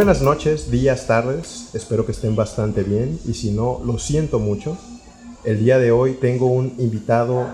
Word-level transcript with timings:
Buenas 0.00 0.22
noches, 0.22 0.70
días, 0.70 1.06
tardes, 1.06 1.68
espero 1.74 2.06
que 2.06 2.12
estén 2.12 2.34
bastante 2.34 2.84
bien 2.84 3.20
y 3.28 3.34
si 3.34 3.50
no, 3.50 3.82
lo 3.84 3.98
siento 3.98 4.38
mucho. 4.38 4.78
El 5.44 5.62
día 5.62 5.78
de 5.78 5.92
hoy 5.92 6.14
tengo 6.14 6.46
un 6.46 6.72
invitado 6.78 7.46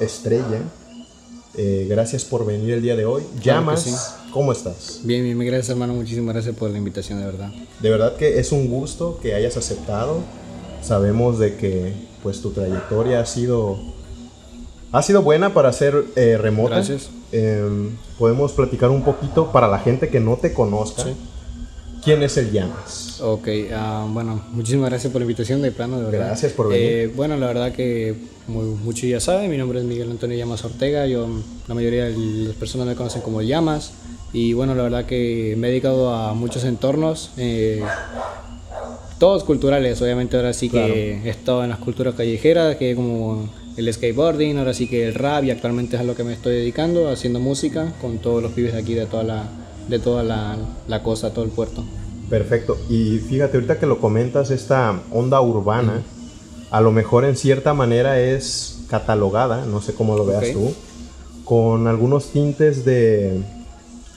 estrella. 0.00 0.62
Eh, 1.56 1.86
gracias 1.88 2.24
por 2.24 2.44
venir 2.44 2.72
el 2.72 2.82
día 2.82 2.96
de 2.96 3.04
hoy. 3.04 3.22
Llamas, 3.40 4.16
¿cómo 4.32 4.50
estás? 4.50 4.98
Bien, 5.04 5.22
bien, 5.22 5.38
gracias 5.38 5.68
hermano, 5.68 5.94
muchísimas 5.94 6.34
gracias 6.34 6.56
por 6.56 6.70
la 6.70 6.78
invitación, 6.78 7.20
de 7.20 7.26
verdad. 7.26 7.52
De 7.78 7.88
verdad 7.88 8.16
que 8.16 8.40
es 8.40 8.50
un 8.50 8.68
gusto 8.68 9.20
que 9.22 9.36
hayas 9.36 9.56
aceptado. 9.56 10.22
Sabemos 10.82 11.38
de 11.38 11.54
que 11.54 11.92
pues 12.20 12.42
tu 12.42 12.50
trayectoria 12.50 13.20
ha 13.20 13.26
sido 13.26 13.78
ha 14.90 15.02
sido 15.02 15.22
buena 15.22 15.54
para 15.54 15.72
ser 15.72 16.04
eh, 16.16 16.36
remota. 16.36 16.74
Gracias. 16.74 17.10
Em, 17.30 17.96
podemos 18.18 18.50
platicar 18.50 18.90
un 18.90 19.04
poquito 19.04 19.52
para 19.52 19.68
la 19.68 19.78
gente 19.78 20.08
que 20.08 20.18
no 20.18 20.36
te 20.36 20.52
conozca. 20.52 21.04
Sí. 21.04 21.14
¿Quién 22.02 22.20
es 22.22 22.36
el 22.36 22.50
Llamas? 22.50 23.20
Ok, 23.20 23.48
ah, 23.72 24.08
bueno, 24.10 24.42
muchísimas 24.50 24.90
gracias 24.90 25.12
por 25.12 25.20
la 25.20 25.24
invitación 25.24 25.62
de 25.62 25.70
plano, 25.70 25.98
de 25.98 26.06
verdad. 26.06 26.26
Gracias 26.26 26.52
por 26.52 26.68
venir. 26.68 26.84
Eh, 26.84 27.06
bueno, 27.14 27.36
la 27.36 27.46
verdad 27.46 27.72
que 27.72 28.16
como 28.44 28.62
muchos 28.62 29.08
ya 29.08 29.20
saben, 29.20 29.48
mi 29.48 29.56
nombre 29.56 29.78
es 29.78 29.84
Miguel 29.84 30.10
Antonio 30.10 30.36
Llamas 30.36 30.64
Ortega, 30.64 31.06
yo, 31.06 31.28
la 31.68 31.74
mayoría 31.76 32.06
de 32.06 32.16
las 32.16 32.56
personas 32.56 32.88
me 32.88 32.96
conocen 32.96 33.22
como 33.22 33.40
Llamas, 33.40 33.92
y 34.32 34.52
bueno, 34.52 34.74
la 34.74 34.82
verdad 34.82 35.06
que 35.06 35.54
me 35.56 35.68
he 35.68 35.70
dedicado 35.70 36.12
a 36.12 36.34
muchos 36.34 36.64
entornos, 36.64 37.30
eh, 37.36 37.84
todos 39.20 39.44
culturales, 39.44 40.02
obviamente 40.02 40.36
ahora 40.36 40.52
sí 40.54 40.68
que 40.68 41.20
he 41.24 41.30
estado 41.30 41.62
en 41.62 41.70
las 41.70 41.78
culturas 41.78 42.16
callejeras, 42.16 42.74
que 42.74 42.96
como 42.96 43.48
el 43.76 43.94
skateboarding, 43.94 44.58
ahora 44.58 44.74
sí 44.74 44.88
que 44.88 45.06
el 45.06 45.14
rap, 45.14 45.44
y 45.44 45.52
actualmente 45.52 45.94
es 45.94 46.02
a 46.02 46.04
lo 46.04 46.16
que 46.16 46.24
me 46.24 46.32
estoy 46.32 46.56
dedicando, 46.56 47.08
haciendo 47.08 47.38
música 47.38 47.92
con 48.00 48.18
todos 48.18 48.42
los 48.42 48.50
pibes 48.50 48.72
de 48.72 48.80
aquí, 48.80 48.94
de 48.94 49.06
toda 49.06 49.22
la 49.22 49.44
de 49.88 49.98
toda 49.98 50.22
la, 50.22 50.56
la 50.88 51.02
costa, 51.02 51.32
todo 51.32 51.44
el 51.44 51.50
puerto. 51.50 51.84
Perfecto. 52.30 52.78
Y 52.88 53.18
fíjate, 53.18 53.56
ahorita 53.56 53.78
que 53.78 53.86
lo 53.86 53.98
comentas, 54.00 54.50
esta 54.50 55.00
onda 55.10 55.40
urbana, 55.40 56.02
a 56.70 56.80
lo 56.80 56.90
mejor 56.92 57.24
en 57.24 57.36
cierta 57.36 57.74
manera 57.74 58.18
es 58.20 58.84
catalogada, 58.88 59.66
no 59.66 59.80
sé 59.82 59.92
cómo 59.94 60.16
lo 60.16 60.24
veas 60.24 60.44
Ok. 60.44 60.52
tú, 60.52 60.74
con 61.44 61.86
algunos 61.88 62.28
tintes 62.30 62.84
de, 62.84 63.42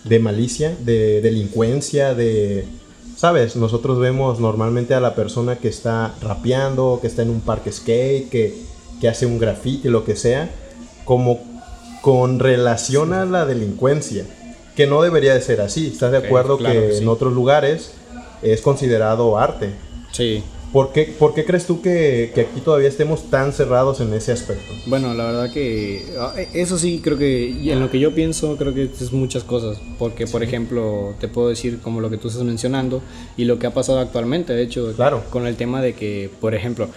de 0.05 0.19
malicia, 0.19 0.75
de 0.83 1.21
delincuencia, 1.21 2.13
de... 2.13 2.65
Sabes, 3.17 3.55
nosotros 3.55 3.99
vemos 3.99 4.39
normalmente 4.39 4.93
a 4.93 4.99
la 4.99 5.15
persona 5.15 5.57
que 5.57 5.69
está 5.69 6.13
rapeando, 6.21 6.99
que 7.01 7.07
está 7.07 7.21
en 7.21 7.29
un 7.29 7.41
parque 7.41 7.71
skate, 7.71 8.29
que, 8.29 8.61
que 8.99 9.07
hace 9.07 9.25
un 9.25 9.39
graffiti, 9.39 9.87
lo 9.87 10.03
que 10.03 10.15
sea, 10.15 10.49
como 11.05 11.39
con 12.01 12.39
relación 12.39 13.13
a 13.13 13.25
la 13.25 13.45
delincuencia, 13.45 14.25
que 14.75 14.87
no 14.87 15.01
debería 15.01 15.33
de 15.33 15.41
ser 15.41 15.61
así. 15.61 15.87
¿Estás 15.87 16.11
de 16.11 16.17
acuerdo 16.17 16.57
claro 16.57 16.79
que 16.81 16.87
que 16.87 16.93
sí. 16.95 17.01
en 17.03 17.07
otros 17.09 17.33
lugares 17.33 17.91
es 18.41 18.61
considerado 18.61 19.37
arte? 19.37 19.71
Sí, 20.11 20.43
¿Por 20.73 20.91
qué, 20.91 21.03
por 21.17 21.33
qué 21.33 21.45
crees 21.45 21.65
tú 21.65 21.81
que, 21.81 22.33
que 22.35 22.41
aquí 22.41 22.59
todavía 22.59 22.89
estemos 22.89 23.29
tan 23.29 23.53
cerrados 23.53 24.01
en 24.01 24.13
ese 24.13 24.33
aspecto? 24.33 24.73
Bueno, 24.87 25.13
la 25.13 25.23
verdad 25.23 25.49
que 25.53 26.03
ah, 26.19 26.33
eso 26.53 26.77
sí 26.77 26.99
creo 27.01 27.17
que 27.17 27.71
en 27.71 27.79
lo 27.79 27.89
que 27.89 27.97
yo 27.97 28.13
pienso 28.13 28.57
creo 28.57 28.73
que 28.73 28.83
es 28.83 29.13
muchas 29.13 29.45
cosas, 29.45 29.77
porque 29.97 30.27
por 30.27 30.43
ejemplo 30.43 31.15
te 31.21 31.29
puedo 31.29 31.47
decir 31.47 31.79
como 31.81 32.01
lo 32.01 32.09
que 32.09 32.17
tú 32.17 32.27
estás 32.27 32.43
mencionando 32.43 33.01
y 33.37 33.45
lo 33.45 33.57
que 33.57 33.67
ha 33.67 33.73
pasado 33.73 33.99
actualmente, 33.99 34.51
de 34.51 34.63
hecho, 34.63 34.91
Claro. 34.97 35.23
con 35.29 35.47
el 35.47 35.55
tema 35.55 35.81
de 35.81 35.93
que 35.93 36.29
por 36.41 36.53
ejemplo 36.53 36.89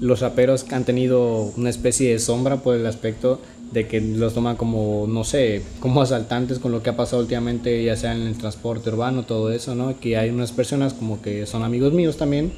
los 0.00 0.18
raperos 0.18 0.66
han 0.72 0.82
tenido 0.84 1.52
una 1.56 1.70
especie 1.70 2.10
de 2.10 2.18
sombra 2.18 2.56
por 2.64 2.74
el 2.74 2.84
aspecto 2.84 3.38
de 3.74 3.86
que 3.86 4.00
los 4.00 4.32
toman 4.32 4.56
como 4.56 5.04
no 5.08 5.24
sé, 5.24 5.60
como 5.80 6.00
asaltantes 6.00 6.58
con 6.58 6.72
lo 6.72 6.82
que 6.82 6.88
ha 6.90 6.96
pasado 6.96 7.20
últimamente, 7.20 7.84
ya 7.84 7.96
sea 7.96 8.14
en 8.14 8.22
el 8.22 8.38
transporte 8.38 8.88
urbano, 8.88 9.24
todo 9.24 9.50
eso, 9.52 9.74
¿no? 9.74 9.98
Que 10.00 10.16
hay 10.16 10.30
unas 10.30 10.52
personas 10.52 10.94
como 10.94 11.20
que 11.20 11.44
son 11.44 11.62
amigos 11.62 11.92
míos 11.92 12.16
también 12.16 12.52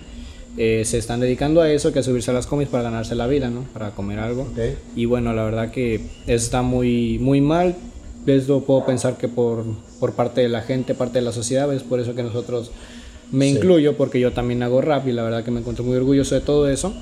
eh, 0.59 0.85
se 0.87 0.97
están 0.97 1.21
dedicando 1.21 1.61
a 1.61 1.71
eso, 1.71 1.93
que 1.93 1.99
a 1.99 2.03
subirse 2.03 2.31
a 2.31 2.35
las 2.35 2.47
comis 2.47 2.69
para 2.69 2.85
ganarse 2.85 3.15
la 3.15 3.27
vida, 3.27 3.51
¿no? 3.51 3.65
Para 3.75 3.91
comer 3.91 4.19
algo. 4.21 4.47
Y 4.95 5.05
bueno, 5.05 5.35
la 5.35 5.45
verdad 5.45 5.71
que 5.71 5.97
eso 6.27 6.45
está 6.47 6.63
muy, 6.63 7.19
muy 7.19 7.43
mal. 7.43 7.75
Eso 8.27 8.63
puedo 8.65 8.87
pensar 8.87 9.19
que 9.19 9.29
por, 9.29 9.65
por 10.01 10.15
parte 10.15 10.41
de 10.41 10.49
la 10.49 10.63
gente, 10.63 10.95
parte 10.95 11.19
de 11.19 11.25
la 11.27 11.33
sociedad, 11.33 11.71
es 11.75 11.83
por 11.83 12.01
eso 12.01 12.15
que 12.15 12.23
nosotros, 12.23 12.71
me 13.33 13.51
Sí. 13.51 13.57
incluyo, 13.57 13.99
porque 13.99 14.19
yo 14.19 14.33
también 14.33 14.63
hago 14.63 14.81
rap 14.81 15.07
y 15.07 15.13
la 15.13 15.25
verdad 15.25 15.45
que 15.45 15.51
me 15.51 15.61
encuentro 15.61 15.85
muy 15.85 15.95
orgulloso 15.97 16.35
de 16.35 16.41
todo 16.41 16.71
eso. 16.71 16.95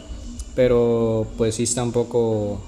Pero 0.56 1.26
pues 1.38 1.54
sí 1.54 1.62
está 1.62 1.82
un 1.84 1.92
poco, 1.92 2.60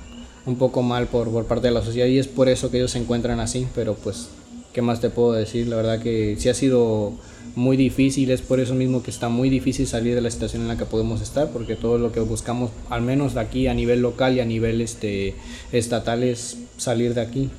un 0.47 0.57
poco 0.57 0.83
mal 0.83 1.07
por, 1.09 1.29
por 1.31 1.45
parte 1.45 1.67
de 1.69 1.75
la 1.75 1.83
sociedad 1.83 2.07
y 2.07 2.19
es 2.19 2.29
por 2.29 2.49
eso 2.49 2.71
que 2.71 2.79
ellos 2.79 2.93
se 2.93 2.99
encuentran 2.99 3.41
así. 3.41 3.67
Pero 3.75 3.95
pues, 3.95 4.29
¿qué 4.73 4.81
más 4.83 5.01
te 5.01 5.11
puedo 5.11 5.33
decir? 5.33 5.67
La 5.67 5.77
verdad 5.77 6.01
que 6.01 6.37
sí 6.39 6.49
ha 6.49 6.55
sido 6.55 7.13
muy 7.55 7.77
difícil, 7.79 8.31
es 8.31 8.43
por 8.43 8.61
eso 8.61 8.75
mismo 8.75 9.03
que 9.03 9.11
está 9.11 9.29
muy 9.31 9.49
difícil 9.49 9.87
salir 9.87 10.15
de 10.15 10.21
la 10.21 10.31
situación 10.31 10.63
en 10.63 10.69
la 10.69 10.77
que 10.77 10.85
podemos 10.85 11.23
estar, 11.23 11.49
porque 11.51 11.75
todo 11.75 11.97
lo 11.97 12.13
que 12.13 12.21
buscamos, 12.21 12.71
al 12.91 13.01
menos 13.03 13.33
de 13.35 13.41
aquí 13.41 13.67
a 13.67 13.73
nivel 13.75 14.03
local 14.03 14.37
y 14.37 14.41
a 14.41 14.45
nivel 14.45 14.81
este, 14.83 15.35
estatal, 15.73 16.23
es 16.23 16.59
salir 16.77 17.15
de 17.15 17.23
aquí. 17.23 17.51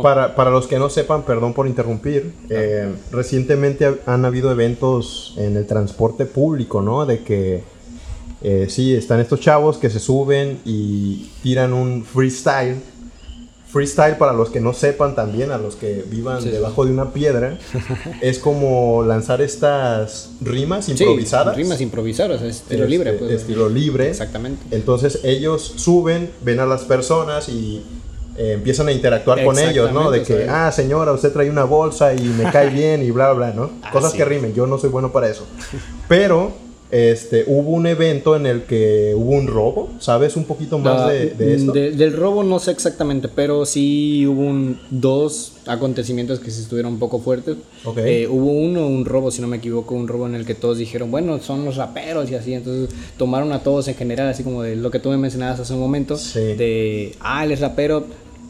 Para, 0.00 0.36
para 0.36 0.50
los 0.50 0.68
que 0.68 0.78
no 0.78 0.88
sepan, 0.88 1.24
perdón 1.24 1.52
por 1.54 1.66
interrumpir, 1.66 2.32
eh, 2.48 2.94
recientemente 3.10 3.84
ha- 3.84 3.96
han 4.06 4.24
habido 4.24 4.50
eventos 4.52 5.34
en 5.36 5.56
el 5.56 5.66
transporte 5.66 6.24
público, 6.24 6.80
¿no? 6.80 7.04
De 7.04 7.22
que 7.22 7.62
eh, 8.44 8.66
sí, 8.68 8.94
están 8.94 9.20
estos 9.20 9.40
chavos 9.40 9.78
que 9.78 9.90
se 9.90 9.98
suben 10.00 10.58
y 10.64 11.30
tiran 11.42 11.72
un 11.72 12.04
freestyle. 12.04 12.76
Freestyle, 13.68 14.16
para 14.18 14.34
los 14.34 14.50
que 14.50 14.60
no 14.60 14.74
sepan 14.74 15.14
también, 15.14 15.50
a 15.50 15.56
los 15.56 15.76
que 15.76 16.04
vivan 16.06 16.42
Sí, 16.42 16.48
sí. 16.48 16.52
debajo 16.52 16.84
de 16.84 16.92
una 16.92 17.12
piedra, 17.14 17.56
es 18.20 18.38
como 18.38 19.02
lanzar 19.02 19.40
estas 19.40 20.28
rimas 20.42 20.84
Sí, 20.84 20.92
improvisadas. 20.92 21.56
rimas 21.56 21.80
improvisadas, 21.80 22.42
es 22.42 22.56
estilo 22.56 22.82
Este, 22.84 22.90
libre. 22.90 23.12
Pues, 23.14 23.30
estilo 23.30 23.70
libre. 23.70 24.10
Exactamente. 24.10 24.60
Entonces 24.76 25.20
ellos 25.24 25.62
suben, 25.76 26.30
ven 26.42 26.60
a 26.60 26.66
las 26.66 26.82
personas 26.82 27.48
y 27.48 27.82
eh, 28.36 28.52
empiezan 28.56 28.88
a 28.88 28.92
interactuar 28.92 29.42
con 29.42 29.58
ellos, 29.58 29.90
¿no? 29.90 30.10
De 30.10 30.22
que, 30.22 30.46
ah, 30.50 30.70
señora, 30.70 31.12
usted 31.12 31.32
trae 31.32 31.48
una 31.48 31.64
bolsa 31.64 32.12
y 32.12 32.20
me 32.24 32.50
cae 32.52 32.68
bien 32.74 33.02
y 33.02 33.10
bla, 33.10 33.32
bla, 33.32 33.52
bla, 33.52 33.54
¿no? 33.56 33.70
Ah, 33.82 33.90
Cosas 33.90 34.12
sí. 34.12 34.18
que 34.18 34.26
rimen, 34.26 34.52
yo 34.52 34.66
no 34.66 34.76
soy 34.76 34.90
bueno 34.90 35.12
para 35.12 35.30
eso. 35.30 35.46
Pero 36.08 36.52
este, 36.92 37.44
hubo 37.46 37.70
un 37.70 37.86
evento 37.86 38.36
en 38.36 38.44
el 38.46 38.62
que 38.62 39.14
hubo 39.16 39.30
un 39.32 39.46
robo, 39.46 39.88
¿sabes 39.98 40.36
un 40.36 40.44
poquito 40.44 40.78
más 40.78 41.00
La- 41.00 41.08
de, 41.08 41.30
de 41.30 41.54
esto? 41.54 41.72
de- 41.72 41.90
del 41.92 42.12
robo 42.12 42.44
no 42.44 42.58
sé 42.58 42.70
exactamente, 42.70 43.28
pero 43.28 43.64
sí 43.66 44.26
hubo 44.26 44.42
un- 44.42 44.78
dos 44.90 45.54
acontecimientos 45.66 46.38
que 46.38 46.50
sí 46.50 46.60
estuvieron 46.60 46.92
un 46.92 46.98
poco 46.98 47.18
fuertes. 47.18 47.56
Ok. 47.84 47.96
Eh, 47.98 48.28
hubo 48.30 48.52
uno, 48.52 48.86
un 48.86 49.04
robo, 49.06 49.30
si 49.30 49.40
no 49.40 49.48
me 49.48 49.56
equivoco, 49.56 49.94
un 49.94 50.06
robo 50.06 50.26
en 50.26 50.34
el 50.34 50.44
que 50.44 50.54
todos 50.54 50.76
dijeron, 50.78 51.10
bueno, 51.10 51.40
son 51.40 51.64
los 51.64 51.76
raperos 51.76 52.30
y 52.30 52.34
así, 52.34 52.52
entonces 52.52 52.94
tomaron 53.16 53.52
a 53.52 53.62
todos 53.62 53.88
en 53.88 53.94
general, 53.94 54.28
así 54.28 54.42
como 54.44 54.62
de 54.62 54.76
lo 54.76 54.90
que 54.90 54.98
tú 54.98 55.08
me 55.08 55.16
mencionabas 55.16 55.60
hace 55.60 55.72
un 55.72 55.80
momento, 55.80 56.16
Sí. 56.18 56.40
de, 56.40 57.14
ah, 57.20 57.44
él 57.44 57.52
es 57.52 57.60
rapero, 57.60 58.04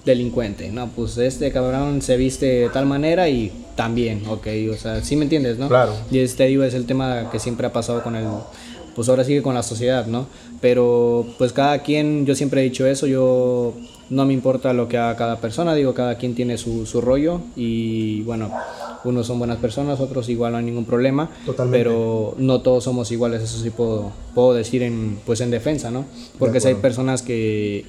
delincuente, 0.04 0.68
no, 0.72 0.88
pues 0.88 1.16
este 1.18 1.52
cabrón 1.52 2.02
se 2.02 2.16
viste 2.16 2.46
de 2.46 2.68
tal 2.70 2.86
manera 2.86 3.28
y 3.28 3.52
también, 3.74 4.22
ok, 4.28 4.46
o 4.72 4.76
sea, 4.76 5.02
sí 5.02 5.16
me 5.16 5.24
entiendes, 5.24 5.58
¿no? 5.58 5.68
Claro. 5.68 5.94
Y 6.10 6.18
este 6.18 6.46
digo, 6.46 6.62
es 6.64 6.74
el 6.74 6.86
tema 6.86 7.30
que 7.30 7.38
siempre 7.38 7.66
ha 7.66 7.72
pasado 7.72 8.02
con 8.02 8.16
el, 8.16 8.26
pues 8.94 9.08
ahora 9.08 9.24
sigue 9.24 9.42
con 9.42 9.54
la 9.54 9.62
sociedad, 9.62 10.06
¿no? 10.06 10.26
Pero 10.60 11.26
pues 11.38 11.52
cada 11.52 11.78
quien, 11.82 12.26
yo 12.26 12.34
siempre 12.34 12.60
he 12.60 12.64
dicho 12.64 12.86
eso, 12.86 13.06
yo 13.06 13.74
no 14.10 14.26
me 14.26 14.34
importa 14.34 14.72
lo 14.72 14.88
que 14.88 14.98
haga 14.98 15.16
cada 15.16 15.36
persona, 15.36 15.74
digo, 15.74 15.94
cada 15.94 16.16
quien 16.16 16.34
tiene 16.34 16.58
su, 16.58 16.84
su 16.84 17.00
rollo 17.00 17.40
y 17.56 18.22
bueno, 18.22 18.50
unos 19.04 19.26
son 19.26 19.38
buenas 19.38 19.56
personas, 19.56 20.00
otros 20.00 20.28
igual 20.28 20.52
no 20.52 20.58
hay 20.58 20.64
ningún 20.64 20.84
problema, 20.84 21.30
Totalmente. 21.46 21.78
pero 21.78 22.34
no 22.38 22.60
todos 22.60 22.84
somos 22.84 23.10
iguales, 23.10 23.42
eso 23.42 23.58
sí 23.58 23.70
puedo, 23.70 24.12
puedo 24.34 24.54
decir 24.54 24.82
en, 24.82 25.18
pues 25.24 25.40
en 25.40 25.50
defensa, 25.50 25.90
¿no? 25.90 26.04
Porque 26.38 26.60
si 26.60 26.68
hay 26.68 26.74
personas 26.74 27.22
que 27.22 27.86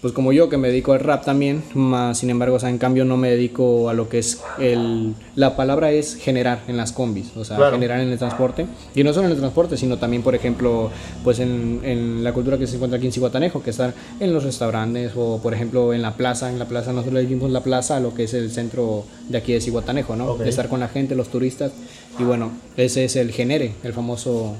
pues 0.00 0.12
como 0.12 0.32
yo 0.32 0.48
que 0.48 0.56
me 0.56 0.68
dedico 0.68 0.92
al 0.92 1.00
rap 1.00 1.24
también, 1.24 1.62
más 1.74 2.18
sin 2.18 2.30
embargo, 2.30 2.56
o 2.56 2.58
sea, 2.60 2.70
en 2.70 2.78
cambio 2.78 3.04
no 3.04 3.16
me 3.16 3.30
dedico 3.30 3.88
a 3.88 3.94
lo 3.94 4.08
que 4.08 4.18
es 4.18 4.40
el 4.58 5.14
la 5.34 5.56
palabra 5.56 5.90
es 5.92 6.14
generar 6.16 6.60
en 6.68 6.76
las 6.76 6.92
combis, 6.92 7.36
o 7.36 7.44
sea, 7.44 7.56
Claro. 7.56 7.72
generar 7.76 8.00
en 8.00 8.08
el 8.10 8.18
transporte 8.18 8.66
y 8.94 9.02
no 9.04 9.12
solo 9.12 9.26
en 9.26 9.32
el 9.32 9.38
transporte, 9.38 9.76
sino 9.76 9.96
también, 9.98 10.22
por 10.22 10.34
ejemplo, 10.34 10.90
pues 11.24 11.38
en, 11.40 11.80
en 11.84 12.22
la 12.24 12.32
cultura 12.32 12.58
que 12.58 12.66
se 12.66 12.76
encuentra 12.76 12.96
aquí 12.98 13.06
en 13.06 13.12
Cihuatanejo, 13.12 13.62
que 13.62 13.70
estar 13.70 13.94
en 14.20 14.32
los 14.32 14.44
restaurantes 14.44 15.12
o 15.16 15.40
por 15.42 15.54
ejemplo 15.54 15.92
en 15.92 16.02
la 16.02 16.14
plaza, 16.14 16.50
en 16.50 16.58
la 16.58 16.66
plaza 16.66 16.92
nosotros 16.92 17.14
le 17.14 17.22
decimos 17.22 17.50
la 17.50 17.62
plaza 17.62 17.96
a 17.96 18.00
lo 18.00 18.14
que 18.14 18.24
es 18.24 18.34
el 18.34 18.50
centro 18.50 19.04
de 19.28 19.38
aquí 19.38 19.52
de 19.52 19.60
Cihuatanejo, 19.60 20.16
¿no? 20.16 20.32
Ok. 20.32 20.40
De 20.40 20.48
estar 20.50 20.68
con 20.68 20.80
la 20.80 20.88
gente, 20.88 21.14
los 21.14 21.28
turistas 21.28 21.72
y 22.18 22.22
bueno, 22.24 22.50
ese 22.76 23.04
es 23.04 23.16
el 23.16 23.32
genere, 23.32 23.72
el 23.84 23.92
famoso 23.92 24.56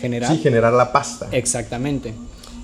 generar. 0.00 0.30
Sí, 0.32 0.38
generar 0.42 0.72
la 0.72 0.92
pasta. 0.92 1.28
Exactamente. 1.32 2.12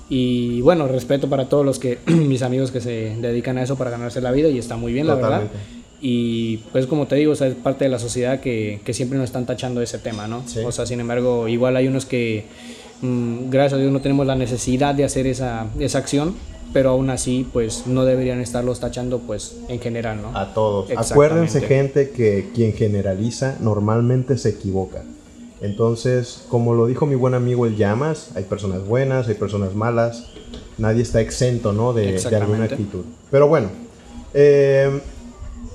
Y 0.09 0.61
bueno, 0.61 0.87
respeto 0.87 1.29
para 1.29 1.47
todos 1.47 1.65
los 1.65 1.77
que, 1.77 1.99
mis 2.07 2.41
amigos 2.41 2.71
que 2.71 2.81
se 2.81 3.15
dedican 3.21 3.57
a 3.57 3.63
eso 3.63 3.77
para 3.77 3.91
ganarse 3.91 4.21
la 4.21 4.31
vida 4.31 4.49
y 4.49 4.57
está 4.57 4.75
muy 4.75 4.91
bien, 4.91 5.07
la 5.07 5.15
verdad. 5.15 5.43
Y 6.01 6.57
pues 6.71 6.87
como 6.87 7.07
te 7.07 7.15
digo, 7.15 7.33
o 7.33 7.35
sea, 7.35 7.47
es 7.47 7.55
parte 7.55 7.83
de 7.83 7.89
la 7.89 7.99
sociedad 7.99 8.39
que, 8.39 8.79
que 8.85 8.93
siempre 8.93 9.17
nos 9.17 9.25
están 9.25 9.45
tachando 9.45 9.81
ese 9.81 9.99
tema, 9.99 10.27
¿no? 10.27 10.43
Sí. 10.47 10.59
O 10.65 10.71
sea, 10.71 10.85
sin 10.85 10.99
embargo, 10.99 11.47
igual 11.47 11.75
hay 11.75 11.87
unos 11.87 12.05
que, 12.05 12.45
mm, 13.01 13.49
gracias 13.49 13.73
a 13.73 13.77
Dios, 13.77 13.91
no 13.91 14.01
tenemos 14.01 14.25
la 14.25 14.35
necesidad 14.35 14.95
de 14.95 15.03
hacer 15.03 15.27
esa, 15.27 15.67
esa 15.77 15.97
acción, 15.97 16.35
pero 16.73 16.91
aún 16.91 17.09
así 17.09 17.47
pues 17.51 17.85
no 17.87 18.05
deberían 18.05 18.39
estarlos 18.39 18.79
tachando 18.79 19.19
pues 19.19 19.57
en 19.67 19.79
general, 19.79 20.21
¿no? 20.21 20.37
A 20.37 20.53
todos. 20.53 20.89
Acuérdense 20.95 21.61
gente 21.61 22.11
que 22.11 22.49
quien 22.53 22.73
generaliza 22.73 23.57
normalmente 23.59 24.37
se 24.37 24.49
equivoca. 24.49 25.03
Entonces, 25.61 26.45
como 26.49 26.73
lo 26.73 26.87
dijo 26.87 27.05
mi 27.05 27.15
buen 27.15 27.33
amigo 27.33 27.65
el 27.65 27.75
Llamas, 27.75 28.31
hay 28.35 28.43
personas 28.43 28.85
buenas, 28.85 29.27
hay 29.27 29.35
personas 29.35 29.75
malas, 29.75 30.27
nadie 30.77 31.01
está 31.01 31.21
exento, 31.21 31.73
¿no? 31.73 31.93
De, 31.93 32.13
de 32.13 32.35
alguna 32.35 32.65
actitud. 32.65 33.03
Pero 33.29 33.47
bueno, 33.47 33.69
eh, 34.33 35.01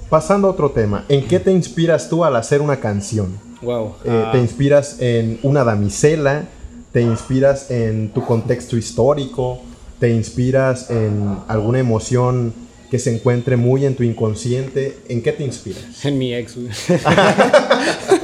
pasando 0.09 0.49
a 0.49 0.53
otro 0.53 0.71
tema, 0.71 1.05
¿en 1.09 1.27
qué 1.27 1.39
te 1.39 1.53
inspiras 1.53 2.09
tú 2.09 2.25
al 2.25 2.37
hacer 2.37 2.61
una 2.61 2.81
canción? 2.81 3.39
Wow. 3.63 3.95
Eh, 4.05 4.25
¿Te 4.33 4.39
ah. 4.39 4.41
inspiras 4.41 5.01
en 5.01 5.39
una 5.43 5.65
damisela? 5.65 6.45
¿Te 6.93 7.03
inspiras 7.03 7.71
en 7.71 8.11
tu 8.11 8.25
contexto 8.25 8.77
histórico? 8.77 9.61
¿Te 9.99 10.11
inspiras 10.11 10.91
en 10.91 11.39
alguna 11.49 11.79
emoción 11.79 12.53
que 12.91 12.99
se 12.99 13.15
encuentre 13.15 13.57
muy 13.57 13.85
en 13.87 13.97
tu 13.97 14.03
inconsciente? 14.03 14.99
¿En 15.09 15.23
qué 15.23 15.33
te 15.33 15.45
inspiras? 15.45 16.05
En 16.05 16.19
mi 16.19 16.35
ex. 16.35 16.57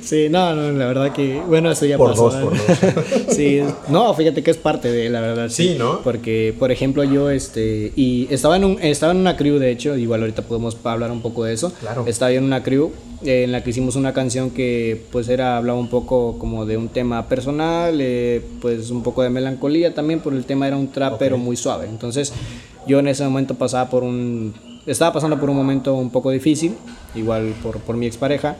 Sí, 0.00 0.28
no, 0.30 0.54
no, 0.54 0.72
la 0.72 0.86
verdad 0.86 1.12
que, 1.12 1.40
bueno, 1.46 1.70
eso 1.70 1.86
ya 1.86 1.96
por 1.96 2.10
pasó. 2.10 2.30
Dos, 2.30 2.34
por 2.36 2.52
dos. 2.54 3.06
sí, 3.34 3.60
no, 3.88 4.12
fíjate 4.14 4.42
que 4.42 4.50
es 4.50 4.56
parte 4.56 4.90
de, 4.90 5.08
la 5.08 5.20
verdad. 5.20 5.48
Sí, 5.48 5.76
¿no? 5.78 6.00
Porque, 6.00 6.54
por 6.58 6.70
ejemplo, 6.70 7.04
yo, 7.04 7.30
este, 7.30 7.92
y 7.96 8.28
estaba 8.30 8.56
en, 8.56 8.64
un, 8.64 8.78
estaba 8.82 9.12
en 9.12 9.18
una 9.18 9.36
crew, 9.36 9.58
de 9.58 9.70
hecho, 9.70 9.96
igual 9.96 10.20
ahorita 10.20 10.42
podemos 10.42 10.76
hablar 10.84 11.10
un 11.10 11.22
poco 11.22 11.44
de 11.44 11.54
eso. 11.54 11.72
Claro. 11.80 12.04
Estaba 12.06 12.32
en 12.32 12.44
una 12.44 12.62
crew 12.62 12.92
eh, 13.24 13.44
en 13.44 13.52
la 13.52 13.62
que 13.62 13.70
hicimos 13.70 13.96
una 13.96 14.12
canción 14.12 14.50
que, 14.50 15.02
pues, 15.10 15.28
era, 15.28 15.56
hablaba 15.56 15.78
un 15.78 15.88
poco 15.88 16.38
como 16.38 16.66
de 16.66 16.76
un 16.76 16.88
tema 16.88 17.28
personal, 17.28 17.98
eh, 18.00 18.42
pues, 18.60 18.90
un 18.90 19.02
poco 19.02 19.22
de 19.22 19.30
melancolía 19.30 19.94
también, 19.94 20.20
por 20.20 20.34
el 20.34 20.44
tema 20.44 20.66
era 20.66 20.76
un 20.76 20.88
trap, 20.88 21.18
pero 21.18 21.38
muy 21.38 21.56
suave. 21.56 21.86
Entonces, 21.88 22.32
yo 22.86 22.98
en 23.00 23.08
ese 23.08 23.24
momento 23.24 23.54
pasaba 23.54 23.90
por 23.90 24.04
un, 24.04 24.54
estaba 24.86 25.12
pasando 25.12 25.38
por 25.38 25.50
un 25.50 25.56
momento 25.56 25.94
un 25.94 26.10
poco 26.10 26.30
difícil, 26.30 26.74
igual 27.14 27.54
por, 27.62 27.78
por 27.80 27.96
mi 27.96 28.06
expareja. 28.06 28.56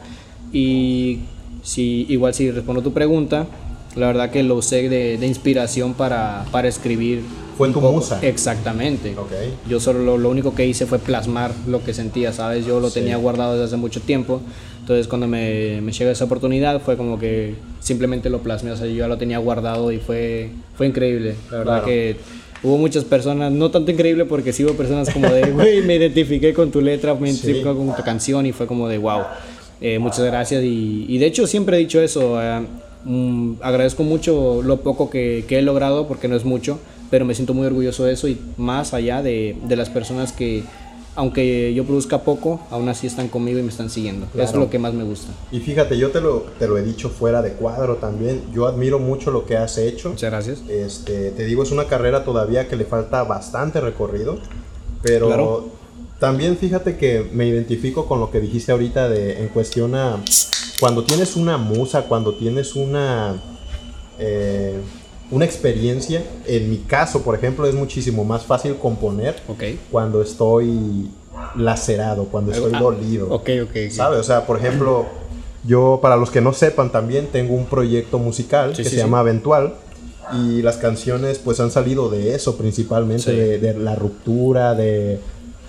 Y 0.51 1.19
si, 1.63 2.05
igual 2.09 2.33
si 2.33 2.51
respondo 2.51 2.81
tu 2.81 2.93
pregunta, 2.93 3.47
la 3.95 4.07
verdad 4.07 4.29
que 4.29 4.43
lo 4.43 4.55
usé 4.55 4.89
de, 4.89 5.17
de 5.17 5.27
inspiración 5.27 5.93
para, 5.93 6.45
para, 6.51 6.67
escribir. 6.67 7.23
¿Fue 7.57 7.69
tu 7.69 7.81
musa? 7.81 8.19
Exactamente. 8.21 9.15
Okay. 9.17 9.53
Yo 9.67 9.79
solo 9.79 9.99
lo, 9.99 10.17
lo, 10.17 10.29
único 10.29 10.53
que 10.53 10.65
hice 10.65 10.85
fue 10.85 10.99
plasmar 10.99 11.51
lo 11.67 11.83
que 11.83 11.93
sentía, 11.93 12.31
¿sabes? 12.31 12.65
Yo 12.65 12.79
lo 12.79 12.89
sí. 12.89 12.99
tenía 12.99 13.17
guardado 13.17 13.53
desde 13.53 13.65
hace 13.65 13.77
mucho 13.77 14.01
tiempo. 14.01 14.41
Entonces 14.81 15.07
cuando 15.07 15.27
me, 15.27 15.81
me 15.81 15.91
llega 15.91 16.11
esa 16.11 16.25
oportunidad 16.25 16.79
fue 16.79 16.95
como 16.95 17.19
que 17.19 17.55
simplemente 17.79 18.29
lo 18.29 18.39
plasmé. 18.39 18.71
O 18.71 18.77
sea, 18.77 18.85
yo 18.85 18.93
ya 18.93 19.07
lo 19.07 19.17
tenía 19.17 19.39
guardado 19.39 19.91
y 19.91 19.97
fue, 19.97 20.51
fue 20.75 20.87
increíble. 20.87 21.35
La 21.51 21.57
verdad 21.57 21.73
claro. 21.73 21.85
que 21.87 22.17
hubo 22.63 22.77
muchas 22.77 23.03
personas, 23.03 23.51
no 23.51 23.71
tanto 23.71 23.91
increíble 23.91 24.25
porque 24.25 24.53
sí 24.53 24.63
hubo 24.63 24.73
personas 24.73 25.09
como 25.09 25.27
de, 25.27 25.51
güey, 25.51 25.81
me 25.81 25.95
identifiqué 25.95 26.53
con 26.53 26.71
tu 26.71 26.81
letra, 26.81 27.15
me 27.15 27.29
identifiqué 27.29 27.59
sí. 27.59 27.63
con 27.63 27.95
tu 27.95 28.03
canción 28.03 28.45
y 28.45 28.51
fue 28.51 28.67
como 28.67 28.87
de, 28.87 28.97
wow. 28.97 29.23
Eh, 29.81 29.99
muchas 29.99 30.25
gracias 30.25 30.63
y, 30.63 31.05
y, 31.07 31.17
de 31.19 31.25
hecho 31.27 31.45
siempre 31.45 31.77
he 31.77 31.79
dicho 31.79 32.01
eso, 32.01 32.41
eh, 32.41 32.65
um, 33.05 33.57
agradezco 33.61 34.03
mucho 34.03 34.61
lo 34.63 34.77
poco 34.81 35.09
que, 35.09 35.45
que, 35.47 35.59
he 35.59 35.61
logrado 35.61 36.07
porque 36.07 36.27
no 36.27 36.35
es 36.35 36.45
mucho, 36.45 36.79
pero 37.11 37.25
me 37.25 37.35
siento 37.35 37.53
muy 37.53 37.67
orgulloso 37.67 38.03
de 38.05 38.13
eso 38.13 38.27
y 38.27 38.39
más 38.57 38.93
allá 38.93 39.21
de, 39.21 39.55
de 39.67 39.75
las 39.75 39.89
personas 39.89 40.31
que 40.31 40.63
aunque 41.17 41.73
yo 41.73 41.83
produzca 41.83 42.21
poco, 42.21 42.61
aún 42.69 42.89
así 42.89 43.07
están 43.07 43.27
conmigo 43.27 43.57
y 43.57 43.63
me 43.63 43.69
están 43.69 43.89
siguiendo. 43.89 44.27
Claro. 44.27 44.43
Eso 44.43 44.53
es 44.53 44.59
lo 44.59 44.69
que 44.69 44.77
más 44.77 44.93
me 44.93 45.03
gusta. 45.03 45.31
Y 45.51 45.59
fíjate, 45.59 45.97
yo 45.97 46.11
te 46.11 46.21
lo, 46.21 46.45
te 46.59 46.67
lo 46.67 46.77
he 46.77 46.83
dicho 46.83 47.09
fuera 47.09 47.41
de 47.41 47.53
cuadro 47.53 47.95
también. 47.95 48.43
Yo 48.53 48.67
admiro 48.67 48.99
mucho 48.99 49.31
lo 49.31 49.43
que 49.43 49.57
has 49.57 49.79
hecho. 49.79 50.09
Muchas 50.09 50.29
gracias. 50.29 50.59
Este, 50.69 51.31
te 51.31 51.45
digo, 51.45 51.63
es 51.63 51.71
una 51.71 51.85
carrera 51.85 52.23
todavía 52.23 52.67
que 52.67 52.75
le 52.75 52.85
falta 52.85 53.23
bastante 53.23 53.81
recorrido, 53.81 54.37
pero 55.01 55.25
claro. 55.25 55.69
También 56.19 56.57
fíjate 56.57 56.97
que 56.97 57.29
me 57.31 57.45
identifico 57.45 58.07
con 58.07 58.19
lo 58.19 58.31
que 58.31 58.39
dijiste 58.39 58.71
ahorita 58.71 59.07
de, 59.07 59.39
en 59.39 59.49
cuestión 59.49 59.93
a 59.93 60.19
cuando 60.79 61.03
tienes 61.03 61.35
una 61.35 61.57
musa, 61.57 62.03
cuando 62.03 62.33
tienes 62.33 62.75
una, 62.75 63.35
eh, 64.17 64.79
una 65.29 65.45
experiencia. 65.45 66.23
En 66.47 66.69
mi 66.69 66.77
caso, 66.77 67.21
por 67.21 67.35
ejemplo, 67.35 67.67
es 67.67 67.75
muchísimo 67.75 68.23
más 68.23 68.45
fácil 68.45 68.77
componer 68.77 69.35
okay. 69.47 69.79
cuando 69.91 70.21
estoy 70.21 71.09
lacerado, 71.55 72.25
cuando 72.25 72.51
estoy 72.51 72.71
ah, 72.73 72.79
dolido. 72.79 73.29
Okay, 73.29 73.59
okay, 73.59 73.91
¿Sabes? 73.91 74.19
O 74.19 74.23
sea, 74.23 74.47
por 74.47 74.57
ejemplo, 74.57 75.05
yo, 75.65 75.99
para 76.01 76.15
los 76.15 76.31
que 76.31 76.41
no 76.41 76.51
sepan, 76.53 76.91
también 76.91 77.27
tengo 77.27 77.53
un 77.53 77.65
proyecto 77.65 78.17
musical 78.17 78.75
sí, 78.75 78.81
que 78.83 78.89
sí, 78.89 78.95
se 78.95 79.01
llama 79.01 79.21
Eventual 79.21 79.75
y 80.33 80.61
las 80.61 80.77
canciones 80.77 81.39
pues 81.39 81.59
han 81.61 81.71
salido 81.71 82.09
de 82.09 82.35
eso 82.35 82.57
principalmente, 82.57 83.31
de, 83.31 83.59
de 83.59 83.73
la 83.75 83.95
ruptura, 83.95 84.73
de 84.73 85.21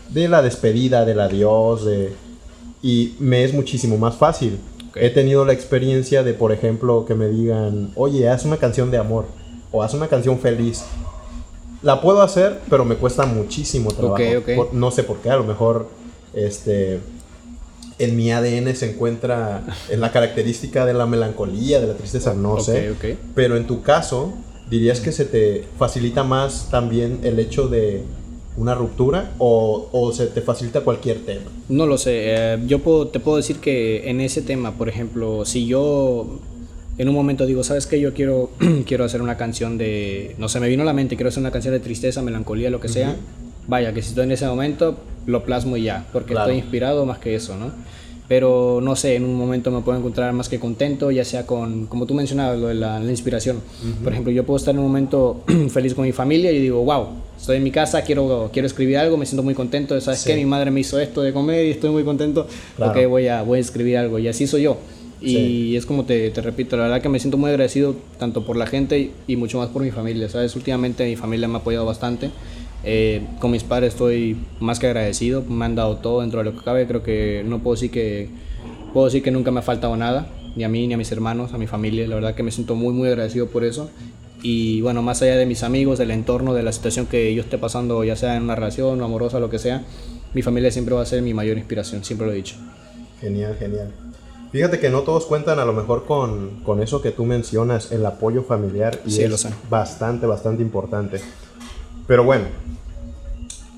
de 0.08 0.28
la 0.28 0.42
despedida, 0.42 1.04
del 1.04 1.20
adiós, 1.20 1.84
de... 1.84 2.12
y 2.82 3.14
me 3.18 3.44
es 3.44 3.52
muchísimo 3.52 3.98
más 3.98 4.16
fácil. 4.16 4.58
Okay. 4.90 5.06
He 5.06 5.10
tenido 5.10 5.44
la 5.44 5.52
experiencia 5.52 6.22
de, 6.22 6.34
por 6.34 6.52
ejemplo, 6.52 7.04
que 7.06 7.14
me 7.14 7.28
digan, 7.28 7.90
oye, 7.94 8.28
haz 8.28 8.44
una 8.44 8.56
canción 8.56 8.90
de 8.90 8.98
amor 8.98 9.26
o 9.70 9.82
haz 9.82 9.94
una 9.94 10.08
canción 10.08 10.38
feliz. 10.38 10.84
La 11.82 12.00
puedo 12.00 12.22
hacer, 12.22 12.60
pero 12.68 12.84
me 12.84 12.96
cuesta 12.96 13.26
muchísimo 13.26 13.90
trabajo. 13.90 14.14
Okay, 14.14 14.36
okay. 14.36 14.56
Por, 14.56 14.74
no 14.74 14.90
sé 14.90 15.04
por 15.04 15.18
qué, 15.18 15.30
a 15.30 15.36
lo 15.36 15.44
mejor 15.44 15.88
este, 16.32 17.00
en 17.98 18.16
mi 18.16 18.30
ADN 18.30 18.74
se 18.74 18.90
encuentra 18.90 19.62
en 19.88 20.00
la 20.00 20.12
característica 20.12 20.86
de 20.86 20.94
la 20.94 21.06
melancolía, 21.06 21.80
de 21.80 21.88
la 21.88 21.94
tristeza, 21.94 22.34
no 22.34 22.60
sé. 22.60 22.94
Pero 23.34 23.56
en 23.56 23.66
tu 23.66 23.82
caso, 23.82 24.32
dirías 24.70 25.00
que 25.00 25.12
se 25.12 25.24
te 25.24 25.64
facilita 25.78 26.24
más 26.24 26.68
también 26.70 27.20
el 27.22 27.38
hecho 27.38 27.68
de 27.68 28.04
una 28.58 28.74
ruptura 28.74 29.32
o, 29.38 29.88
o, 29.92 30.12
se 30.12 30.26
te 30.26 30.42
facilita 30.42 30.80
cualquier 30.80 31.18
tema? 31.24 31.50
No 31.68 31.86
lo 31.86 31.96
sé. 31.96 32.34
Eh, 32.34 32.58
yo 32.66 32.80
puedo, 32.80 33.08
te 33.08 33.20
puedo 33.20 33.36
decir 33.36 33.58
que 33.58 34.10
en 34.10 34.20
ese 34.20 34.42
tema, 34.42 34.72
por 34.72 34.88
ejemplo, 34.88 35.44
si 35.44 35.66
yo 35.66 36.40
en 36.98 37.08
un 37.08 37.14
momento 37.14 37.46
digo, 37.46 37.62
¿sabes 37.62 37.86
qué? 37.86 38.00
Yo 38.00 38.12
quiero, 38.12 38.50
quiero 38.86 39.04
hacer 39.04 39.22
una 39.22 39.36
canción 39.36 39.78
de, 39.78 40.34
no 40.38 40.48
sé, 40.48 40.58
me 40.60 40.68
vino 40.68 40.82
a 40.82 40.86
la 40.86 40.92
mente, 40.92 41.16
quiero 41.16 41.28
hacer 41.28 41.40
una 41.40 41.52
canción 41.52 41.72
de 41.72 41.80
tristeza, 41.80 42.20
melancolía, 42.22 42.70
lo 42.70 42.80
que 42.80 42.88
sea. 42.88 43.10
Uh 43.10 43.12
-huh. 43.12 43.68
Vaya, 43.68 43.92
que 43.92 44.02
si 44.02 44.08
estoy 44.08 44.24
en 44.24 44.32
ese 44.32 44.46
momento, 44.46 44.96
lo 45.26 45.44
plasmo 45.44 45.76
y 45.76 45.84
ya, 45.84 46.06
porque 46.12 46.32
claro. 46.32 46.50
estoy 46.50 46.62
inspirado 46.62 47.04
más 47.06 47.18
que 47.18 47.34
eso, 47.34 47.56
¿no? 47.56 47.70
Pero 48.28 48.80
no 48.82 48.94
sé, 48.94 49.16
en 49.16 49.24
un 49.24 49.34
momento 49.34 49.70
me 49.70 49.80
puedo 49.80 49.98
encontrar 49.98 50.32
más 50.34 50.50
que 50.50 50.60
contento, 50.60 51.10
ya 51.10 51.24
sea 51.24 51.46
con, 51.46 51.86
como 51.86 52.04
tú 52.04 52.12
mencionabas, 52.12 52.58
lo 52.58 52.68
de 52.68 52.74
la, 52.74 53.00
la 53.00 53.10
inspiración. 53.10 53.56
Uh 53.56 53.86
-huh. 53.86 54.04
Por 54.04 54.12
ejemplo, 54.12 54.30
yo 54.30 54.44
puedo 54.44 54.58
estar 54.58 54.74
en 54.74 54.80
un 54.80 54.86
momento 54.86 55.42
feliz 55.70 55.94
con 55.94 56.04
mi 56.04 56.12
familia 56.12 56.52
y 56.52 56.60
digo, 56.60 56.84
wow, 56.84 57.06
estoy 57.38 57.56
en 57.56 57.64
mi 57.64 57.70
casa, 57.70 58.02
quiero, 58.02 58.50
quiero 58.52 58.66
escribir 58.66 58.98
algo, 58.98 59.16
me 59.16 59.24
siento 59.24 59.42
muy 59.42 59.54
contento, 59.54 59.98
¿sabes 60.02 60.20
sí. 60.20 60.30
qué? 60.30 60.36
Mi 60.36 60.44
madre 60.44 60.70
me 60.70 60.80
hizo 60.80 61.00
esto 61.00 61.22
de 61.22 61.32
comer 61.32 61.66
y 61.66 61.70
estoy 61.70 61.88
muy 61.88 62.04
contento, 62.04 62.46
claro. 62.76 62.92
ok, 62.92 63.08
voy 63.08 63.28
a, 63.28 63.42
voy 63.42 63.58
a 63.58 63.60
escribir 63.62 63.96
algo 63.96 64.18
y 64.18 64.28
así 64.28 64.46
soy 64.46 64.62
yo. 64.62 64.76
Y 65.20 65.34
sí. 65.34 65.76
es 65.76 65.84
como 65.84 66.04
te, 66.04 66.30
te, 66.30 66.40
repito, 66.42 66.76
la 66.76 66.84
verdad 66.84 67.02
que 67.02 67.08
me 67.08 67.18
siento 67.18 67.38
muy 67.38 67.50
agradecido 67.50 67.96
tanto 68.18 68.44
por 68.44 68.56
la 68.56 68.66
gente 68.66 68.98
y, 69.00 69.12
y 69.26 69.36
mucho 69.36 69.58
más 69.58 69.68
por 69.70 69.82
mi 69.82 69.90
familia, 69.90 70.28
¿sabes? 70.28 70.54
Últimamente 70.54 71.04
mi 71.06 71.16
familia 71.16 71.48
me 71.48 71.54
ha 71.54 71.58
apoyado 71.58 71.86
bastante. 71.86 72.30
Eh, 72.84 73.26
con 73.40 73.50
mis 73.50 73.64
padres 73.64 73.94
estoy 73.94 74.36
más 74.60 74.78
que 74.78 74.86
agradecido, 74.86 75.42
me 75.42 75.64
han 75.64 75.74
dado 75.74 75.96
todo 75.96 76.20
dentro 76.20 76.38
de 76.38 76.44
lo 76.44 76.56
que 76.56 76.64
cabe, 76.64 76.86
creo 76.86 77.02
que 77.02 77.42
no 77.44 77.58
puedo 77.58 77.74
decir 77.74 77.90
que 77.90 78.28
puedo 78.92 79.06
decir 79.06 79.22
que 79.22 79.30
nunca 79.30 79.50
me 79.50 79.60
ha 79.60 79.62
faltado 79.62 79.96
nada, 79.96 80.28
ni 80.56 80.64
a 80.64 80.68
mí, 80.68 80.86
ni 80.86 80.94
a 80.94 80.96
mis 80.96 81.10
hermanos, 81.12 81.52
a 81.52 81.58
mi 81.58 81.66
familia. 81.66 82.06
La 82.06 82.14
verdad 82.14 82.34
que 82.34 82.42
me 82.42 82.50
siento 82.50 82.74
muy, 82.74 82.92
muy 82.92 83.08
agradecido 83.08 83.46
por 83.46 83.64
eso. 83.64 83.90
Y 84.42 84.80
bueno, 84.82 85.02
más 85.02 85.20
allá 85.22 85.36
de 85.36 85.46
mis 85.46 85.62
amigos, 85.62 85.98
del 85.98 86.12
entorno, 86.12 86.54
de 86.54 86.62
la 86.62 86.72
situación 86.72 87.06
que 87.06 87.34
yo 87.34 87.42
esté 87.42 87.58
pasando, 87.58 88.04
ya 88.04 88.16
sea 88.16 88.36
en 88.36 88.44
una 88.44 88.54
relación 88.54 89.02
amorosa, 89.02 89.40
lo 89.40 89.50
que 89.50 89.58
sea, 89.58 89.84
mi 90.32 90.42
familia 90.42 90.70
siempre 90.70 90.94
va 90.94 91.02
a 91.02 91.06
ser 91.06 91.22
mi 91.22 91.34
mayor 91.34 91.58
inspiración, 91.58 92.04
siempre 92.04 92.26
lo 92.26 92.32
he 92.32 92.36
dicho. 92.36 92.56
Genial, 93.20 93.56
genial. 93.58 93.92
Fíjate 94.52 94.78
que 94.78 94.88
no 94.88 95.02
todos 95.02 95.26
cuentan 95.26 95.58
a 95.58 95.64
lo 95.64 95.72
mejor 95.72 96.06
con, 96.06 96.60
con 96.64 96.82
eso 96.82 97.02
que 97.02 97.10
tú 97.10 97.24
mencionas, 97.24 97.92
el 97.92 98.06
apoyo 98.06 98.44
familiar, 98.44 98.98
y 99.04 99.10
sí, 99.10 99.22
es 99.22 99.48
bastante, 99.68 100.26
bastante 100.26 100.62
importante. 100.62 101.20
Pero 102.08 102.24
bueno, 102.24 102.46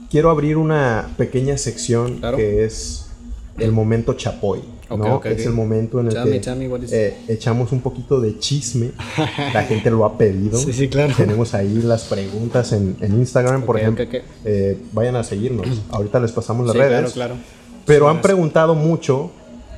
quiero 0.09 0.31
abrir 0.31 0.57
una 0.57 1.11
pequeña 1.19 1.59
sección 1.59 2.19
claro. 2.19 2.39
que 2.39 2.65
es 2.65 3.11
el 3.59 3.73
momento 3.73 4.15
chapoy. 4.15 4.61
Okay, 4.89 5.09
¿no? 5.09 5.17
okay, 5.17 5.33
es 5.35 5.47
el 5.47 5.53
momento 5.53 6.01
en 6.01 6.09
el 6.09 6.15
que 6.15 6.41
eh, 6.91 7.17
echamos 7.29 7.71
un 7.71 7.81
poquito 7.81 8.21
de 8.21 8.39
chisme. 8.39 8.93
La 9.53 9.65
gente 9.65 9.91
lo 9.91 10.05
ha 10.05 10.17
pedido. 10.17 10.59
Sí, 10.59 10.73
sí, 10.73 10.89
claro. 10.89 11.13
Tenemos 11.17 11.55
ahí 11.55 11.81
las 11.83 12.05
preguntas 12.05 12.73
en, 12.73 12.97
en 13.01 13.13
Instagram, 13.15 13.63
por 13.63 13.79
ejemplo. 13.79 14.05
Eh, 14.45 14.81
vayan 14.93 15.17
a 15.17 15.23
seguirnos. 15.23 15.83
Ahorita 15.91 16.19
les 16.19 16.33
pasamos 16.33 16.67
las 16.67 16.73
sí, 16.73 16.79
redes. 16.79 17.13
Claro, 17.13 17.35
claro. 17.35 17.35
Pero 17.85 18.09
han 18.09 18.21
preguntado 18.21 18.75
mucho 18.75 19.31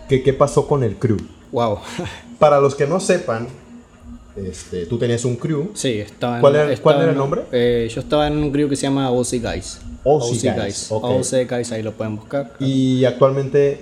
que 0.09 0.23
qué 0.23 0.33
pasó 0.33 0.67
con 0.67 0.83
el 0.83 0.97
crew. 0.97 1.19
Wow. 1.53 1.79
Para 2.39 2.61
los 2.61 2.75
que 2.75 2.87
no 2.87 3.01
sepan, 3.01 3.49
este, 4.37 4.87
tú 4.87 4.99
tenías 4.99 5.25
un 5.25 5.37
crew. 5.37 5.71
Sí, 5.75 5.99
estaba 5.99 6.37
en, 6.37 6.41
¿Cuál 6.41 6.55
era, 6.55 6.73
estaba 6.73 6.83
¿cuál 6.83 7.03
era 7.03 7.13
el 7.13 7.19
nombre? 7.19 7.43
Eh, 7.53 7.89
yo 7.93 8.01
estaba 8.01 8.27
en 8.27 8.37
un 8.39 8.51
crew 8.51 8.69
que 8.69 8.77
se 8.77 8.83
llama 8.83 9.11
OC 9.11 9.43
Guys. 9.43 9.81
OC, 10.05 10.23
OC 10.23 10.57
Guys. 10.57 10.87
Okay. 10.91 11.45
OC 11.45 11.51
Guys, 11.51 11.73
ahí 11.73 11.83
lo 11.83 11.93
pueden 11.93 12.17
buscar. 12.17 12.53
Y 12.61 13.05
actualmente 13.05 13.81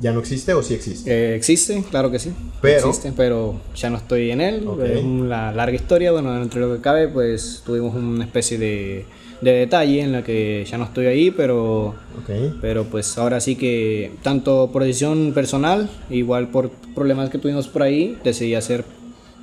¿Ya 0.00 0.12
no 0.12 0.20
existe 0.20 0.54
o 0.54 0.62
sí 0.62 0.72
existe? 0.72 1.10
Eh, 1.12 1.34
existe, 1.36 1.84
claro 1.90 2.10
que 2.10 2.18
sí. 2.18 2.32
Pero, 2.62 2.88
existe, 2.88 3.12
pero 3.14 3.60
ya 3.76 3.90
no 3.90 3.98
estoy 3.98 4.30
en 4.30 4.40
él. 4.40 4.66
Okay. 4.66 4.92
Es 4.92 5.04
una 5.04 5.52
larga 5.52 5.76
historia. 5.76 6.10
Bueno, 6.10 6.32
dentro 6.38 6.58
de 6.62 6.68
lo 6.68 6.76
que 6.76 6.80
cabe, 6.80 7.08
pues 7.08 7.62
tuvimos 7.66 7.94
una 7.94 8.24
especie 8.24 8.56
de, 8.56 9.04
de 9.42 9.52
detalle 9.52 10.00
en 10.00 10.12
la 10.12 10.24
que 10.24 10.64
ya 10.64 10.78
no 10.78 10.84
estoy 10.84 11.04
ahí, 11.04 11.30
pero, 11.30 11.88
Ok. 12.18 12.56
pero 12.62 12.84
pues 12.84 13.18
ahora 13.18 13.40
sí 13.40 13.56
que 13.56 14.12
tanto 14.22 14.70
por 14.72 14.84
decisión 14.84 15.32
personal, 15.34 15.90
igual 16.08 16.48
por 16.48 16.70
problemas 16.94 17.28
que 17.28 17.36
tuvimos 17.36 17.68
por 17.68 17.82
ahí, 17.82 18.16
decidí 18.24 18.54
hacer 18.54 18.84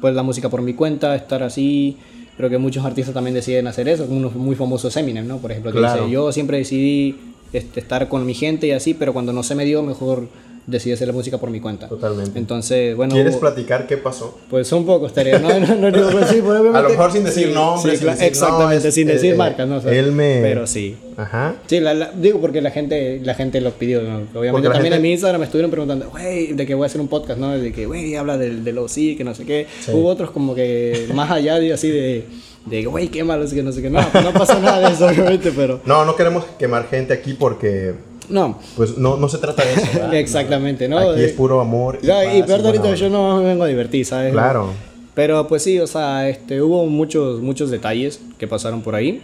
pues 0.02 0.14
la 0.16 0.24
música 0.24 0.50
por 0.50 0.62
mi 0.62 0.74
cuenta, 0.74 1.16
estar 1.16 1.44
así. 1.44 1.98
Creo 2.38 2.50
que 2.50 2.58
muchos 2.60 2.86
artistas 2.86 3.14
también 3.16 3.34
deciden 3.34 3.66
hacer 3.68 3.88
eso, 3.88 4.06
como 4.06 4.18
uno 4.20 4.30
muy 4.30 4.56
famoso 4.56 4.90
es 4.90 4.98
Eminem, 4.98 5.28
¿no? 5.28 5.38
Por 5.40 5.52
ejemplo, 5.52 5.72
que 5.72 5.80
Claro. 5.80 6.02
dice, 6.04 6.14
yo 6.14 6.32
siempre 6.32 6.58
decidí 6.58 7.16
este, 7.54 7.80
estar 7.80 8.08
con 8.10 8.26
mi 8.26 8.34
gente 8.36 8.68
y 8.68 8.72
así, 8.72 8.94
pero 8.94 9.12
cuando 9.14 9.34
no 9.34 9.42
se 9.42 9.56
me 9.56 9.66
dio, 9.66 9.82
mejor 9.82 10.28
decidí 10.68 10.94
hacer 10.94 11.08
la 11.08 11.14
música 11.14 11.38
por 11.40 11.50
mi 11.50 11.60
cuenta. 11.62 11.88
Totalmente. 11.88 12.38
Entonces, 12.38 12.96
bueno, 12.96 13.14
¿Quieres 13.16 13.34
hubo- 13.36 13.40
platicar 13.40 13.88
qué 13.88 13.98
pasó? 13.98 14.38
pues 14.50 14.72
un 14.74 14.86
poco 14.86 15.08
estaría, 15.08 15.40
no, 15.40 15.48
no, 15.60 15.76
no, 15.76 15.92
digo, 15.92 16.10
pues 16.12 16.28
sí, 16.30 16.40
A 16.46 16.82
lo 16.82 16.90
mejor 16.90 17.12
sin 17.12 17.24
decir 17.24 17.48
sí, 17.48 17.54
nombres, 17.54 17.94
sí, 18.00 18.06
sin 18.06 18.08
decir, 18.14 18.28
exactamente, 18.28 18.84
no, 18.84 18.88
es- 18.90 18.94
sin 18.94 19.08
decir 19.08 19.34
eh, 19.34 19.38
marcas, 19.38 19.68
¿no? 19.68 19.78
O 19.78 19.82
sea, 19.82 19.92
él 19.94 20.12
me- 20.12 20.40
Pero 20.42 20.68
sí. 20.68 20.96
Ajá. 21.18 21.56
Sí, 21.66 21.80
la- 21.80 21.94
la- 21.96 22.12
digo 22.12 22.40
porque 22.40 22.62
la 22.62 22.70
gente, 22.72 23.20
la 23.24 23.34
gente 23.34 23.60
lo 23.60 23.72
pidió, 23.72 24.02
¿no? 24.04 24.22
Obviamente 24.40 24.68
también 24.70 24.84
gente- 24.84 24.96
en 24.98 25.02
mi 25.02 25.12
Instagram 25.12 25.40
me 25.42 25.46
estuvieron 25.46 25.72
preguntando, 25.72 26.10
güey, 26.12 26.54
de 26.54 26.66
que 26.66 26.76
voy 26.76 26.84
a 26.84 26.88
hacer 26.88 27.02
un 27.02 27.08
podcast, 27.08 27.40
¿no? 27.40 27.58
De 27.58 27.72
que, 27.74 27.86
güey, 27.88 28.16
habla 28.16 28.38
del, 28.38 28.64
del 28.64 28.78
OC, 28.78 29.16
que 29.18 29.24
no 29.24 29.34
sé 29.34 29.44
qué. 29.46 29.66
Sí. 29.84 29.92
Hubo 29.94 30.08
otros 30.10 30.30
como 30.32 30.54
que 30.54 31.08
más 31.16 31.32
allá 31.32 31.60
de 31.60 31.74
así 31.74 31.90
de, 31.90 32.26
de 32.66 32.86
güey, 32.86 33.08
qué 33.08 33.24
malo, 33.24 33.46
que 33.50 33.64
no 33.64 33.72
sé 33.72 33.82
qué. 33.82 33.90
No, 33.90 34.00
no 34.02 34.32
pasó 34.34 34.60
nada 34.60 34.88
de 34.88 34.94
eso, 34.94 35.08
obviamente, 35.10 35.52
pero... 35.56 35.82
No, 35.86 36.06
no 36.06 36.16
queremos 36.16 36.46
quemar 36.60 36.88
gente 36.88 37.14
aquí 37.14 37.34
porque 37.34 37.96
No, 38.30 38.60
pues 38.76 38.98
no, 38.98 39.18
no 39.18 39.28
se 39.28 39.40
trata 39.40 39.66
de 39.66 39.74
eso. 39.74 39.88
¿verdad? 39.96 40.14
exactamente, 40.16 40.88
¿no? 40.88 41.00
Aquí 41.00 41.24
es 41.24 41.32
puro 41.34 41.60
amor. 41.62 42.00
Ya, 42.04 42.32
y 42.36 42.44
peor 42.44 42.64
ahorita 42.64 42.94
yo 42.94 43.10
no 43.10 43.38
me 43.38 43.46
vengo 43.46 43.64
a 43.64 43.68
divertir, 43.68 44.06
¿sabes? 44.06 44.34
Claro. 44.34 44.72
Pero 45.16 45.48
pues 45.48 45.64
sí, 45.64 45.80
o 45.80 45.88
sea, 45.88 46.30
este, 46.30 46.62
hubo 46.62 46.86
muchos, 46.86 47.42
muchos 47.42 47.72
detalles 47.72 48.20
que 48.38 48.48
pasaron 48.48 48.82
por 48.84 48.94
ahí, 48.94 49.24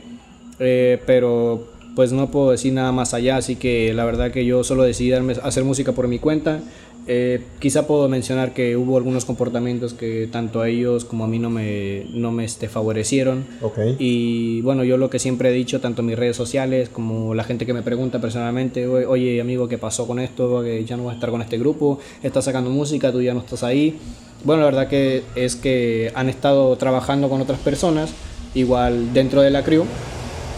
eh, 0.60 1.00
pero 1.06 1.68
pues 1.96 2.12
no 2.12 2.32
puedo 2.32 2.52
decir 2.52 2.74
nada 2.74 2.92
más 2.92 3.14
allá, 3.14 3.38
así 3.38 3.56
que 3.56 3.94
la 3.94 4.06
verdad 4.06 4.32
que 4.32 4.46
yo 4.46 4.64
solo 4.64 4.84
decidí 4.84 5.12
hacer 5.12 5.64
música 5.64 5.92
por 5.92 6.08
mi 6.08 6.20
cuenta. 6.20 6.60
Eh, 7.06 7.42
quizá 7.60 7.86
puedo 7.86 8.08
mencionar 8.08 8.54
que 8.54 8.78
hubo 8.78 8.96
algunos 8.96 9.26
comportamientos 9.26 9.94
que 9.94 10.30
tanto 10.32 10.62
a 10.62 10.70
ellos 10.70 11.04
como 11.04 11.26
a 11.26 11.28
mí 11.28 11.38
no 11.38 11.50
me, 11.50 12.06
no 12.14 12.32
me 12.32 12.46
este, 12.46 12.70
favorecieron. 12.70 13.46
Ok. 13.62 13.78
Y 14.00 14.62
bueno, 14.62 14.86
yo 14.86 14.96
lo 14.96 15.10
que 15.10 15.20
siempre 15.20 15.50
he 15.50 15.52
dicho, 15.52 15.82
tanto 15.82 16.02
en 16.02 16.08
mis 16.08 16.18
redes 16.18 16.38
sociales 16.38 16.88
como 16.88 17.36
la 17.36 17.44
gente 17.44 17.66
que 17.66 17.74
me 17.74 17.82
pregunta 17.82 18.22
personalmente, 18.22 18.88
"Oye, 18.88 19.42
amigo, 19.42 19.68
¿qué 19.68 19.78
pasó 19.78 20.08
con 20.08 20.20
esto? 20.20 20.66
Ya 20.66 20.96
no 20.96 21.06
vas 21.06 21.14
a 21.14 21.16
estar 21.16 21.30
con 21.30 21.42
este 21.42 21.58
grupo, 21.58 22.00
estás 22.22 22.46
sacando 22.46 22.70
música, 22.70 23.12
tú 23.12 23.22
ya 23.22 23.34
no 23.34 23.42
estás 23.42 23.64
ahí. 23.64 23.98
Bueno, 24.46 24.62
la 24.62 24.68
verdad 24.68 24.88
que 24.88 25.24
es 25.36 25.58
que 25.58 26.12
han 26.16 26.30
estado 26.30 26.76
trabajando 26.78 27.30
con 27.30 27.42
otras 27.42 27.60
personas, 27.60 28.14
igual 28.56 29.14
dentro 29.14 29.42
de 29.42 29.52
la 29.52 29.64
crew. 29.64 29.84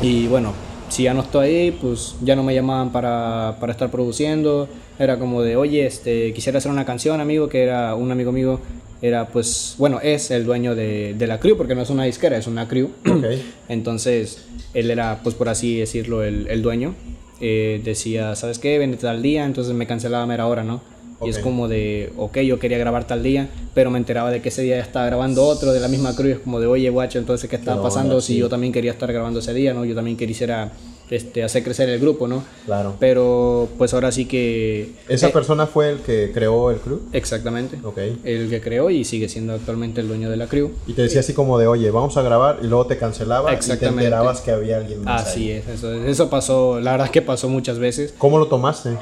Y 0.02 0.28
bueno, 0.28 0.54
si 0.90 1.04
ya 1.04 1.14
no 1.14 1.22
estoy 1.22 1.48
ahí, 1.48 1.72
pues 1.72 2.16
ya 2.22 2.36
no 2.36 2.44
me 2.44 2.54
llamaban 2.54 2.92
para, 2.92 3.58
para 3.60 3.72
estar 3.72 3.92
produciendo. 3.92 4.68
Era 4.98 5.20
como 5.20 5.42
de, 5.42 5.56
oye, 5.56 5.86
este, 5.86 6.34
quisiera 6.34 6.58
hacer 6.58 6.72
una 6.72 6.86
canción, 6.86 7.20
amigo, 7.20 7.50
que 7.50 7.64
era 7.64 7.96
un 7.96 8.12
amigo 8.12 8.32
mío, 8.32 8.60
era 9.02 9.28
pues, 9.28 9.76
bueno, 9.78 10.00
es 10.02 10.32
el 10.32 10.46
dueño 10.46 10.76
de, 10.76 11.14
de 11.18 11.28
la 11.28 11.40
crew, 11.40 11.58
porque 11.58 11.76
no 11.76 11.82
es 11.82 11.90
una 11.90 12.06
disquera, 12.06 12.38
es 12.38 12.48
una 12.48 12.68
crew. 12.68 12.90
Ok. 13.08 13.26
Entonces, 13.70 14.46
él 14.74 14.90
era, 14.90 15.20
pues 15.24 15.36
por 15.36 15.50
así 15.50 15.78
decirlo, 15.80 16.24
el, 16.24 16.48
el 16.48 16.62
dueño. 16.62 16.96
Eh, 17.42 17.82
decía, 17.84 18.36
¿sabes 18.36 18.60
qué? 18.60 18.78
Vente 18.80 18.98
tal 18.98 19.22
día, 19.22 19.46
entonces 19.46 19.74
me 19.74 19.86
cancelaba 19.86 20.24
a 20.24 20.28
mera 20.28 20.48
hora, 20.48 20.64
¿no? 20.64 20.82
Y 21.24 21.30
es 21.30 21.40
como 21.40 21.68
de, 21.68 22.12
ok, 22.18 22.40
yo 22.40 22.60
quería 22.60 22.78
grabar 22.78 23.08
tal 23.08 23.24
día, 23.24 23.48
pero 23.74 23.90
me 23.90 23.98
enteraba 23.98 24.32
de 24.32 24.42
que 24.42 24.50
ese 24.50 24.62
día 24.64 24.78
ya 24.78 24.84
estaba 24.84 25.06
grabando 25.06 25.46
otro 25.46 25.72
de 25.72 25.80
la 25.80 25.88
misma 25.88 26.16
crew. 26.16 26.28
y 26.30 26.32
Es 26.34 26.40
como 26.40 26.60
de, 26.60 26.68
oye, 26.68 26.90
guacho, 26.90 27.20
entonces, 27.20 27.50
¿qué 27.50 27.56
estaba 27.56 27.78
No, 27.78 27.84
pasando? 27.84 28.16
no, 28.16 28.22
Si 28.22 28.38
yo 28.38 28.50
también 28.50 28.74
quería 28.74 28.92
estar 28.92 29.12
grabando 29.12 29.40
ese 29.40 29.54
día, 29.54 29.74
¿no? 29.74 29.86
Yo 29.86 29.96
también 29.96 30.18
quisiera 30.18 30.72
este, 31.10 31.44
hacer 31.44 31.64
crecer 31.64 31.88
el 31.90 32.00
grupo, 32.00 32.28
¿no? 32.28 32.44
Claro. 32.66 32.96
Pero, 33.00 33.70
pues 33.78 33.94
ahora 33.94 34.12
sí 34.12 34.26
que... 34.26 34.92
¿Esa 35.08 35.28
eh, 35.28 35.32
persona 35.32 35.68
fue 35.68 35.92
el 35.92 36.00
que 36.00 36.32
creó 36.34 36.70
el 36.72 36.78
crew? 36.78 37.00
Exactamente. 37.14 37.78
Ok. 37.84 37.98
El 38.24 38.50
que 38.50 38.60
creó 38.60 38.90
y 38.90 39.04
sigue 39.06 39.30
siendo 39.30 39.54
actualmente 39.54 40.02
el 40.02 40.08
dueño 40.08 40.30
de 40.30 40.38
la 40.38 40.48
crew. 40.48 40.72
Y 40.88 40.94
te 40.94 41.04
decía 41.04 41.22
así 41.22 41.34
como 41.34 41.58
de, 41.60 41.68
oye, 41.68 41.92
vamos 41.92 42.18
a 42.18 42.24
grabar 42.24 42.60
y 42.62 42.68
luego 42.68 42.88
te 42.88 42.98
cancelaba 42.98 43.50
y 43.52 43.54
te 43.54 43.60
Exactamente. 43.60 44.04
enterabas 44.06 44.42
que 44.42 44.52
había 44.52 44.78
alguien 44.78 45.04
más. 45.04 45.28
Así 45.28 45.52
ahí. 45.52 45.58
es, 45.58 45.68
eso, 45.68 45.94
eso 45.94 46.30
pasó, 46.30 46.80
la 46.82 46.92
verdad 46.92 47.06
es 47.08 47.12
que 47.12 47.22
pasó 47.22 47.48
muchas 47.50 47.80
veces. 47.80 48.14
¿Cómo 48.18 48.38
lo 48.38 48.48
tomaste? 48.48 48.98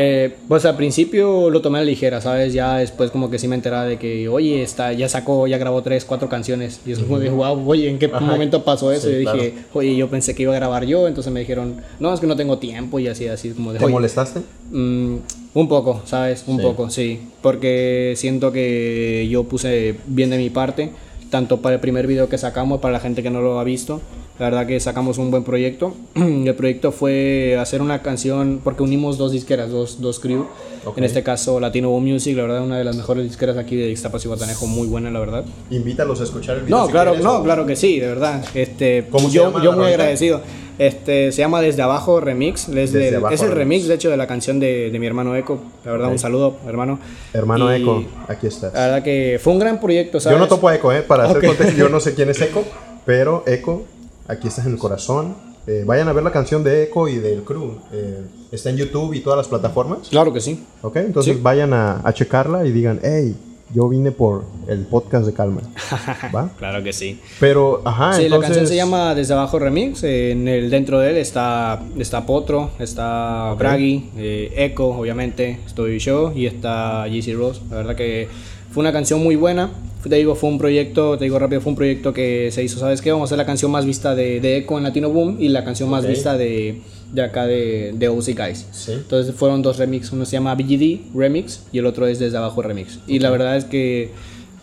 Eh, 0.00 0.32
pues 0.46 0.64
al 0.64 0.76
principio 0.76 1.50
lo 1.50 1.60
tomé 1.60 1.78
a 1.78 1.80
la 1.80 1.86
ligera, 1.86 2.20
¿sabes? 2.20 2.52
Ya 2.52 2.76
después 2.76 3.10
como 3.10 3.30
que 3.30 3.38
sí 3.40 3.48
me 3.48 3.56
enteraba 3.56 3.84
de 3.84 3.98
que, 3.98 4.28
oye, 4.28 4.62
está, 4.62 4.92
ya 4.92 5.08
sacó, 5.08 5.48
ya 5.48 5.58
grabó 5.58 5.82
tres, 5.82 6.04
cuatro 6.04 6.28
canciones. 6.28 6.80
Y 6.86 6.92
es 6.92 7.00
como 7.00 7.18
de, 7.18 7.30
wow, 7.30 7.68
oye, 7.68 7.88
¿en 7.90 7.98
qué 7.98 8.06
Ajá. 8.06 8.20
momento 8.20 8.62
pasó 8.62 8.92
eso? 8.92 9.08
Sí, 9.08 9.16
y 9.16 9.24
yo 9.24 9.32
dije, 9.32 9.54
oye, 9.74 9.96
yo 9.96 10.08
pensé 10.08 10.36
que 10.36 10.44
iba 10.44 10.52
a 10.52 10.56
grabar 10.56 10.84
yo, 10.86 11.08
entonces 11.08 11.32
me 11.32 11.40
dijeron, 11.40 11.80
no, 11.98 12.14
es 12.14 12.20
que 12.20 12.28
no 12.28 12.36
tengo 12.36 12.58
tiempo 12.58 13.00
y 13.00 13.08
así, 13.08 13.26
así 13.26 13.50
como 13.50 13.72
de, 13.72 13.80
¿Te 13.80 13.84
"Oye, 13.86 13.92
molestaste? 13.92 14.40
Mm, 14.70 15.16
un 15.54 15.68
poco, 15.68 16.00
¿sabes? 16.04 16.44
Un 16.46 16.58
Sí. 16.58 16.62
poco, 16.62 16.90
sí. 16.90 17.18
Porque 17.42 18.12
siento 18.16 18.52
que 18.52 19.26
yo 19.28 19.44
puse 19.44 19.96
bien 20.06 20.30
de 20.30 20.38
mi 20.38 20.48
parte, 20.50 20.90
tanto 21.30 21.60
para 21.60 21.74
el 21.74 21.80
primer 21.80 22.06
video 22.06 22.28
que 22.28 22.38
sacamos, 22.38 22.80
para 22.80 22.92
la 22.92 23.00
gente 23.00 23.24
que 23.24 23.30
no 23.30 23.40
lo 23.40 23.58
ha 23.58 23.64
visto. 23.64 24.00
La 24.38 24.46
verdad 24.50 24.66
que 24.68 24.78
sacamos 24.78 25.18
un 25.18 25.30
buen 25.32 25.42
proyecto. 25.42 25.94
el 26.14 26.54
proyecto 26.54 26.92
fue 26.92 27.56
hacer 27.60 27.82
una 27.82 28.02
canción, 28.02 28.60
porque 28.62 28.82
unimos 28.84 29.18
dos 29.18 29.32
disqueras, 29.32 29.70
dos, 29.70 30.00
dos 30.00 30.20
crew. 30.20 30.46
Ok. 30.84 30.98
En 30.98 31.04
este 31.04 31.24
caso, 31.24 31.58
Latino 31.58 31.90
Boom 31.90 32.04
Music, 32.12 32.36
la 32.36 32.42
verdad, 32.42 32.62
una 32.62 32.78
de 32.78 32.84
las 32.84 32.94
mejores 32.94 33.24
disqueras 33.24 33.56
aquí 33.56 33.74
de 33.74 33.90
Ixtapas 33.90 34.24
y 34.24 34.28
Guatanejo, 34.28 34.66
muy 34.68 34.86
buena, 34.86 35.10
la 35.10 35.18
verdad. 35.18 35.44
Invítalos 35.70 36.20
a 36.20 36.24
escuchar 36.24 36.58
el 36.58 36.62
video. 36.64 36.78
No, 36.78 36.86
si 36.86 36.92
claro, 36.92 37.10
quieres, 37.10 37.24
no, 37.24 37.38
o- 37.38 37.42
claro 37.42 37.66
que 37.66 37.74
sí, 37.74 37.98
de 37.98 38.06
verdad. 38.06 38.44
Este, 38.54 39.06
¿Cómo 39.10 39.28
yo, 39.28 39.60
yo 39.60 39.72
muy 39.72 39.86
agradecido. 39.86 40.40
Este, 40.78 41.32
se 41.32 41.38
llama 41.38 41.60
Desde 41.60 41.82
Abajo 41.82 42.20
Remix. 42.20 42.68
Es, 42.68 42.74
Desde 42.92 42.98
del- 43.06 43.16
Abajo 43.16 43.34
es 43.34 43.42
el 43.42 43.50
Remix. 43.50 43.88
de 43.88 43.94
hecho, 43.94 44.08
de 44.08 44.16
la 44.16 44.28
canción 44.28 44.60
de, 44.60 44.90
de 44.92 44.98
mi 45.00 45.06
hermano 45.08 45.34
Eco. 45.34 45.58
La 45.84 45.90
verdad, 45.90 46.06
Ok. 46.06 46.12
un 46.12 46.18
saludo, 46.20 46.56
hermano. 46.68 47.00
Hermano 47.32 47.76
Y 47.76 47.82
Eco, 47.82 48.04
aquí 48.28 48.46
estás. 48.46 48.72
La 48.72 48.82
verdad 48.86 49.02
que 49.02 49.40
fue 49.42 49.52
un 49.52 49.58
gran 49.58 49.80
proyecto, 49.80 50.20
¿sabes? 50.20 50.38
Yo 50.38 50.40
no 50.40 50.46
topo 50.48 50.68
a 50.68 50.76
Eco, 50.76 50.92
¿eh? 50.92 51.02
Para 51.02 51.24
hacer 51.24 51.38
Ok. 51.38 51.46
contexto, 51.46 51.76
yo 51.76 51.88
no 51.88 51.98
sé 51.98 52.14
quién 52.14 52.30
es 52.30 52.40
Eco, 52.40 52.62
pero 53.04 53.42
Eco, 53.48 53.82
aquí 54.28 54.48
estás 54.48 54.66
en 54.66 54.72
el 54.72 54.78
corazón. 54.78 55.34
Eh, 55.66 55.82
vayan 55.86 56.08
a 56.08 56.12
ver 56.12 56.24
la 56.24 56.32
canción 56.32 56.62
de 56.64 56.84
Eco 56.84 57.08
y 57.08 57.16
del 57.16 57.42
crew. 57.42 57.72
Eh, 57.92 58.22
está 58.52 58.70
en 58.70 58.76
YouTube 58.76 59.12
y 59.14 59.20
todas 59.20 59.36
las 59.36 59.48
plataformas. 59.48 60.08
Claro 60.08 60.32
que 60.32 60.40
sí. 60.40 60.64
¿Ok? 60.82 60.96
Entonces 60.96 61.36
Sí. 61.36 61.40
vayan 61.42 61.72
a, 61.74 62.00
a 62.02 62.12
checarla 62.14 62.64
y 62.64 62.72
digan, 62.72 63.00
hey, 63.02 63.36
yo 63.74 63.86
vine 63.86 64.10
por 64.12 64.44
el 64.66 64.86
podcast 64.86 65.26
de 65.26 65.34
Calma. 65.34 65.60
¿Va? 66.34 66.48
Claro 66.58 66.82
que 66.82 66.94
sí. 66.94 67.20
Pero, 67.38 67.82
ajá, 67.84 68.14
sí, 68.14 68.20
la 68.22 68.26
entonces... 68.36 68.48
canción 68.48 68.66
se 68.66 68.76
llama 68.76 69.14
Desde 69.14 69.34
Abajo 69.34 69.58
Remix. 69.58 70.02
En 70.04 70.48
el, 70.48 70.70
dentro 70.70 71.00
de 71.00 71.10
él 71.10 71.16
está, 71.18 71.82
está 71.98 72.24
Potro, 72.24 72.70
está 72.78 73.52
Bragi, 73.58 74.08
eh, 74.16 74.54
Echo, 74.56 74.86
obviamente, 74.86 75.60
estoy 75.66 75.98
yo 75.98 76.32
y 76.34 76.46
está 76.46 77.04
GC 77.08 77.34
Rose. 77.34 77.60
La 77.68 77.76
verdad 77.76 77.94
que 77.94 78.28
fue 78.70 78.80
una 78.82 78.92
canción 78.92 79.22
muy 79.22 79.36
buena. 79.36 79.70
Te 80.08 80.14
digo, 80.14 80.34
fue 80.36 80.48
un 80.48 80.58
proyecto, 80.58 81.18
te 81.18 81.24
digo 81.24 81.38
rápido, 81.38 81.60
fue 81.60 81.70
un 81.70 81.76
proyecto 81.76 82.12
que 82.14 82.50
se 82.52 82.62
hizo, 82.62 82.78
¿sabes 82.78 83.02
qué? 83.02 83.10
Vamos 83.10 83.26
a 83.26 83.28
hacer 83.30 83.38
la 83.38 83.44
canción 83.46 83.70
más 83.70 83.84
vista 83.84 84.14
de, 84.14 84.40
de 84.40 84.56
Echo 84.58 84.78
en 84.78 84.84
Latino 84.84 85.10
Boom 85.10 85.36
y 85.40 85.48
la 85.48 85.64
canción 85.64 85.90
más 85.90 86.06
vista 86.06 86.38
de, 86.38 86.80
de 87.12 87.22
acá 87.22 87.46
de, 87.46 87.92
de 87.94 88.08
OC 88.08 88.28
Guys. 88.36 88.66
Sí. 88.70 88.92
Entonces 88.92 89.34
fueron 89.34 89.60
dos 89.60 89.76
remix, 89.76 90.12
uno 90.12 90.24
se 90.24 90.32
llama 90.32 90.54
BGD 90.54 91.14
Remix 91.14 91.64
y 91.72 91.78
el 91.78 91.86
otro 91.86 92.06
es 92.06 92.20
Desde 92.20 92.36
Abajo 92.38 92.62
Remix. 92.62 93.00
Y 93.08 93.18
la 93.18 93.30
verdad 93.30 93.56
es 93.56 93.64
que 93.64 94.10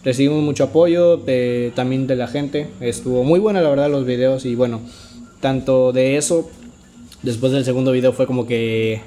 recibimos 0.05 0.41
mucho 0.41 0.63
apoyo 0.63 1.17
de- 1.17 1.73
también 1.75 2.07
de 2.07 2.15
la 2.15 2.27
gente, 2.27 2.67
estuvo 2.79 3.23
muy 3.25 3.39
buena 3.39 3.61
la 3.61 3.69
verdad 3.69 3.89
los 3.91 4.05
videos 4.05 4.45
y 4.45 4.55
bueno, 4.55 4.79
tanto 5.41 5.91
de 5.91 6.15
eso, 6.15 6.49
después 7.23 7.51
del 7.51 7.65
segundo 7.65 7.91
video 7.91 8.13
fue 8.13 8.25
como 8.25 8.47
que 8.47 9.01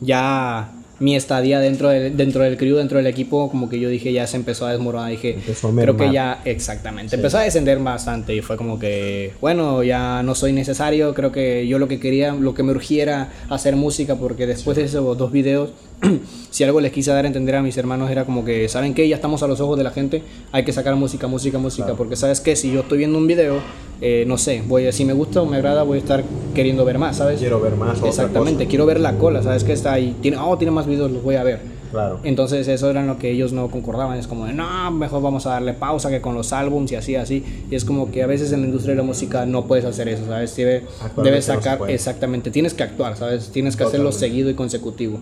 ya 0.00 0.72
mi 0.98 1.16
estadía 1.16 1.60
dentro 1.60 1.88
del, 1.88 2.16
dentro 2.16 2.44
del 2.44 2.56
crew, 2.56 2.76
dentro 2.76 2.98
del 2.98 3.06
equipo, 3.06 3.50
como 3.50 3.68
que 3.68 3.80
yo 3.80 3.88
dije 3.88 4.12
ya 4.12 4.26
se 4.26 4.36
empezó 4.36 4.66
a 4.66 4.72
desmoronar, 4.72 5.10
dije 5.10 5.34
Empezó 5.34 5.68
a 5.68 5.74
creo 5.74 5.96
que 5.96 6.12
ya 6.12 6.40
exactamente, 6.44 7.16
empezó 7.16 7.38
a 7.38 7.42
descender 7.42 7.78
bastante 7.78 8.34
y 8.34 8.40
fue 8.40 8.56
como 8.56 8.78
que 8.78 9.32
bueno, 9.40 9.82
ya 9.82 10.22
no 10.22 10.34
soy 10.34 10.52
necesario, 10.52 11.14
creo 11.14 11.32
que 11.32 11.66
yo 11.66 11.78
lo 11.78 11.88
que 11.88 12.00
quería, 12.00 12.32
lo 12.32 12.54
que 12.54 12.62
me 12.62 12.72
urgiera 12.72 13.30
hacer 13.48 13.76
música 13.76 14.16
porque 14.16 14.46
después 14.46 14.76
de 14.76 14.84
esos 14.84 15.18
dos 15.18 15.32
videos 15.32 15.70
si 16.50 16.64
algo 16.64 16.80
les 16.80 16.92
quise 16.92 17.10
dar 17.10 17.24
a 17.24 17.28
entender 17.28 17.54
a 17.56 17.62
mis 17.62 17.76
hermanos 17.76 18.10
era 18.10 18.24
como 18.24 18.44
que, 18.44 18.68
¿saben 18.68 18.94
qué? 18.94 19.08
Ya 19.08 19.16
estamos 19.16 19.42
a 19.42 19.46
los 19.46 19.60
ojos 19.60 19.78
de 19.78 19.84
la 19.84 19.90
gente, 19.90 20.22
hay 20.52 20.64
que 20.64 20.72
sacar 20.72 20.94
música, 20.96 21.26
música, 21.26 21.58
música, 21.58 21.84
Claro. 21.86 21.96
porque 21.98 22.16
sabes 22.16 22.40
que 22.40 22.56
si 22.56 22.72
yo 22.72 22.80
estoy 22.80 22.98
viendo 22.98 23.18
un 23.18 23.26
video, 23.26 23.58
eh, 24.00 24.24
no 24.26 24.36
sé, 24.38 24.62
voy 24.66 24.86
a, 24.86 24.92
si 24.92 25.04
me 25.04 25.12
gusta 25.12 25.40
o 25.40 25.46
me 25.46 25.56
agrada, 25.56 25.82
voy 25.82 25.96
a 25.98 26.00
estar 26.00 26.22
queriendo 26.54 26.84
ver 26.84 26.98
más, 26.98 27.16
¿sabes? 27.16 27.40
Quiero 27.40 27.60
ver 27.60 27.76
más. 27.76 28.02
Exactamente, 28.02 28.66
quiero 28.66 28.86
ver 28.86 29.00
la 29.00 29.16
cola, 29.16 29.42
¿sabes? 29.42 29.64
Que 29.64 29.72
está 29.72 29.92
ahí, 29.94 30.14
tiene, 30.20 30.36
oh, 30.36 30.58
tiene 30.58 30.70
más 30.72 30.86
videos, 30.86 31.10
los 31.10 31.22
voy 31.22 31.36
a 31.36 31.42
ver. 31.42 31.60
Claro. 31.90 32.18
Entonces 32.24 32.66
eso 32.66 32.90
era 32.90 33.04
lo 33.04 33.18
que 33.18 33.30
ellos 33.30 33.52
no 33.52 33.68
concordaban, 33.70 34.18
es 34.18 34.26
como 34.26 34.46
de, 34.46 34.52
no, 34.52 34.90
mejor 34.90 35.22
vamos 35.22 35.46
a 35.46 35.50
darle 35.50 35.74
pausa 35.74 36.10
que 36.10 36.20
con 36.20 36.34
los 36.34 36.52
álbums 36.52 36.90
y 36.90 36.96
así, 36.96 37.14
así. 37.14 37.44
Y 37.70 37.74
es 37.76 37.84
como 37.84 38.10
que 38.10 38.24
a 38.24 38.26
veces 38.26 38.50
en 38.52 38.62
la 38.62 38.66
industria 38.66 38.94
de 38.94 38.96
la 38.98 39.04
música 39.06 39.46
no 39.46 39.66
puedes 39.66 39.84
hacer 39.84 40.08
eso, 40.08 40.26
¿sabes? 40.26 40.56
Debe- 40.56 40.82
debes 41.22 41.48
no 41.48 41.54
sacar, 41.54 41.78
puede. 41.78 41.94
exactamente, 41.94 42.50
tienes 42.50 42.74
que 42.74 42.82
actuar, 42.82 43.16
¿sabes? 43.16 43.50
Tienes 43.50 43.76
que 43.76 43.84
hacerlo 43.84 44.10
Totalmente. 44.10 44.26
seguido 44.34 44.50
y 44.50 44.54
consecutivo. 44.54 45.20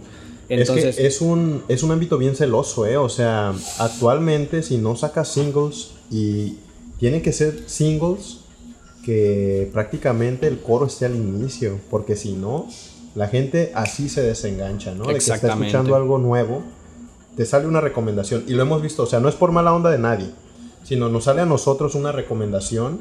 Entonces, 0.49 0.85
es 0.85 0.97
que 0.97 1.07
es 1.07 1.21
un, 1.21 1.63
es 1.69 1.83
un 1.83 1.93
ámbito 1.93 2.19
bien 2.19 2.37
celoso, 2.37 2.87
¿eh? 2.87 2.97
O 2.97 3.09
sea, 3.09 3.55
actualmente 3.79 4.63
si 4.63 4.79
no 4.79 4.97
sacas 4.97 5.29
singles 5.29 5.93
y 6.11 6.59
tienen 6.99 7.23
que 7.23 7.33
ser 7.33 7.65
singles 7.67 8.39
que 9.05 9.69
prácticamente 9.73 10.47
el 10.47 10.61
coro 10.61 10.87
esté 10.87 11.07
al 11.07 11.17
inicio, 11.17 11.79
porque 11.91 12.17
si 12.17 12.33
no, 12.33 12.69
la 13.15 13.29
gente 13.29 13.73
así 13.75 14.09
se 14.09 14.23
desengancha, 14.23 14.95
¿no? 14.95 15.05
De 15.05 15.15
que 15.15 15.19
está 15.19 15.35
escuchando 15.35 15.97
algo 15.97 16.19
nuevo, 16.19 16.63
te 17.37 17.45
sale 17.45 17.67
una 17.67 17.81
recomendación, 17.81 18.45
y 18.47 18.53
lo 18.53 18.63
hemos 18.63 18.83
visto, 18.83 19.03
o 19.03 19.07
sea, 19.07 19.21
no 19.21 19.29
es 19.29 19.35
por 19.35 19.53
mala 19.53 19.75
onda 19.75 19.91
de 19.91 19.99
nadie, 19.99 20.31
sino 20.85 21.09
nos 21.09 21.25
sale 21.25 21.41
a 21.41 21.47
nosotros 21.47 21.95
una 21.95 22.13
recomendación, 22.13 23.01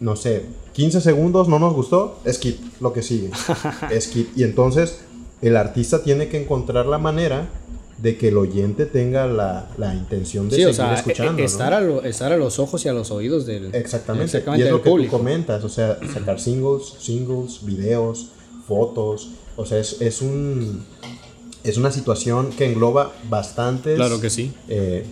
no 0.00 0.16
sé, 0.16 0.46
15 0.72 1.00
segundos, 1.00 1.48
no 1.48 1.58
nos 1.58 1.74
gustó, 1.74 2.20
skip, 2.28 2.58
lo 2.80 2.92
que 2.92 3.02
sigue, 3.02 3.30
skip, 4.00 4.36
y 4.36 4.44
entonces 4.44 5.00
el 5.42 5.56
artista 5.56 6.02
tiene 6.02 6.28
que 6.28 6.40
encontrar 6.42 6.86
la 6.86 6.98
manera 6.98 7.48
de 7.98 8.16
que 8.16 8.28
el 8.28 8.36
oyente 8.38 8.86
tenga 8.86 9.26
la, 9.26 9.68
la 9.76 9.92
intención 9.94 10.48
de 10.48 10.56
Sí, 10.56 10.62
seguir 10.62 10.68
o 10.70 10.72
sea, 10.74 10.94
escuchando. 10.94 11.32
e- 11.32 11.42
¿no? 11.42 11.46
estar, 11.46 11.74
a 11.74 11.80
lo- 11.80 12.04
estar 12.04 12.32
a 12.32 12.36
los 12.36 12.58
ojos 12.60 12.84
y 12.84 12.88
a 12.88 12.92
los 12.92 13.10
oídos 13.10 13.44
del, 13.46 13.74
Exactamente. 13.74 14.26
exactamente 14.26 14.64
y 14.64 14.66
es 14.66 14.70
lo 14.72 14.82
que 14.82 14.90
público. 14.90 15.10
tú 15.16 15.18
comentas, 15.18 15.64
o 15.64 15.68
sea, 15.68 15.98
sacar 16.12 16.38
singles, 16.40 16.94
singles, 17.00 17.64
videos, 17.64 18.28
fotos, 18.68 19.30
o 19.56 19.66
sea, 19.66 19.78
es, 19.78 20.00
es 20.00 20.22
un 20.22 20.84
es 21.64 21.76
una 21.76 21.90
situación 21.90 22.50
que 22.50 22.66
engloba 22.66 23.12
bastantes 23.28 23.96
Claro 23.96 24.20
que 24.20 24.30
sí. 24.30 24.52
eh, 24.68 25.04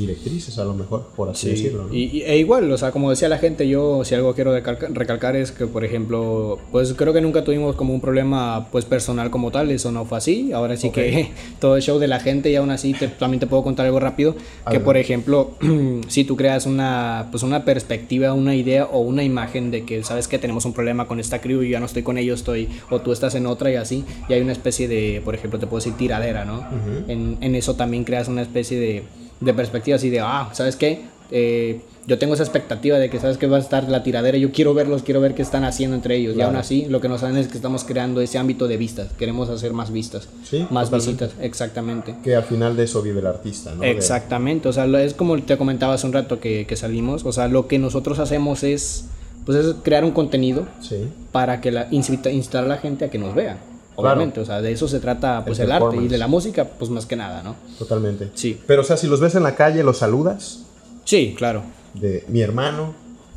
directrices 0.00 0.58
a 0.58 0.64
lo 0.64 0.74
mejor, 0.74 1.06
por 1.16 1.28
así 1.28 1.46
Sí, 1.46 1.50
decirlo. 1.62 1.86
¿no? 1.86 1.94
y, 1.94 2.04
y- 2.18 2.22
e 2.22 2.38
igual, 2.38 2.70
o 2.72 2.78
sea, 2.78 2.90
como 2.92 3.10
decía 3.10 3.28
la 3.28 3.38
gente, 3.38 3.68
yo 3.68 4.04
si 4.04 4.14
algo 4.14 4.34
quiero 4.34 4.52
recalca- 4.52 4.88
recalcar 4.92 5.36
es 5.36 5.52
que, 5.52 5.66
por 5.66 5.84
ejemplo, 5.84 6.58
pues 6.72 6.94
creo 6.94 7.12
que 7.12 7.20
nunca 7.20 7.44
tuvimos 7.44 7.76
como 7.76 7.92
un 7.94 8.00
problema 8.00 8.68
pues 8.72 8.84
personal 8.84 9.30
como 9.30 9.50
tal, 9.50 9.70
eso 9.70 9.92
no 9.92 10.04
fue 10.04 10.18
así, 10.18 10.52
ahora 10.52 10.76
sí 10.76 10.90
que 10.90 11.30
todo 11.60 11.76
el 11.76 11.82
show 11.82 11.98
de 11.98 12.08
la 12.08 12.20
gente 12.20 12.50
y 12.50 12.56
aún 12.56 12.70
así 12.70 12.92
te- 12.94 13.08
también 13.08 13.40
te 13.40 13.46
puedo 13.46 13.62
contar 13.62 13.86
algo 13.86 14.00
rápido, 14.00 14.34
que 14.70 14.80
por 14.80 14.96
ejemplo, 14.96 15.52
si 16.08 16.24
tú 16.24 16.36
creas 16.36 16.66
una, 16.66 17.28
pues 17.30 17.42
una 17.42 17.64
perspectiva, 17.64 18.32
una 18.34 18.54
idea 18.54 18.86
o 18.86 19.00
una 19.00 19.22
imagen 19.22 19.70
de 19.70 19.84
que 19.84 20.02
sabes 20.04 20.26
que 20.28 20.38
tenemos 20.38 20.64
un 20.64 20.72
problema 20.72 21.06
con 21.06 21.20
esta 21.20 21.40
crew 21.40 21.62
y 21.62 21.70
ya 21.70 21.80
no 21.80 21.86
estoy 21.86 22.02
con 22.02 22.18
ellos, 22.18 22.40
estoy, 22.40 22.68
o 22.90 23.00
tú 23.00 23.12
estás 23.12 23.34
en 23.34 23.46
otra 23.46 23.70
y 23.70 23.76
así, 23.76 24.04
y 24.28 24.32
hay 24.32 24.40
una 24.40 24.52
especie 24.52 24.88
de, 24.88 25.20
por 25.24 25.34
ejemplo, 25.34 25.58
te 25.58 25.66
puedo 25.66 25.78
decir 25.80 25.96
tiradera, 25.96 26.44
¿no? 26.44 26.64
En 27.08 27.54
eso 27.54 27.74
también 27.74 28.04
creas 28.04 28.28
una 28.28 28.42
especie 28.42 28.78
de, 28.78 29.02
de 29.40 29.54
perspectiva 29.54 29.96
así 29.96 30.10
de, 30.10 30.20
ah, 30.20 30.50
¿sabes 30.52 30.76
qué? 30.76 31.02
Eh, 31.30 31.80
yo 32.06 32.18
tengo 32.18 32.34
esa 32.34 32.42
expectativa 32.42 32.98
de 32.98 33.08
que, 33.08 33.20
¿sabes 33.20 33.36
qué? 33.38 33.46
Va 33.46 33.58
a 33.58 33.60
estar 33.60 33.88
la 33.88 34.02
tiradera, 34.02 34.36
yo 34.36 34.50
quiero 34.50 34.74
verlos, 34.74 35.02
quiero 35.02 35.20
ver 35.20 35.34
qué 35.34 35.42
están 35.42 35.64
haciendo 35.64 35.94
entre 35.94 36.16
ellos. 36.16 36.34
Y 36.36 36.40
aún 36.40 36.56
así, 36.56 36.86
lo 36.88 37.00
que 37.00 37.08
nos 37.08 37.20
saben 37.20 37.36
es 37.36 37.46
que 37.46 37.56
estamos 37.56 37.84
creando 37.84 38.20
ese 38.20 38.36
ámbito 38.38 38.66
de 38.66 38.76
vistas, 38.78 39.12
queremos 39.16 39.48
hacer 39.48 39.72
más 39.72 39.92
vistas, 39.92 40.28
Sí, 40.42 40.66
más 40.70 40.90
visitas, 40.90 41.32
exactamente. 41.40 42.16
Que 42.24 42.34
al 42.34 42.42
final 42.42 42.74
de 42.76 42.84
eso 42.84 43.00
vive 43.02 43.20
el 43.20 43.26
artista, 43.26 43.74
¿no? 43.74 43.84
Exactamente, 43.84 44.68
o 44.68 44.72
sea, 44.72 44.86
es 45.02 45.14
como 45.14 45.40
te 45.40 45.56
comentaba 45.56 45.94
hace 45.94 46.06
un 46.06 46.12
rato 46.12 46.40
que, 46.40 46.66
que 46.66 46.74
salimos, 46.74 47.24
o 47.24 47.32
sea, 47.32 47.46
lo 47.48 47.68
que 47.68 47.78
nosotros 47.78 48.18
hacemos 48.18 48.64
es, 48.64 49.04
pues 49.46 49.58
es 49.64 49.74
crear 49.84 50.04
un 50.04 50.10
contenido 50.12 50.66
sí. 50.80 51.06
para 51.30 51.60
que 51.60 51.70
la, 51.70 51.88
incita- 51.90 52.32
instar 52.32 52.64
a 52.64 52.66
la 52.66 52.78
gente 52.78 53.04
a 53.04 53.10
que 53.10 53.18
nos 53.18 53.34
vea. 53.36 53.58
Claro. 53.96 54.14
Obviamente, 54.16 54.40
o 54.40 54.44
sea, 54.46 54.62
de 54.62 54.72
eso 54.72 54.88
se 54.88 54.98
trata 55.00 55.44
pues 55.44 55.58
El 55.58 55.66
el, 55.66 55.72
arte 55.72 55.96
y 55.96 56.08
de 56.08 56.16
la 56.18 56.26
música, 56.26 56.64
pues 56.64 56.90
más 56.90 57.04
que 57.06 57.16
nada, 57.16 57.42
¿no? 57.42 57.56
Totalmente. 57.78 58.30
Sí. 58.34 58.58
Pero 58.66 58.80
o 58.82 58.84
sea, 58.84 58.96
si 58.96 59.06
los 59.06 59.20
ves 59.20 59.34
en 59.34 59.42
la 59.42 59.54
calle, 59.54 59.82
los 59.82 59.98
saludas 59.98 60.60
Sí, 61.04 61.34
claro. 61.36 61.62
de 61.94 62.24
mi 62.28 62.40
hermano, 62.40 62.94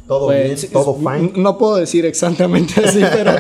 todo 0.07 0.27
Pues, 0.27 0.43
bien, 0.45 0.57
sí, 0.57 0.67
todo 0.67 0.95
fine. 0.95 1.33
No 1.36 1.57
puedo 1.57 1.75
decir 1.75 2.05
exactamente 2.05 2.74
así, 2.86 3.01
pero 3.13 3.33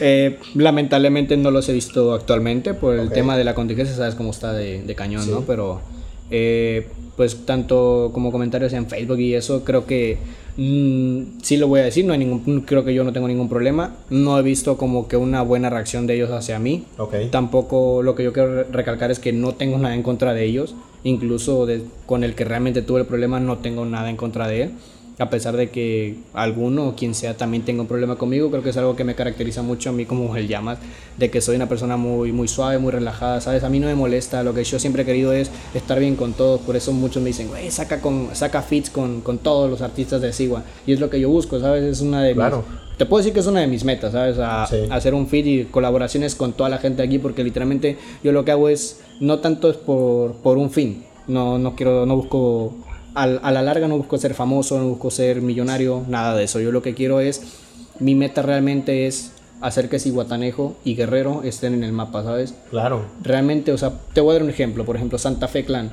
eh, 0.00 0.38
lamentablemente 0.54 1.36
no 1.36 1.50
los 1.50 1.68
he 1.68 1.72
visto 1.72 2.12
actualmente 2.14 2.74
por 2.74 2.96
el 2.98 3.10
tema 3.10 3.36
de 3.36 3.44
la 3.44 3.54
contingencia, 3.54 3.94
sabes 3.96 4.14
cómo 4.14 4.30
está 4.30 4.52
de, 4.52 4.82
de 4.82 4.94
cañón, 4.94 5.24
Sí. 5.24 5.30
¿no? 5.30 5.42
Pero 5.42 5.80
eh, 6.30 6.88
pues 7.16 7.44
tanto 7.46 8.10
como 8.12 8.30
comentarios 8.32 8.72
en 8.72 8.86
Facebook 8.86 9.18
y 9.20 9.34
eso, 9.34 9.64
creo 9.64 9.86
que 9.86 10.18
mm, 10.56 11.40
sí 11.42 11.56
lo 11.56 11.68
voy 11.68 11.80
a 11.80 11.84
decir, 11.84 12.04
no 12.04 12.12
hay 12.12 12.18
ningún, 12.18 12.60
creo 12.62 12.84
que 12.84 12.92
yo 12.94 13.04
no 13.04 13.12
tengo 13.12 13.28
ningún 13.28 13.48
problema. 13.48 13.96
No 14.10 14.38
he 14.38 14.42
visto 14.42 14.76
como 14.76 15.08
que 15.08 15.16
una 15.16 15.42
buena 15.42 15.70
reacción 15.70 16.06
de 16.06 16.14
ellos 16.14 16.30
hacia 16.30 16.58
mí. 16.58 16.84
Ok. 16.98 17.14
Tampoco 17.30 18.02
lo 18.02 18.14
que 18.14 18.24
yo 18.24 18.32
quiero 18.32 18.54
re- 18.54 18.64
recalcar 18.70 19.10
es 19.10 19.18
que 19.18 19.32
no 19.32 19.54
tengo 19.54 19.78
nada 19.78 19.94
en 19.94 20.02
contra 20.02 20.34
de 20.34 20.44
ellos. 20.44 20.74
Incluso 21.04 21.66
de- 21.66 21.82
con 22.06 22.24
el 22.24 22.34
que 22.34 22.44
realmente 22.44 22.82
tuve 22.82 23.00
el 23.00 23.06
problema 23.06 23.38
no 23.40 23.58
tengo 23.58 23.84
nada 23.86 24.10
en 24.10 24.16
contra 24.16 24.48
de 24.48 24.62
él. 24.62 24.70
A 25.18 25.30
pesar 25.30 25.56
de 25.56 25.70
que 25.70 26.16
alguno 26.34 26.88
o 26.88 26.94
quien 26.94 27.14
sea 27.14 27.34
también 27.38 27.64
tenga 27.64 27.80
un 27.80 27.88
problema 27.88 28.16
conmigo, 28.16 28.50
creo 28.50 28.62
que 28.62 28.68
es 28.68 28.76
algo 28.76 28.96
que 28.96 29.02
me 29.04 29.14
caracteriza 29.14 29.62
mucho 29.62 29.88
a 29.88 29.92
mí 29.94 30.04
como 30.04 30.36
el 30.36 30.46
llamas, 30.46 30.78
de 31.16 31.30
que 31.30 31.40
soy 31.40 31.56
una 31.56 31.68
persona 31.70 31.96
muy, 31.96 32.32
muy 32.32 32.48
suave, 32.48 32.78
muy 32.78 32.92
relajada, 32.92 33.40
¿sabes? 33.40 33.64
A 33.64 33.70
mí 33.70 33.80
no 33.80 33.86
me 33.86 33.94
molesta, 33.94 34.42
lo 34.42 34.52
que 34.52 34.62
yo 34.62 34.78
siempre 34.78 35.04
he 35.04 35.06
querido 35.06 35.32
es 35.32 35.50
estar 35.74 35.98
bien 35.98 36.16
con 36.16 36.34
todos, 36.34 36.60
por 36.60 36.76
eso 36.76 36.92
muchos 36.92 37.22
me 37.22 37.28
dicen, 37.28 37.48
güey, 37.48 37.70
saca, 37.70 38.02
con, 38.02 38.28
saca 38.34 38.60
fits 38.60 38.90
con, 38.90 39.22
con 39.22 39.38
todos 39.38 39.70
los 39.70 39.80
artistas 39.80 40.20
de 40.20 40.34
Sigua, 40.34 40.64
y 40.86 40.92
es 40.92 41.00
lo 41.00 41.08
que 41.08 41.18
yo 41.18 41.30
busco, 41.30 41.58
¿sabes? 41.60 41.82
Es 41.84 42.02
una 42.02 42.22
de 42.22 42.34
Claro. 42.34 42.58
mis, 42.68 42.96
te 42.98 43.06
puedo 43.06 43.18
decir 43.20 43.32
que 43.32 43.40
es 43.40 43.46
una 43.46 43.60
de 43.60 43.68
mis 43.68 43.84
metas, 43.84 44.12
¿sabes? 44.12 44.36
A, 44.38 44.66
Sí. 44.66 44.76
a 44.90 44.96
hacer 44.96 45.14
un 45.14 45.28
feed 45.28 45.46
y 45.46 45.64
colaboraciones 45.64 46.34
con 46.34 46.52
toda 46.52 46.68
la 46.68 46.76
gente 46.76 47.02
aquí, 47.02 47.18
porque 47.18 47.42
literalmente 47.42 47.96
yo 48.22 48.32
lo 48.32 48.44
que 48.44 48.50
hago 48.50 48.68
es, 48.68 49.00
no 49.20 49.38
tanto 49.38 49.70
es 49.70 49.78
por, 49.78 50.34
por 50.42 50.58
un 50.58 50.70
fin, 50.70 51.04
no, 51.26 51.58
no 51.58 51.74
quiero, 51.74 52.04
no 52.04 52.16
busco, 52.16 52.74
al- 53.16 53.40
a 53.42 53.50
la 53.50 53.62
larga 53.62 53.88
no 53.88 53.96
busco 53.96 54.16
ser 54.18 54.34
famoso, 54.34 54.78
no 54.78 54.86
busco 54.88 55.10
ser 55.10 55.40
millonario, 55.42 56.04
nada 56.08 56.36
de 56.36 56.44
eso. 56.44 56.60
Yo 56.60 56.70
lo 56.70 56.82
que 56.82 56.94
quiero 56.94 57.18
es, 57.20 57.42
mi 57.98 58.14
meta 58.14 58.42
realmente 58.42 59.06
es 59.06 59.32
hacer 59.60 59.88
que 59.88 59.98
Cihuatanejo 59.98 60.76
y 60.84 60.94
Guerrero 60.94 61.42
estén 61.42 61.74
en 61.74 61.82
el 61.82 61.92
mapa, 61.92 62.22
¿sabes? 62.22 62.54
Claro. 62.70 63.06
Realmente, 63.22 63.72
o 63.72 63.78
sea, 63.78 63.92
te 64.12 64.20
voy 64.20 64.30
a 64.30 64.34
dar 64.34 64.42
un 64.44 64.50
ejemplo, 64.50 64.84
por 64.84 64.96
ejemplo, 64.96 65.18
Santa 65.18 65.48
Fe 65.48 65.64
Clan, 65.64 65.90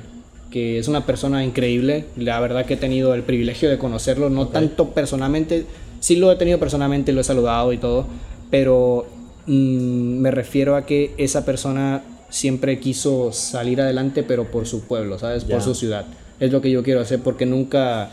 que 0.50 0.78
es 0.78 0.86
una 0.86 1.06
persona 1.06 1.42
increíble, 1.44 2.04
la 2.16 2.38
verdad 2.40 2.66
que 2.66 2.74
he 2.74 2.76
tenido 2.76 3.14
el 3.14 3.22
privilegio 3.22 3.68
de 3.70 3.78
conocerlo, 3.78 4.28
no 4.30 4.48
tanto 4.48 4.90
personalmente, 4.90 5.66
sí 6.00 6.16
lo 6.16 6.30
he 6.30 6.36
tenido 6.36 6.58
personalmente, 6.60 7.12
lo 7.12 7.22
he 7.22 7.24
saludado 7.24 7.72
y 7.72 7.78
todo, 7.78 8.06
pero 8.50 9.06
mm, 9.46 10.18
me 10.20 10.30
refiero 10.30 10.76
a 10.76 10.84
que 10.86 11.14
esa 11.16 11.44
persona 11.44 12.02
siempre 12.28 12.78
quiso 12.80 13.32
salir 13.32 13.80
adelante, 13.80 14.22
pero 14.22 14.44
por 14.50 14.66
su 14.66 14.82
pueblo, 14.84 15.18
¿sabes? 15.18 15.44
Por 15.44 15.62
su 15.62 15.74
ciudad. 15.74 16.04
Es 16.40 16.52
lo 16.52 16.60
que 16.60 16.70
yo 16.70 16.82
quiero 16.82 17.00
hacer 17.00 17.20
porque 17.20 17.46
nunca... 17.46 18.10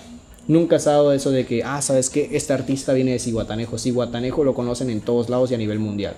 Nunca 0.48 0.78
has 0.78 0.86
dado 0.86 1.14
eso 1.14 1.30
de 1.30 1.46
que, 1.46 1.64
ah, 1.64 1.82
¿sabes 1.84 2.10
qué? 2.10 2.30
Este 2.34 2.52
artista 2.52 2.94
viene 2.94 3.12
de 3.12 3.20
Cihuatanejo. 3.20 3.78
Cihuatanejo 3.78 4.44
lo 4.44 4.56
conocen 4.56 4.90
en 4.90 5.00
todos 5.00 5.30
lados 5.30 5.52
y 5.52 5.54
a 5.54 5.58
nivel 5.58 5.78
mundial. 5.78 6.16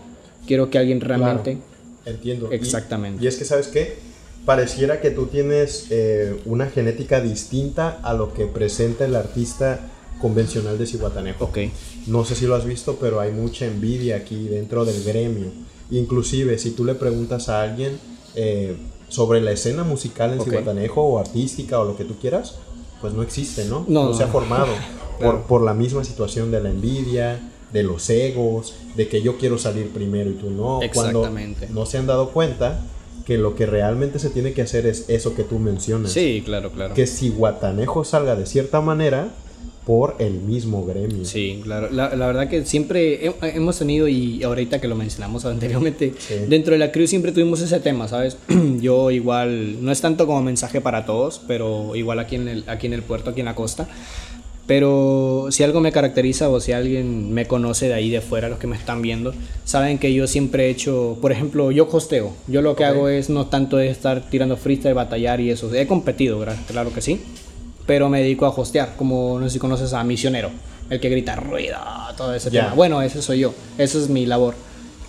Quiero 0.47 0.69
que 0.69 0.77
alguien 0.77 1.01
realmente... 1.01 1.57
Claro, 1.57 2.17
entiendo. 2.17 2.51
Exactamente. 2.51 3.23
Y, 3.23 3.27
es 3.27 3.35
que, 3.35 3.43
¿sabes 3.43 3.67
qué? 3.67 3.97
Pareciera 4.45 5.01
que 5.01 5.11
tú 5.11 5.27
tienes 5.27 5.87
eh, 5.89 6.39
una 6.45 6.67
genética 6.67 7.19
distinta 7.19 7.99
a 8.01 8.13
lo 8.13 8.33
que 8.33 8.45
presenta 8.45 9.05
el 9.05 9.15
artista 9.15 9.81
convencional 10.19 10.77
de 10.77 10.87
Cihuatanejo. 10.87 11.45
Ok. 11.45 11.59
No 12.07 12.23
sé 12.23 12.35
si 12.35 12.45
lo 12.45 12.55
has 12.55 12.65
visto, 12.65 12.97
pero 12.99 13.19
hay 13.19 13.31
mucha 13.31 13.65
envidia 13.65 14.15
aquí 14.15 14.47
dentro 14.47 14.85
del 14.85 15.03
gremio. 15.03 15.51
Inclusive, 15.91 16.57
si 16.57 16.71
tú 16.71 16.85
le 16.85 16.95
preguntas 16.95 17.49
a 17.49 17.61
alguien 17.61 17.99
eh, 18.35 18.75
sobre 19.13 19.41
la 19.41 19.51
escena 19.51 19.83
musical 19.83 20.33
en 20.33 20.39
Ok. 20.39 20.45
Cihuatanejo 20.49 21.01
o 21.03 21.19
artística 21.19 21.79
o 21.79 21.85
lo 21.85 21.95
que 21.95 22.03
tú 22.03 22.15
quieras, 22.19 22.55
pues 22.99 23.13
no 23.13 23.21
existe, 23.21 23.65
¿no? 23.65 23.85
No, 23.87 24.11
se 24.15 24.23
ha 24.23 24.25
no. 24.25 24.31
formado 24.31 24.65
Claro. 25.19 25.41
por, 25.41 25.47
por 25.47 25.61
la 25.61 25.75
misma 25.75 26.03
situación 26.03 26.49
de 26.49 26.59
la 26.59 26.69
envidia, 26.71 27.39
de 27.71 27.83
los 27.83 28.09
egos, 28.09 28.73
de 28.95 29.07
que 29.07 29.21
yo 29.21 29.37
quiero 29.37 29.59
salir 29.59 29.89
primero 29.91 30.31
y 30.31 30.33
tú 30.33 30.49
no. 30.49 30.81
Exactamente. 30.81 31.67
Cuando 31.67 31.81
no 31.81 31.85
se 31.85 31.99
han 31.99 32.07
dado 32.07 32.29
cuenta 32.31 32.81
que 33.25 33.37
lo 33.37 33.53
que 33.55 33.67
realmente 33.67 34.17
se 34.17 34.31
tiene 34.31 34.53
que 34.53 34.63
hacer 34.63 34.87
es 34.87 35.05
eso 35.09 35.35
que 35.35 35.43
tú 35.43 35.59
mencionas. 35.59 36.11
Sí, 36.11 36.41
claro, 36.43 36.71
claro. 36.71 36.95
Que 36.95 37.05
si 37.05 37.29
Guatanejo 37.29 38.03
salga 38.03 38.35
de 38.35 38.47
cierta 38.47 38.81
manera 38.81 39.29
por 39.85 40.15
el 40.19 40.33
mismo 40.35 40.85
gremio. 40.85 41.25
Sí, 41.25 41.59
claro. 41.63 41.89
La, 41.91 42.15
la 42.15 42.27
verdad 42.27 42.47
que 42.49 42.65
siempre 42.65 43.25
he- 43.27 43.33
hemos 43.55 43.77
tenido, 43.79 44.07
y 44.07 44.41
ahorita 44.43 44.79
que 44.79 44.87
lo 44.87 44.95
mencionamos 44.95 45.43
anteriormente, 45.45 46.13
Sí. 46.17 46.35
dentro 46.47 46.71
de 46.73 46.79
la 46.79 46.91
crew 46.91 47.05
siempre 47.07 47.31
tuvimos 47.33 47.59
ese 47.61 47.79
tema, 47.81 48.07
¿sabes? 48.07 48.37
Yo 48.81 49.11
igual, 49.11 49.83
no 49.83 49.91
es 49.91 49.99
tanto 50.01 50.25
como 50.25 50.41
mensaje 50.41 50.79
para 50.81 51.05
todos, 51.05 51.41
pero 51.47 51.95
igual 51.95 52.19
aquí 52.19 52.35
en 52.35 52.47
el, 52.47 52.63
aquí 52.67 52.87
en 52.87 52.93
el 52.93 53.01
puerto, 53.03 53.31
aquí 53.31 53.41
en 53.41 53.45
la 53.47 53.55
costa. 53.55 53.87
Pero 54.65 55.47
si 55.49 55.61
algo 55.63 55.81
me 55.81 55.91
caracteriza 55.91 56.47
o 56.49 56.61
si 56.61 56.71
alguien 56.71 57.33
me 57.33 57.45
conoce 57.47 57.89
de 57.89 57.95
ahí 57.95 58.09
de 58.09 58.21
fuera, 58.21 58.47
los 58.47 58.59
que 58.59 58.67
me 58.67 58.77
están 58.77 59.01
viendo, 59.01 59.33
saben 59.65 59.97
que 59.97 60.13
yo 60.13 60.25
siempre 60.25 60.67
he 60.67 60.69
hecho, 60.69 61.17
por 61.21 61.33
ejemplo, 61.33 61.69
yo 61.71 61.85
hosteo. 61.91 62.31
Yo 62.47 62.61
lo 62.61 62.73
que 62.77 62.83
Ok. 62.85 62.89
hago 62.89 63.09
es 63.09 63.29
no 63.29 63.47
tanto 63.47 63.77
estar 63.79 64.29
tirando 64.29 64.55
freestyle, 64.55 64.93
batallar 64.93 65.41
y 65.41 65.49
eso. 65.49 65.73
He 65.75 65.85
competido, 65.85 66.41
claro 66.69 66.93
que 66.93 67.01
sí. 67.01 67.19
Pero 67.85 68.09
me 68.09 68.21
dedico 68.21 68.45
a 68.45 68.49
hostear, 68.49 68.95
como 68.95 69.39
no 69.39 69.47
sé 69.47 69.53
si 69.53 69.59
conoces 69.59 69.93
a 69.93 70.03
Misionero, 70.03 70.49
el 70.89 70.99
que 70.99 71.09
grita 71.09 71.35
ruido, 71.35 71.77
todo 72.15 72.33
ese 72.33 72.49
tema. 72.49 72.73
Bueno, 72.73 73.01
ese 73.01 73.21
soy 73.21 73.39
yo, 73.39 73.53
esa 73.77 73.97
es 73.97 74.09
mi 74.09 74.25
labor. 74.25 74.55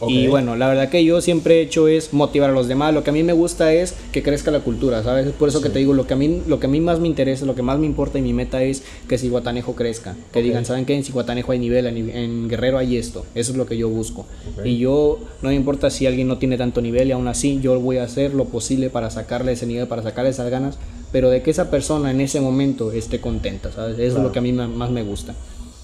Ok. 0.04 0.10
Y 0.10 0.26
bueno, 0.28 0.56
la 0.56 0.68
verdad 0.68 0.88
que 0.88 1.04
yo 1.04 1.20
siempre 1.20 1.58
he 1.58 1.62
hecho 1.62 1.88
es 1.88 2.12
motivar 2.12 2.50
a 2.50 2.52
los 2.52 2.68
demás. 2.68 2.94
Lo 2.94 3.02
que 3.04 3.10
a 3.10 3.12
mí 3.12 3.22
me 3.22 3.32
gusta 3.32 3.72
es 3.72 3.94
que 4.12 4.22
crezca 4.22 4.50
la 4.50 4.60
cultura, 4.60 5.02
¿sabes? 5.02 5.26
Es 5.26 5.32
por 5.32 5.48
eso 5.48 5.60
que 5.60 5.68
te 5.70 5.78
digo, 5.78 5.92
lo 5.92 6.06
que, 6.06 6.14
a 6.14 6.16
mí, 6.16 6.42
lo 6.46 6.60
que 6.60 6.66
a 6.66 6.68
mí 6.68 6.80
más 6.80 7.00
me 7.00 7.08
interesa, 7.08 7.44
lo 7.46 7.54
que 7.54 7.62
más 7.62 7.78
me 7.78 7.86
importa 7.86 8.18
y 8.18 8.22
mi 8.22 8.32
meta 8.32 8.62
es 8.62 8.82
que 9.08 9.18
Cihuatanejo 9.18 9.74
crezca. 9.74 10.14
Que 10.32 10.38
Ok. 10.40 10.44
digan, 10.44 10.64
¿saben 10.64 10.84
qué? 10.86 10.94
En 10.94 11.04
Cihuatanejo 11.04 11.52
hay 11.52 11.58
nivel, 11.58 11.86
en, 11.86 12.10
en 12.10 12.48
Guerrero 12.48 12.78
hay 12.78 12.96
esto. 12.96 13.24
Eso 13.34 13.52
es 13.52 13.56
lo 13.58 13.66
que 13.66 13.76
yo 13.76 13.88
busco. 13.88 14.26
Ok. 14.58 14.64
Y 14.66 14.78
yo, 14.78 15.18
no 15.42 15.48
me 15.50 15.54
importa 15.54 15.90
si 15.90 16.06
alguien 16.06 16.28
no 16.28 16.38
tiene 16.38 16.56
tanto 16.56 16.80
nivel 16.80 17.08
y 17.08 17.12
aún 17.12 17.28
así 17.28 17.60
yo 17.62 17.78
voy 17.80 17.98
a 17.98 18.04
hacer 18.04 18.34
lo 18.34 18.44
posible 18.46 18.90
para 18.90 19.10
sacarle 19.10 19.52
ese 19.52 19.66
nivel, 19.66 19.86
para 19.88 20.02
sacarle 20.02 20.30
esas 20.30 20.50
ganas, 20.50 20.78
pero 21.12 21.30
de 21.30 21.42
que 21.42 21.50
esa 21.50 21.70
persona 21.70 22.10
en 22.10 22.20
ese 22.20 22.40
momento 22.40 22.90
esté 22.92 23.20
contenta, 23.20 23.70
¿sabes? 23.72 23.94
Eso 23.94 24.02
es 24.02 24.12
Claro. 24.14 24.28
lo 24.28 24.32
que 24.32 24.38
a 24.40 24.42
mí 24.42 24.52
más 24.52 24.90
me 24.90 25.02
gusta. 25.02 25.34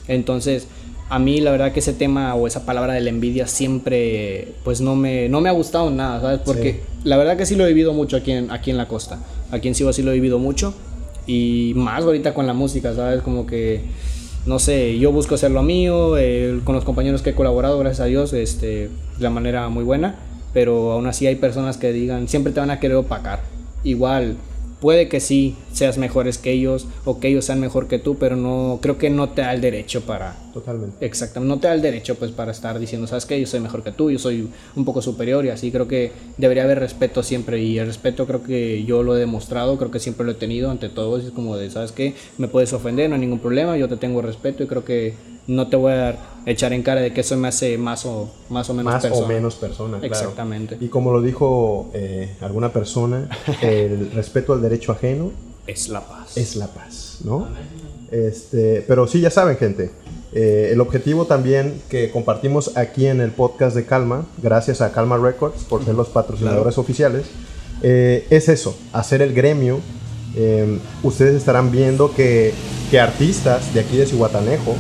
Entonces, 0.09 0.67
a 1.11 1.19
mí 1.19 1.41
la 1.41 1.51
verdad 1.51 1.73
que 1.73 1.81
ese 1.81 1.93
tema 1.93 2.35
o 2.37 2.47
esa 2.47 2.65
palabra 2.65 2.95
de 2.95 3.01
la 3.01 3.11
envidia 3.11 3.49
siempre 3.49 4.55
pues 4.63 4.81
no 4.81 4.95
me, 4.95 5.29
no 5.29 5.41
me 5.41 5.49
ha 5.49 5.53
gustado 5.53 5.91
nada, 5.91 6.21
¿sabes? 6.21 6.41
Porque 6.45 6.83
la 7.03 7.17
verdad 7.17 7.37
que 7.37 7.47
sí 7.47 7.57
lo 7.57 7.65
he 7.67 7.69
vivido 7.69 7.93
mucho 7.93 8.17
aquí 8.17 8.31
en, 8.31 8.51
aquí 8.53 8.71
en 8.71 8.77
la 8.77 8.87
costa. 8.87 9.19
Aquí 9.51 9.67
en 9.67 9.75
Ciudad 9.75 9.93
sí 9.93 10.03
lo 10.03 10.13
he 10.13 10.15
vivido 10.15 10.39
mucho 10.39 10.73
y 11.27 11.73
más 11.75 12.05
ahorita 12.05 12.33
con 12.33 12.47
la 12.47 12.53
música, 12.53 12.95
¿sabes? 12.95 13.23
Como 13.23 13.45
que, 13.45 13.83
no 14.47 14.61
sé, 14.61 14.99
yo 15.01 15.11
busco 15.11 15.35
hacer 15.35 15.51
lo 15.51 15.65
mío, 15.65 16.17
eh, 16.17 16.61
con 16.63 16.77
los 16.77 16.85
compañeros 16.85 17.23
que 17.23 17.31
he 17.31 17.35
colaborado, 17.35 17.77
gracias 17.81 18.01
a 18.01 18.05
Dios, 18.05 18.33
este, 18.33 18.67
de 18.67 18.91
la 19.19 19.31
manera 19.31 19.69
muy 19.69 19.83
buena, 19.83 20.15
pero 20.53 20.93
aún 20.93 21.09
así 21.09 21.27
hay 21.27 21.37
personas 21.37 21.77
que 21.77 21.93
digan, 21.93 22.29
siempre 22.29 22.53
te 22.53 22.61
van 22.61 22.71
a 22.71 22.79
querer 22.79 22.97
opacar. 22.97 23.41
Igual, 23.83 24.37
puede 24.81 25.09
que 25.09 25.21
sí 25.21 25.57
seas 25.73 25.99
mejores 25.99 26.39
que 26.39 26.53
ellos 26.53 26.87
o 27.05 27.21
que 27.21 27.29
ellos 27.29 27.45
sean 27.45 27.61
mejor 27.61 27.87
que 27.87 27.99
tú, 27.99 28.17
pero 28.17 28.37
no 28.37 28.79
creo 28.83 28.99
que 28.99 29.11
no 29.11 29.31
te 29.31 29.43
da 29.43 29.55
el 29.55 29.61
derecho 29.61 30.03
para 30.03 30.37
Totalmente. 30.53 31.05
exactamente 31.07 31.55
no 31.55 31.61
te 31.61 31.69
da 31.69 31.75
el 31.75 31.83
derecho 31.83 32.17
pues 32.17 32.33
para 32.33 32.51
estar 32.51 32.79
diciendo 32.79 33.07
sabes 33.07 33.25
que 33.27 33.39
yo 33.39 33.47
soy 33.47 33.61
mejor 33.61 33.83
que 33.85 33.93
tú 33.93 34.11
yo 34.11 34.19
soy 34.19 34.49
un 34.75 34.85
poco 34.85 35.01
superior 35.01 35.45
y 35.45 35.51
así 35.51 35.71
creo 35.71 35.87
que 35.87 36.13
debería 36.39 36.65
haber 36.65 36.81
respeto 36.81 37.23
siempre 37.23 37.63
y 37.63 37.79
el 37.79 37.87
respeto 37.87 38.27
creo 38.27 38.43
que 38.43 38.85
yo 38.85 39.03
lo 39.03 39.17
he 39.17 39.21
demostrado 39.21 39.79
creo 39.79 39.91
que 39.91 40.01
siempre 40.01 40.27
lo 40.27 40.33
he 40.33 40.37
tenido 40.37 40.71
ante 40.71 40.89
todos 40.89 41.25
es 41.25 41.31
como 41.31 41.57
de 41.57 41.71
sabes 41.71 41.93
que 41.93 42.15
me 42.39 42.49
puedes 42.49 42.73
ofender 42.73 43.09
no 43.09 43.15
hay 43.15 43.21
ningún 43.21 43.39
problema 43.39 43.77
yo 43.77 43.89
te 43.89 43.97
tengo 43.97 44.23
respeto 44.23 44.65
y 44.65 44.67
creo 44.67 44.85
que 44.85 45.15
no 45.51 45.69
te 45.69 45.77
voy 45.77 45.93
a 45.93 45.97
dar, 45.97 46.19
echar 46.47 46.73
en 46.73 46.83
cara 46.83 47.01
de 47.01 47.13
que 47.13 47.21
eso 47.23 47.37
me 47.37 47.49
hace 47.49 47.77
más 47.77 48.07
o, 48.07 48.31
más 48.49 48.71
o 48.71 48.75
menos 48.75 48.93
Más 48.93 49.03
persona. 49.03 49.25
o 49.25 49.29
menos 49.29 49.55
persona, 49.57 49.99
claro. 49.99 50.15
Exactamente. 50.15 50.77
Y 50.81 50.89
como 50.89 51.13
lo 51.13 51.21
dijo 51.23 51.91
eh, 51.93 52.35
alguna 52.41 52.73
persona, 52.73 53.29
el 53.63 54.11
respeto 54.13 54.53
al 54.53 54.63
derecho 54.63 54.93
ajeno 54.93 55.33
Es 55.67 55.89
la 55.89 56.01
paz. 56.01 56.37
es 56.37 56.57
la 56.57 56.69
paz, 56.69 57.19
¿no? 57.25 57.49
Este, 58.11 58.85
pero 58.89 59.07
sí, 59.07 59.21
ya 59.21 59.31
saben, 59.31 59.57
gente. 59.57 59.91
eh, 60.33 60.71
el 60.73 60.81
objetivo 60.81 61.27
también 61.27 61.81
que 61.89 62.11
compartimos 62.11 62.77
aquí 62.77 63.07
en 63.07 63.21
el 63.21 63.31
podcast 63.33 63.75
de 63.77 63.85
Calma, 63.85 64.27
gracias 64.43 64.81
a 64.81 64.93
Calma 64.93 65.17
Records 65.19 65.65
por 65.65 65.85
ser 65.85 65.95
los 65.95 66.09
patrocinadores 66.09 66.79
oficiales, 66.79 67.27
eh, 67.83 68.27
es 68.31 68.49
eso, 68.49 68.77
hacer 68.93 69.23
el 69.23 69.33
gremio. 69.35 69.81
Eh, 70.37 70.79
ustedes 71.03 71.35
estarán 71.35 71.73
viendo 71.73 72.15
que, 72.15 72.53
que 72.91 73.01
artistas 73.01 73.75
de 73.75 73.81
aquí 73.81 73.97
de 73.97 74.07
Cihuatanejo, 74.07 74.75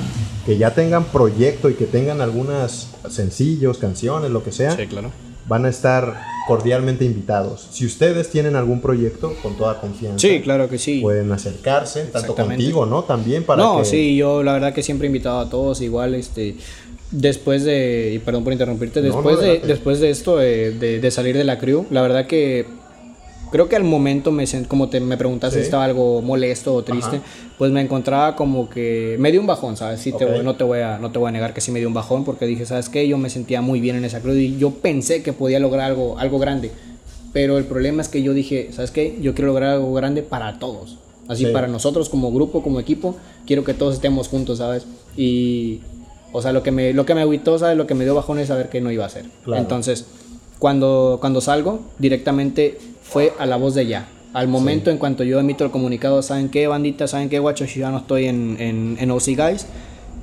que 0.50 0.58
ya 0.58 0.74
tengan 0.74 1.04
proyecto 1.04 1.70
y 1.70 1.74
que 1.74 1.84
tengan 1.86 2.20
algunas 2.20 2.88
sencillos, 3.08 3.78
canciones, 3.78 4.32
lo 4.32 4.42
que 4.42 4.50
sea, 4.50 4.72
Sí, 4.74 4.88
claro. 4.88 5.12
van 5.46 5.64
a 5.64 5.68
estar 5.68 6.20
cordialmente 6.48 7.04
invitados. 7.04 7.68
Si 7.70 7.86
ustedes 7.86 8.30
tienen 8.30 8.56
algún 8.56 8.80
proyecto, 8.80 9.32
con 9.44 9.56
toda 9.56 9.80
confianza, 9.80 10.18
Sí, 10.18 10.40
claro 10.40 10.68
que 10.68 10.76
sí. 10.76 10.98
pueden 11.02 11.30
acercarse, 11.30 12.06
tanto 12.06 12.34
contigo, 12.34 12.84
¿no? 12.84 13.04
También 13.04 13.44
para 13.44 13.62
no, 13.62 13.78
que... 13.78 13.84
sí, 13.84 14.16
yo 14.16 14.42
la 14.42 14.54
verdad 14.54 14.74
que 14.74 14.82
siempre 14.82 15.06
he 15.06 15.10
invitado 15.10 15.38
a 15.38 15.48
todos, 15.48 15.80
igual, 15.82 16.16
este, 16.16 16.56
después 17.12 17.62
de, 17.62 18.10
y 18.14 18.18
perdón 18.18 18.42
por 18.42 18.52
interrumpirte, 18.52 19.02
No, 19.02 19.06
no, 19.08 19.14
después, 19.14 19.38
de, 19.40 19.58
después 19.64 20.00
de 20.00 20.10
esto, 20.10 20.42
eh, 20.42 20.72
de, 20.72 20.98
de 20.98 21.10
salir 21.12 21.36
de 21.36 21.44
la 21.44 21.58
crew, 21.60 21.86
la 21.92 22.02
verdad 22.02 22.26
que 22.26 22.66
creo 23.50 23.68
que 23.68 23.76
al 23.76 23.84
momento, 23.84 24.30
me 24.32 24.44
sent- 24.44 24.66
como 24.68 24.88
te, 24.88 25.00
me 25.00 25.16
preguntaste 25.16 25.56
Sí. 25.56 25.62
si 25.62 25.64
estaba 25.66 25.84
algo 25.84 26.22
molesto 26.22 26.74
o 26.74 26.82
triste, 26.84 27.16
Ajá. 27.16 27.24
pues 27.58 27.70
me 27.72 27.80
encontraba 27.80 28.36
como 28.36 28.68
que 28.70 29.16
me 29.18 29.30
dio 29.32 29.40
un 29.40 29.46
bajón, 29.46 29.76
¿sabes? 29.76 30.00
Sí, 30.00 30.12
te 30.12 30.24
Ok. 30.24 30.30
voy- 30.32 30.44
no, 30.44 30.56
te 30.56 30.64
voy 30.64 30.80
a, 30.80 30.98
no 30.98 31.10
te 31.10 31.18
voy 31.18 31.28
a 31.28 31.32
negar 31.32 31.52
que 31.54 31.60
sí 31.60 31.70
me 31.72 31.78
dio 31.78 31.88
un 31.88 31.94
bajón 31.94 32.24
porque 32.24 32.46
dije, 32.46 32.64
¿sabes 32.66 32.88
qué? 32.88 33.06
Yo 33.08 33.18
me 33.18 33.30
sentía 33.30 33.60
muy 33.60 33.80
bien 33.80 33.96
en 33.96 34.04
esa 34.04 34.20
crew 34.20 34.34
y 34.34 34.56
yo 34.58 34.70
pensé 34.70 35.22
que 35.22 35.32
podía 35.32 35.58
lograr 35.60 35.86
algo, 35.90 36.18
algo 36.18 36.38
grande. 36.38 36.70
Pero 37.32 37.58
el 37.58 37.64
problema 37.64 38.02
es 38.02 38.08
que 38.08 38.22
yo 38.22 38.34
dije, 38.34 38.70
¿sabes 38.72 38.90
qué? 38.90 39.18
Yo 39.22 39.34
quiero 39.34 39.48
lograr 39.48 39.70
algo 39.74 39.92
grande 39.94 40.22
para 40.22 40.58
todos. 40.58 40.98
Así 41.28 41.44
Sí. 41.46 41.52
para 41.52 41.68
nosotros 41.68 42.08
como 42.08 42.32
grupo, 42.32 42.60
como 42.62 42.80
equipo, 42.80 43.14
quiero 43.46 43.62
que 43.62 43.72
todos 43.72 43.94
estemos 43.94 44.26
juntos, 44.26 44.58
¿sabes? 44.58 44.84
Y, 45.16 45.80
o 46.32 46.42
sea, 46.42 46.52
lo 46.52 46.62
que 46.64 46.72
me, 46.72 46.92
lo 46.92 47.06
que 47.06 47.14
me 47.14 47.20
agüitó, 47.20 47.56
¿sabes? 47.58 47.76
Lo 47.76 47.86
que 47.86 47.94
me 47.94 48.02
dio 48.04 48.14
bajón 48.16 48.38
es 48.40 48.48
saber 48.48 48.68
que 48.68 48.80
no 48.80 48.90
iba 48.90 49.04
a 49.04 49.06
hacer. 49.06 49.26
Claro. 49.44 49.62
Entonces, 49.62 50.06
cuando, 50.58 51.18
cuando 51.20 51.40
salgo, 51.40 51.80
directamente 52.00 52.78
fue 53.10 53.32
a 53.38 53.46
la 53.46 53.56
voz 53.56 53.74
de 53.74 53.86
ya. 53.86 54.08
Al 54.32 54.46
momento 54.46 54.90
en 54.90 54.98
cuanto 54.98 55.24
yo 55.24 55.40
emito 55.40 55.64
el 55.64 55.72
comunicado, 55.72 56.22
¿saben 56.22 56.48
qué, 56.48 56.68
bandita? 56.68 57.08
¿Saben 57.08 57.28
qué, 57.28 57.40
guacho? 57.40 57.64
Yo 57.64 57.80
ya 57.80 57.90
no 57.90 57.98
estoy 57.98 58.26
en, 58.26 58.56
en, 58.60 58.96
en 59.00 59.10
OC 59.10 59.36
Guys. 59.36 59.66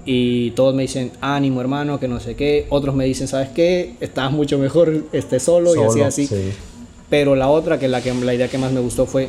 Y 0.05 0.51
todos 0.51 0.73
me 0.73 0.83
dicen, 0.83 1.11
ánimo 1.19 1.59
hermano, 1.59 1.99
que 1.99 2.07
no 2.07 2.21
sé 2.21 2.35
qué. 2.35 2.65
Otros 2.69 2.95
me 2.95 3.03
dicen, 3.03 3.27
¿sabes 3.27 3.49
qué? 3.49 3.95
Estás 3.99 4.31
mucho 4.31 4.57
mejor 4.57 5.03
este, 5.11 5.41
solo, 5.41 5.75
y 5.75 5.83
así, 5.83 6.01
así. 6.01 6.27
sí. 6.27 6.53
Pero 7.09 7.35
la 7.35 7.49
otra, 7.49 7.77
que 7.77 7.89
la, 7.89 8.01
que 8.01 8.13
la 8.13 8.33
idea 8.33 8.47
que 8.47 8.57
más 8.57 8.71
me 8.71 8.79
gustó 8.79 9.05
fue, 9.05 9.27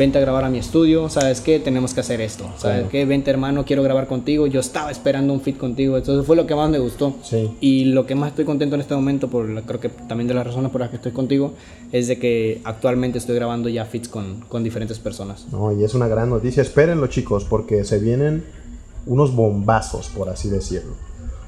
vente 0.00 0.16
a 0.16 0.20
grabar 0.22 0.44
a 0.44 0.48
mi 0.48 0.56
estudio, 0.58 1.10
¿sabes 1.10 1.42
qué? 1.42 1.58
Tenemos 1.58 1.92
que 1.92 2.00
hacer 2.00 2.22
esto, 2.22 2.44
¿sabes 2.56 2.78
Claro. 2.78 2.88
qué? 2.88 3.04
Vente 3.04 3.30
hermano, 3.30 3.66
quiero 3.66 3.82
grabar 3.82 4.06
contigo. 4.06 4.46
Yo 4.46 4.60
estaba 4.60 4.90
esperando 4.90 5.34
un 5.34 5.42
fit 5.42 5.58
contigo, 5.58 5.98
entonces 5.98 6.26
fue 6.26 6.36
lo 6.36 6.46
que 6.46 6.54
más 6.54 6.70
me 6.70 6.78
gustó. 6.78 7.16
Sí. 7.22 7.50
Y 7.60 7.84
lo 7.84 8.06
que 8.06 8.14
más 8.14 8.30
estoy 8.30 8.46
contento 8.46 8.76
en 8.76 8.80
este 8.80 8.94
momento, 8.94 9.28
por 9.28 9.46
la- 9.50 9.60
creo 9.60 9.78
que 9.78 9.90
también 9.90 10.26
de 10.26 10.32
las 10.32 10.46
razones 10.46 10.70
por 10.72 10.80
las 10.80 10.88
que 10.88 10.96
estoy 10.96 11.12
contigo, 11.12 11.52
es 11.92 12.08
de 12.08 12.18
que 12.18 12.62
actualmente 12.64 13.18
estoy 13.18 13.36
grabando 13.36 13.68
ya 13.68 13.84
fits 13.84 14.08
con, 14.08 14.40
con 14.48 14.64
diferentes 14.64 14.98
personas. 14.98 15.44
No, 15.52 15.70
y 15.78 15.84
es 15.84 15.92
una 15.94 16.08
gran 16.08 16.30
noticia. 16.30 16.62
Espérenlo, 16.62 17.06
chicos, 17.08 17.44
porque 17.44 17.84
se 17.84 17.98
vienen 17.98 18.42
unos 19.04 19.34
bombazos, 19.36 20.08
por 20.08 20.30
así 20.30 20.48
decirlo. 20.48 20.94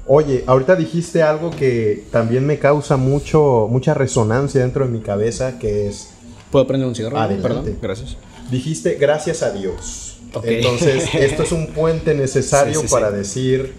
Oye, 0.05 0.43
ahorita 0.45 0.75
dijiste 0.75 1.23
algo 1.23 1.49
que 1.49 2.03
también 2.11 2.45
me 2.45 2.59
causa 2.59 2.97
mucho, 2.97 3.67
mucha 3.67 3.95
resonancia 3.95 4.61
dentro 4.61 4.85
de 4.85 4.91
mi 4.91 4.99
cabeza, 4.99 5.57
que 5.57 5.87
es, 5.87 6.09
¿Puedo 6.51 6.67
prender 6.67 6.87
un 6.87 6.93
cigarro? 6.93 7.17
Adelante. 7.17 7.41
Perdón, 7.47 7.77
gracias. 7.81 8.15
Dijiste 8.51 8.95
gracias 8.95 9.43
a 9.43 9.51
Dios. 9.51 10.17
Entonces, 10.43 11.09
esto 11.13 11.43
es 11.43 11.51
un 11.51 11.67
puente 11.67 12.13
necesario 12.15 12.73
Sí, 12.73 12.81
sí, 12.81 12.87
sí. 12.87 12.93
para 12.93 13.11
decir, 13.11 13.73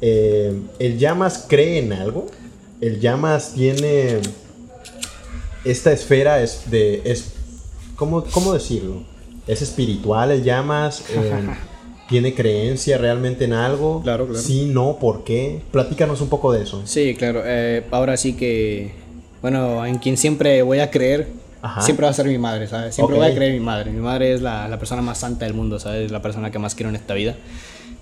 eh, 0.00 0.54
¿el 0.78 0.98
Llamas 0.98 1.44
cree 1.48 1.78
en 1.78 1.92
algo? 1.92 2.26
¿El 2.80 3.00
Llamas 3.00 3.52
tiene 3.54 4.20
esta 5.64 5.92
esfera 5.92 6.42
es 6.42 6.70
de, 6.70 7.02
es, 7.04 7.32
¿cómo, 7.96 8.24
cómo 8.24 8.54
decirlo? 8.54 9.02
¿Es 9.46 9.62
espiritual 9.62 10.30
el 10.30 10.42
Llamas? 10.42 11.04
Eh, 11.10 11.32
¿Tiene 12.08 12.34
creencia 12.34 12.98
realmente 12.98 13.44
en 13.44 13.52
algo? 13.52 14.02
Claro, 14.02 14.26
claro. 14.26 14.40
Sí, 14.40 14.66
no, 14.72 14.98
¿por 14.98 15.22
qué? 15.22 15.60
Platícanos 15.70 16.20
un 16.20 16.28
poco 16.28 16.52
de 16.52 16.62
eso. 16.62 16.82
Sí, 16.84 17.14
claro. 17.14 17.42
eh, 17.44 17.84
ahora 17.92 18.16
sí 18.16 18.32
que, 18.32 18.90
bueno, 19.42 19.86
en 19.86 19.98
quien 19.98 20.16
siempre 20.16 20.62
voy 20.62 20.80
a 20.80 20.90
creer, 20.90 21.28
Ajá. 21.62 21.82
siempre 21.82 22.04
va 22.04 22.10
a 22.10 22.14
ser 22.14 22.26
mi 22.26 22.38
madre, 22.38 22.66
¿sabes? 22.66 22.94
Siempre 22.94 23.16
Ok. 23.16 23.22
voy 23.22 23.30
a 23.30 23.34
creer 23.34 23.52
en 23.52 23.58
mi 23.58 23.64
madre. 23.64 23.90
Mi 23.90 24.00
madre 24.00 24.32
es 24.32 24.40
la, 24.42 24.66
la 24.68 24.78
persona 24.78 25.02
más 25.02 25.18
santa 25.18 25.44
del 25.44 25.54
mundo, 25.54 25.78
¿sabes? 25.78 26.10
La 26.10 26.22
persona 26.22 26.50
que 26.50 26.58
más 26.58 26.74
quiero 26.74 26.88
en 26.90 26.96
esta 26.96 27.14
vida. 27.14 27.36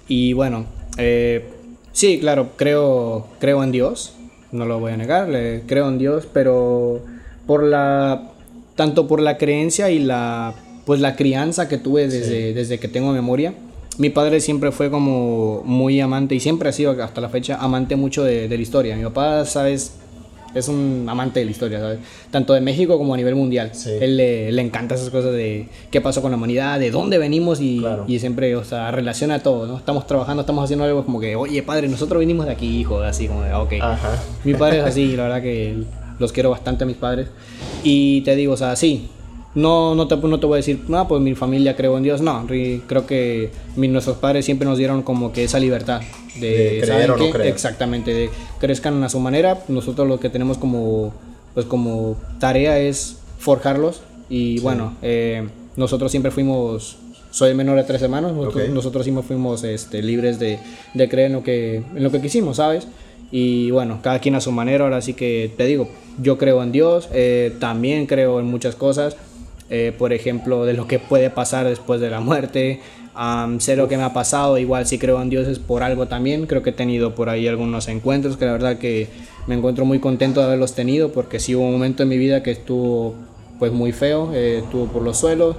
Y 0.07 0.33
bueno, 0.33 0.67
eh, 0.97 1.45
sí, 1.93 2.19
claro, 2.21 2.51
creo, 2.57 3.27
creo 3.41 3.63
en 3.65 3.73
Dios, 3.73 4.15
no 4.53 4.65
lo 4.65 4.79
voy 4.81 4.93
a 4.93 4.97
negar, 4.97 5.29
le- 5.29 5.63
creo 5.67 5.89
en 5.89 5.99
Dios, 5.99 6.27
pero 6.33 7.01
por 7.47 7.63
la, 7.65 8.31
tanto 8.77 9.07
por 9.07 9.21
la 9.21 9.37
creencia 9.39 9.91
y 9.91 9.99
la, 9.99 10.55
pues 10.87 11.01
la 11.01 11.17
crianza 11.17 11.69
que 11.69 11.79
tuve 11.79 12.09
desde, 12.09 12.55
desde 12.55 12.79
que 12.79 12.89
tengo 12.89 13.13
memoria. 13.13 13.55
Mi 13.99 14.11
padre 14.11 14.41
siempre 14.41 14.71
fue 14.71 14.91
como 14.91 15.63
muy 15.65 16.01
amante 16.01 16.37
y 16.37 16.41
siempre 16.41 16.69
ha 16.69 16.73
sido 16.73 16.93
hasta 17.03 17.21
la 17.21 17.29
fecha 17.29 17.57
amante 17.57 17.97
mucho 17.97 18.23
de, 18.23 18.47
de 18.49 18.57
la 18.57 18.63
historia. 18.63 18.95
Mi 18.97 19.03
papá, 19.03 19.45
sabes, 19.45 19.95
es 20.55 20.67
un 20.69 21.07
amante 21.09 21.41
de 21.41 21.45
la 21.47 21.51
historia, 21.51 21.79
¿sabes? 21.81 21.99
Tanto 22.31 22.55
de 22.55 22.61
México 22.61 22.97
como 22.99 23.15
a 23.15 23.17
nivel 23.17 23.35
mundial. 23.35 23.71
Sí. 23.75 23.91
Él 24.01 24.17
le, 24.17 24.51
le 24.51 24.63
encanta 24.63 24.95
esas 24.95 25.11
cosas 25.11 25.33
de 25.33 25.69
qué 25.91 26.01
pasó 26.01 26.23
con 26.23 26.31
la 26.31 26.37
humanidad, 26.37 26.81
de 26.81 26.91
dónde 26.91 27.19
venimos 27.19 27.61
y, 27.61 27.79
Claro. 27.81 28.05
y 28.09 28.19
siempre, 28.19 28.57
o 28.57 28.65
sea, 28.65 28.91
relaciona 28.91 29.43
todo, 29.43 29.67
¿no? 29.67 29.77
Estamos 29.77 30.07
trabajando, 30.07 30.41
estamos 30.41 30.65
haciendo 30.65 30.85
algo 30.85 31.05
como 31.05 31.21
que, 31.21 31.37
oye, 31.37 31.63
padre, 31.63 31.89
nosotros 31.89 32.21
vinimos 32.21 32.47
de 32.47 32.53
aquí, 32.53 32.81
hijo, 32.81 33.01
así 33.01 33.29
como 33.29 33.43
de, 33.43 33.51
"Ah, 33.51 33.61
ok. 33.63 33.73
Ajá. 33.81 34.17
Mi 34.45 34.55
padre 34.55 34.79
es 34.79 34.85
así, 34.85 35.17
la 35.17 35.25
verdad 35.25 35.43
que 35.43 35.77
los 36.19 36.33
quiero 36.33 36.51
bastante 36.51 36.85
a 36.85 36.87
mis 36.87 36.97
padres. 36.97 37.29
Y 37.85 38.23
te 38.23 38.35
digo, 38.35 38.55
o 38.55 38.57
sea, 38.57 38.75
sí, 38.75 39.09
no, 39.55 39.95
no, 39.95 40.07
te, 40.07 40.17
no 40.17 40.39
te 40.41 40.47
voy 40.47 40.55
a 40.55 40.59
decir, 40.59 40.85
no, 40.89 41.09
pues 41.09 41.21
mi 41.21 41.35
familia 41.35 41.75
creo 41.77 41.97
en 41.97 42.03
Dios. 42.05 42.21
No, 42.21 42.47
creo 42.47 43.07
que 43.07 43.51
mi- 43.77 43.89
nuestros 43.89 44.19
padres 44.19 44.45
siempre 44.45 44.67
nos 44.69 44.79
dieron 44.79 45.03
como 45.03 45.33
que 45.33 45.45
esa 45.45 45.59
libertad 45.59 46.01
de, 46.39 46.49
De 46.51 46.67
creer 46.81 46.87
¿saben 46.87 47.11
o 47.11 47.17
no 47.17 47.31
creer. 47.31 47.49
Exactamente, 47.53 48.13
de 48.15 48.31
crezcan 48.61 49.03
a 49.03 49.09
su 49.09 49.19
manera. 49.21 49.63
Nosotros 49.69 50.07
lo 50.07 50.21
que 50.21 50.29
tenemos 50.31 50.59
como, 50.59 51.13
pues 51.55 51.67
como 51.67 52.17
tarea 52.39 52.79
es 52.79 53.17
forjarlos. 53.39 54.03
Y 54.29 54.61
bueno, 54.61 54.95
eh, 55.03 55.49
nosotros 55.77 56.11
siempre 56.11 56.31
fuimos, 56.31 56.99
soy 57.31 57.55
menor 57.55 57.77
de 57.79 57.85
tres 57.85 58.03
hermanos, 58.03 58.35
nosotros, 58.35 58.65
Ok. 58.65 58.71
nosotros 58.75 59.05
siempre 59.05 59.23
fuimos 59.25 59.65
este, 59.65 60.03
libres 60.03 60.39
de, 60.39 60.59
de 60.95 61.09
creer 61.09 61.29
en 61.29 61.33
lo, 61.33 61.43
que, 61.43 61.77
en 61.77 62.03
lo 62.03 62.11
que 62.11 62.21
quisimos, 62.21 62.59
¿sabes? 62.59 62.87
Y 63.31 63.71
bueno, 63.71 64.01
cada 64.03 64.19
quien 64.21 64.35
a 64.35 64.41
su 64.41 64.53
manera, 64.53 64.85
ahora 64.85 65.01
sí 65.03 65.15
que 65.15 65.53
te 65.57 65.65
digo, 65.67 65.89
yo 66.21 66.39
creo 66.39 66.63
en 66.63 66.73
Dios, 66.73 67.09
eh, 67.13 67.55
también 67.61 68.07
creo 68.07 68.41
en 68.41 68.47
muchas 68.47 68.75
cosas, 68.75 69.17
eh, 69.71 69.93
por 69.97 70.13
ejemplo, 70.13 70.65
de 70.65 70.75
lo 70.75 70.87
que 70.87 70.99
puede 70.99 71.31
pasar 71.31 71.67
después 71.67 72.01
de 72.01 72.11
la 72.11 72.21
muerte, 72.21 72.81
am, 73.15 73.61
sé 73.61 73.77
lo 73.77 73.89
que 73.89 73.97
me 73.97 74.03
ha 74.03 74.13
pasado, 74.13 74.59
igual 74.59 74.87
si 74.87 74.99
creo 74.99 75.21
en 75.21 75.31
Dios 75.31 75.47
es 75.49 75.59
por 75.59 75.83
algo 75.83 76.07
también, 76.07 76.47
creo 76.47 76.63
que 76.63 76.71
he 76.71 76.73
tenido 76.73 77.15
por 77.15 77.29
ahí 77.29 77.49
algunos 77.49 77.89
encuentros 77.89 78.37
que 78.37 78.47
la 78.47 78.53
verdad 78.53 78.79
que 78.79 79.09
me 79.47 79.55
encuentro 79.55 79.85
muy 79.85 79.99
contento 79.99 80.41
de 80.41 80.47
haberlos 80.47 80.75
tenido, 80.75 81.13
porque 81.13 81.41
sí 81.41 81.55
hubo 81.55 81.67
un 81.67 81.73
momento 81.73 82.03
en 82.03 82.09
mi 82.09 82.19
vida 82.19 82.43
que 82.43 82.51
estuvo 82.51 83.15
pues 83.59 83.73
muy 83.73 83.93
feo, 83.93 84.33
eh, 84.35 84.61
estuvo 84.65 84.87
por 84.87 85.03
los 85.03 85.19
suelos, 85.19 85.57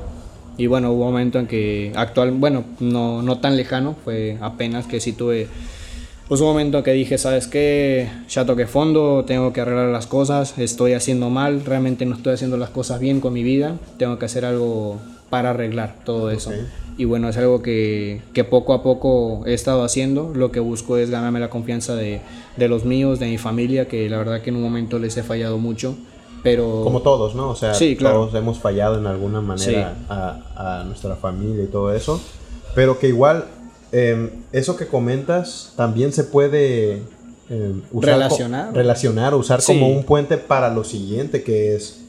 y 0.58 0.68
bueno, 0.68 0.92
hubo 0.92 1.06
un 1.06 1.12
momento 1.12 1.40
en 1.40 1.48
que 1.48 1.94
actual, 1.96 2.32
bueno, 2.32 2.66
no, 2.80 3.22
no 3.22 3.40
tan 3.40 3.56
lejano, 3.56 3.96
fue 4.04 4.38
apenas 4.42 4.88
que 4.88 5.00
sí 5.00 5.14
tuve 5.14 5.48
pues 6.30 6.42
un 6.42 6.48
momento 6.48 6.84
que 6.84 6.92
dije, 6.92 7.18
¿sabes 7.18 7.48
qué? 7.48 8.08
Ya 8.30 8.46
toqué 8.46 8.68
fondo, 8.68 9.26
tengo 9.26 9.52
que 9.52 9.62
arreglar 9.62 9.90
las 9.90 10.06
cosas, 10.06 10.56
estoy 10.60 10.94
haciendo 10.94 11.32
mal, 11.32 11.66
realmente 11.66 12.06
no 12.06 12.16
estoy 12.16 12.34
haciendo 12.34 12.56
las 12.56 12.70
cosas 12.70 13.00
bien 13.00 13.20
con 13.20 13.34
mi 13.34 13.42
vida, 13.42 13.78
tengo 13.98 14.20
que 14.20 14.26
hacer 14.26 14.46
algo 14.46 14.98
para 15.32 15.50
arreglar 15.50 15.96
todo 16.06 16.30
eso. 16.30 16.52
Y 17.00 17.06
bueno, 17.06 17.30
es 17.30 17.38
algo 17.38 17.64
que, 17.64 18.22
que, 18.34 18.44
poco 18.44 18.74
a 18.74 18.84
poco 18.84 19.44
he 19.48 19.54
estado 19.56 19.84
haciendo. 19.84 20.32
Lo 20.36 20.52
que 20.52 20.60
busco 20.60 20.98
es 20.98 21.10
ganarme 21.10 21.40
la 21.40 21.50
confianza 21.50 21.96
de, 21.96 22.22
de, 22.58 22.68
los 22.68 22.86
míos, 22.86 23.20
de 23.20 23.28
mi 23.28 23.38
familia, 23.38 23.88
que 23.88 24.08
la 24.10 24.18
verdad 24.18 24.42
que 24.42 24.52
en 24.52 24.58
un 24.58 24.64
momento 24.64 25.00
les 25.00 25.18
he 25.18 25.24
fallado 25.24 25.58
mucho. 25.58 25.96
Pero... 26.44 26.82
Como 26.84 27.02
todos, 27.02 27.36
¿no? 27.36 27.50
O 27.50 27.56
sea, 27.56 27.74
todos 27.98 28.36
hemos 28.36 28.60
fallado 28.60 29.00
en 29.00 29.08
alguna 29.08 29.42
manera 29.42 29.96
a, 30.10 30.82
a, 30.82 30.84
nuestra 30.84 31.16
familia 31.16 31.64
y 31.64 31.68
todo 31.68 31.94
eso. 31.94 32.22
Pero 32.76 33.00
que 33.00 33.08
igual, 33.08 33.46
eh, 33.92 34.30
eso 34.52 34.76
que 34.76 34.88
comentas 34.88 35.74
también 35.76 36.14
se 36.14 36.24
puede 36.24 37.02
eh, 37.50 37.74
usar 37.92 38.14
relacionar. 38.14 38.74
relacionar, 38.74 39.34
usar 39.34 39.64
como 39.64 39.90
un 39.90 40.04
puente 40.04 40.38
para 40.38 40.70
lo 40.70 40.84
siguiente, 40.84 41.42
que 41.42 41.76
es... 41.76 42.02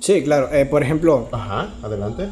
Sí, 0.00 0.22
claro. 0.22 0.48
Eh, 0.52 0.66
por 0.66 0.82
ejemplo... 0.82 1.28
Ajá, 1.30 1.74
adelante. 1.82 2.28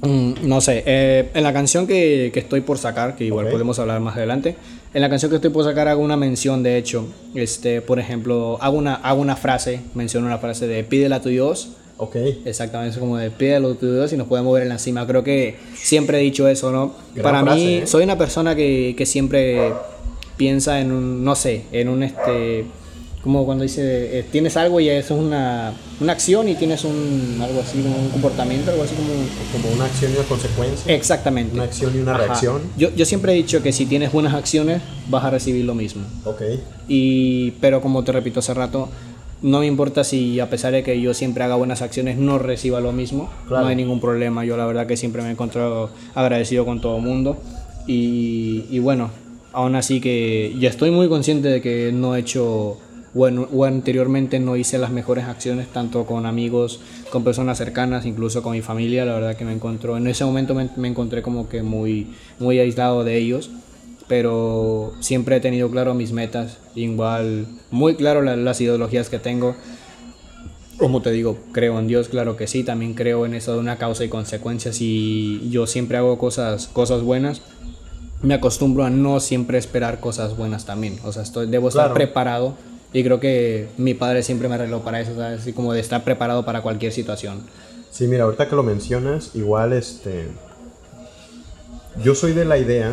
Mm, 0.00 0.48
no 0.48 0.60
sé, 0.60 0.82
eh, 0.86 1.30
en 1.34 1.42
la 1.42 1.52
canción 1.52 1.86
que, 1.86 2.30
que, 2.32 2.40
estoy 2.40 2.62
por 2.62 2.78
sacar, 2.78 3.14
que 3.14 3.24
igual 3.24 3.48
podemos 3.48 3.78
hablar 3.78 4.00
más 4.00 4.16
adelante, 4.16 4.56
en 4.92 5.00
la 5.00 5.08
canción 5.08 5.30
que 5.30 5.36
estoy 5.36 5.50
por 5.50 5.64
sacar 5.64 5.88
hago 5.88 6.02
una 6.02 6.16
mención, 6.16 6.62
de 6.62 6.78
hecho, 6.78 7.06
este, 7.34 7.80
por 7.80 7.98
ejemplo, 7.98 8.58
hago 8.60 8.76
una, 8.76 8.94
hago 8.94 9.20
una 9.20 9.36
frase, 9.36 9.80
menciono 9.94 10.26
una 10.26 10.38
frase 10.38 10.66
de 10.66 10.84
pídela 10.84 11.16
a 11.16 11.20
tu 11.20 11.28
Dios. 11.28 11.70
Ok. 11.96 12.16
Exactamente, 12.44 12.94
es 12.94 12.98
como 12.98 13.16
de 13.16 13.30
pídelo 13.30 13.72
a 13.72 13.74
tu 13.74 13.92
Dios 13.92 14.12
y 14.12 14.16
nos 14.16 14.26
podemos 14.26 14.52
ver 14.54 14.64
en 14.64 14.68
la 14.68 14.78
cima. 14.78 15.06
Creo 15.06 15.22
que 15.22 15.56
siempre 15.74 16.18
he 16.18 16.22
dicho 16.22 16.48
eso, 16.48 16.72
¿no? 16.72 16.94
Para 17.22 17.42
mí, 17.42 17.76
¿eh? 17.76 17.86
soy 17.86 18.04
una 18.04 18.18
persona 18.18 18.54
que, 18.54 18.94
que 18.96 19.06
siempre 19.06 19.72
piensa 20.36 20.80
en 20.80 20.92
un, 20.92 21.24
no 21.24 21.34
sé, 21.34 21.64
en 21.72 21.88
un 21.88 22.02
este 22.02 22.64
como 23.24 23.46
cuando 23.46 23.62
dice, 23.62 24.18
eh, 24.18 24.22
tienes 24.30 24.54
algo 24.58 24.80
y 24.80 24.90
eso 24.90 25.14
es 25.14 25.20
una, 25.22 25.72
una, 25.98 26.12
acción 26.12 26.46
y 26.46 26.56
tienes 26.56 26.84
un, 26.84 27.38
algo 27.42 27.62
así, 27.62 27.78
un 27.78 28.10
comportamiento, 28.10 28.70
algo 28.70 28.82
así 28.82 28.94
como... 28.94 29.08
Como 29.50 29.74
una 29.74 29.86
acción 29.86 30.12
y 30.12 30.16
una 30.16 30.28
consecuencia. 30.28 30.94
Exactamente. 30.94 31.54
Una 31.54 31.64
acción 31.64 31.96
y 31.96 32.00
una 32.00 32.18
reacción. 32.18 32.60
Yo, 32.76 32.90
yo 32.94 33.06
siempre 33.06 33.32
he 33.32 33.36
dicho 33.36 33.62
que 33.62 33.72
si 33.72 33.86
tienes 33.86 34.12
buenas 34.12 34.34
acciones, 34.34 34.82
vas 35.08 35.24
a 35.24 35.30
recibir 35.30 35.64
lo 35.64 35.74
mismo. 35.74 36.02
Ok. 36.24 36.42
Y, 36.86 37.52
pero 37.62 37.80
como 37.80 38.04
te 38.04 38.12
repito 38.12 38.40
hace 38.40 38.52
rato, 38.52 38.90
no 39.44 39.60
me 39.60 39.66
importa 39.66 40.02
si 40.02 40.40
a 40.40 40.50
pesar 40.50 40.72
de 40.72 40.82
que 40.82 41.00
yo 41.00 41.14
siempre 41.14 41.44
haga 41.44 41.54
buenas 41.54 41.82
acciones, 41.82 42.16
no 42.16 42.38
reciba 42.38 42.80
lo 42.80 42.92
mismo. 42.92 43.30
No 43.48 43.66
hay 43.66 43.76
ningún 43.76 44.00
problema. 44.00 44.44
Yo 44.44 44.56
la 44.56 44.66
verdad 44.66 44.86
que 44.86 44.96
siempre 44.96 45.22
me 45.22 45.28
he 45.28 45.32
encontrado 45.32 45.90
agradecido 46.14 46.64
con 46.64 46.80
todo 46.80 46.96
el 46.96 47.02
mundo. 47.02 47.36
Y, 47.86 48.64
y 48.70 48.78
bueno, 48.78 49.10
aún 49.52 49.76
así 49.76 50.00
que 50.00 50.54
ya 50.58 50.70
estoy 50.70 50.90
muy 50.90 51.08
consciente 51.08 51.48
de 51.48 51.60
que 51.60 51.92
no 51.92 52.16
he 52.16 52.20
hecho 52.20 52.78
o, 53.14 53.64
anteriormente 53.64 54.40
no 54.40 54.56
hice 54.56 54.78
las 54.78 54.90
mejores 54.90 55.24
acciones 55.24 55.68
tanto 55.68 56.04
con 56.04 56.26
amigos, 56.26 56.80
con 57.10 57.22
personas 57.22 57.58
cercanas, 57.58 58.06
incluso 58.06 58.42
con 58.42 58.52
mi 58.52 58.62
familia, 58.62 59.04
la 59.04 59.14
verdad 59.14 59.36
que 59.36 59.44
me 59.44 59.52
encontró, 59.52 59.96
en 59.96 60.06
ese 60.06 60.24
momento 60.24 60.54
me, 60.54 60.88
encontré 60.88 61.22
como 61.22 61.48
que 61.48 61.62
muy, 61.62 62.08
muy 62.38 62.58
aislado 62.58 63.04
de 63.04 63.16
ellos, 63.18 63.50
pero 64.08 64.92
siempre 65.00 65.36
he 65.36 65.40
tenido 65.40 65.70
claro 65.70 65.94
mis 65.94 66.12
metas, 66.12 66.58
igual 66.74 67.46
muy 67.70 67.96
claro 67.96 68.22
las 68.22 68.60
ideologías 68.60 69.08
que 69.08 69.18
tengo. 69.18 69.54
Como 70.78 71.02
te 71.02 71.12
digo, 71.12 71.38
creo 71.52 71.78
en 71.78 71.86
Dios, 71.86 72.08
claro 72.08 72.36
que 72.36 72.46
sí, 72.46 72.64
también 72.64 72.94
creo 72.94 73.26
en 73.26 73.34
eso 73.34 73.54
de 73.54 73.60
una 73.60 73.78
causa 73.78 74.04
y 74.04 74.08
consecuencias 74.08 74.80
y 74.80 75.48
yo 75.50 75.66
siempre 75.66 75.96
hago 75.96 76.18
cosas, 76.18 76.66
cosas 76.66 77.02
buenas 77.02 77.42
me 78.24 78.34
acostumbro 78.34 78.84
a 78.84 78.90
no 78.90 79.20
siempre 79.20 79.58
esperar 79.58 80.00
cosas 80.00 80.36
buenas 80.36 80.64
también. 80.64 80.98
O 81.04 81.12
sea, 81.12 81.22
estoy, 81.22 81.46
debo 81.46 81.68
estar 81.68 81.92
preparado 81.92 82.54
y 82.92 83.04
creo 83.04 83.20
que 83.20 83.68
mi 83.76 83.94
padre 83.94 84.22
siempre 84.22 84.48
me 84.48 84.54
arregló 84.54 84.82
para 84.82 85.00
eso, 85.00 85.14
¿sabes? 85.14 85.40
Así 85.40 85.52
como 85.52 85.72
de 85.72 85.80
estar 85.80 86.04
preparado 86.04 86.44
para 86.44 86.62
cualquier 86.62 86.92
situación. 86.92 87.42
Sí, 87.90 88.06
mira, 88.08 88.24
ahorita 88.24 88.48
que 88.48 88.56
lo 88.56 88.62
mencionas, 88.62 89.32
igual 89.34 89.72
este... 89.72 90.28
Yo 92.02 92.14
soy 92.14 92.32
de 92.32 92.44
la 92.44 92.58
idea 92.58 92.92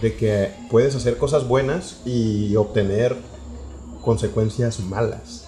de 0.00 0.14
que 0.14 0.50
puedes 0.70 0.94
hacer 0.94 1.16
cosas 1.16 1.46
buenas 1.46 2.00
y 2.04 2.56
obtener 2.56 3.16
consecuencias 4.02 4.80
malas. 4.80 5.46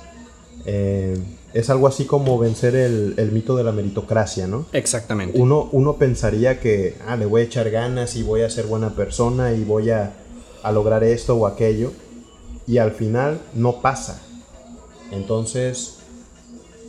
Eh, 0.66 1.18
es 1.52 1.70
algo 1.70 1.86
así 1.86 2.04
como 2.04 2.38
vencer 2.38 2.74
el, 2.74 3.14
el, 3.16 3.30
mito 3.30 3.54
de 3.56 3.64
la 3.64 3.72
meritocracia, 3.72 4.46
¿no? 4.46 4.66
Exactamente. 4.72 5.38
Uno, 5.40 5.68
uno 5.72 5.96
pensaría 5.96 6.58
que, 6.58 6.96
ah, 7.06 7.16
le 7.16 7.26
voy 7.26 7.42
a 7.42 7.44
echar 7.44 7.70
ganas 7.70 8.16
y 8.16 8.22
voy 8.22 8.42
a 8.42 8.50
ser 8.50 8.66
buena 8.66 8.94
persona 8.94 9.52
y 9.52 9.62
voy 9.62 9.90
a, 9.90 10.14
a 10.62 10.72
lograr 10.72 11.04
esto 11.04 11.36
o 11.36 11.46
aquello 11.46 11.92
y 12.66 12.78
al 12.78 12.92
final 12.92 13.40
no 13.54 13.80
pasa. 13.80 14.20
Entonces, 15.12 15.98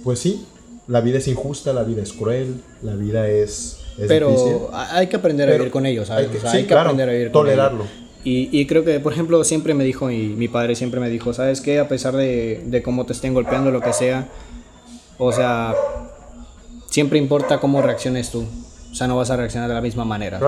pues 0.04 0.20
sí, 0.20 0.46
la 0.88 1.02
vida 1.02 1.18
es 1.18 1.28
injusta, 1.28 1.74
la 1.74 1.84
vida 1.84 2.02
es 2.02 2.14
cruel, 2.14 2.62
la 2.82 2.96
vida 2.96 3.28
es... 3.28 3.80
Pero 4.08 4.70
hay 4.74 5.08
que 5.08 5.16
aprender 5.16 5.50
a 5.50 5.54
vivir 5.54 5.72
con 5.72 5.86
ellos, 5.86 6.08
¿sabes? 6.08 6.28
Hay 6.46 6.66
que, 6.66 6.74
aprender 6.74 7.10
a 7.10 7.12
vivir 7.12 7.32
tolerarlo. 7.32 7.80
con 7.80 7.88
ellos. 7.88 8.02
Y, 8.24 8.50
y, 8.52 8.66
creo 8.66 8.84
que, 8.84 9.00
por 9.00 9.14
ejemplo, 9.14 9.44
siempre 9.44 9.76
me 9.76 9.84
dijo, 9.84 10.10
y 10.10 10.30
mi 10.30 10.48
padre 10.48 10.76
siempre 10.76 11.00
me 11.00 11.10
dijo, 11.10 11.32
¿sabes 11.32 11.62
qué? 11.62 11.80
A 11.80 11.88
pesar 11.88 12.16
de, 12.16 12.64
de 12.66 12.82
cómo 12.82 13.06
te 13.06 13.14
estén 13.14 13.36
golpeando, 13.36 13.70
lo 13.70 13.82
que 13.82 13.94
sea, 13.94 14.28
o 15.20 15.32
sea, 15.32 15.76
siempre 16.90 17.20
importa 17.20 17.60
cómo 17.60 17.82
reacciones 17.82 18.32
tú. 18.32 18.46
O 18.92 18.96
sea, 18.96 19.08
no 19.08 19.18
vas 19.18 19.30
a 19.30 19.36
reaccionar 19.36 19.68
de 19.68 19.76
la 19.76 19.82
misma 19.82 20.06
manera. 20.06 20.40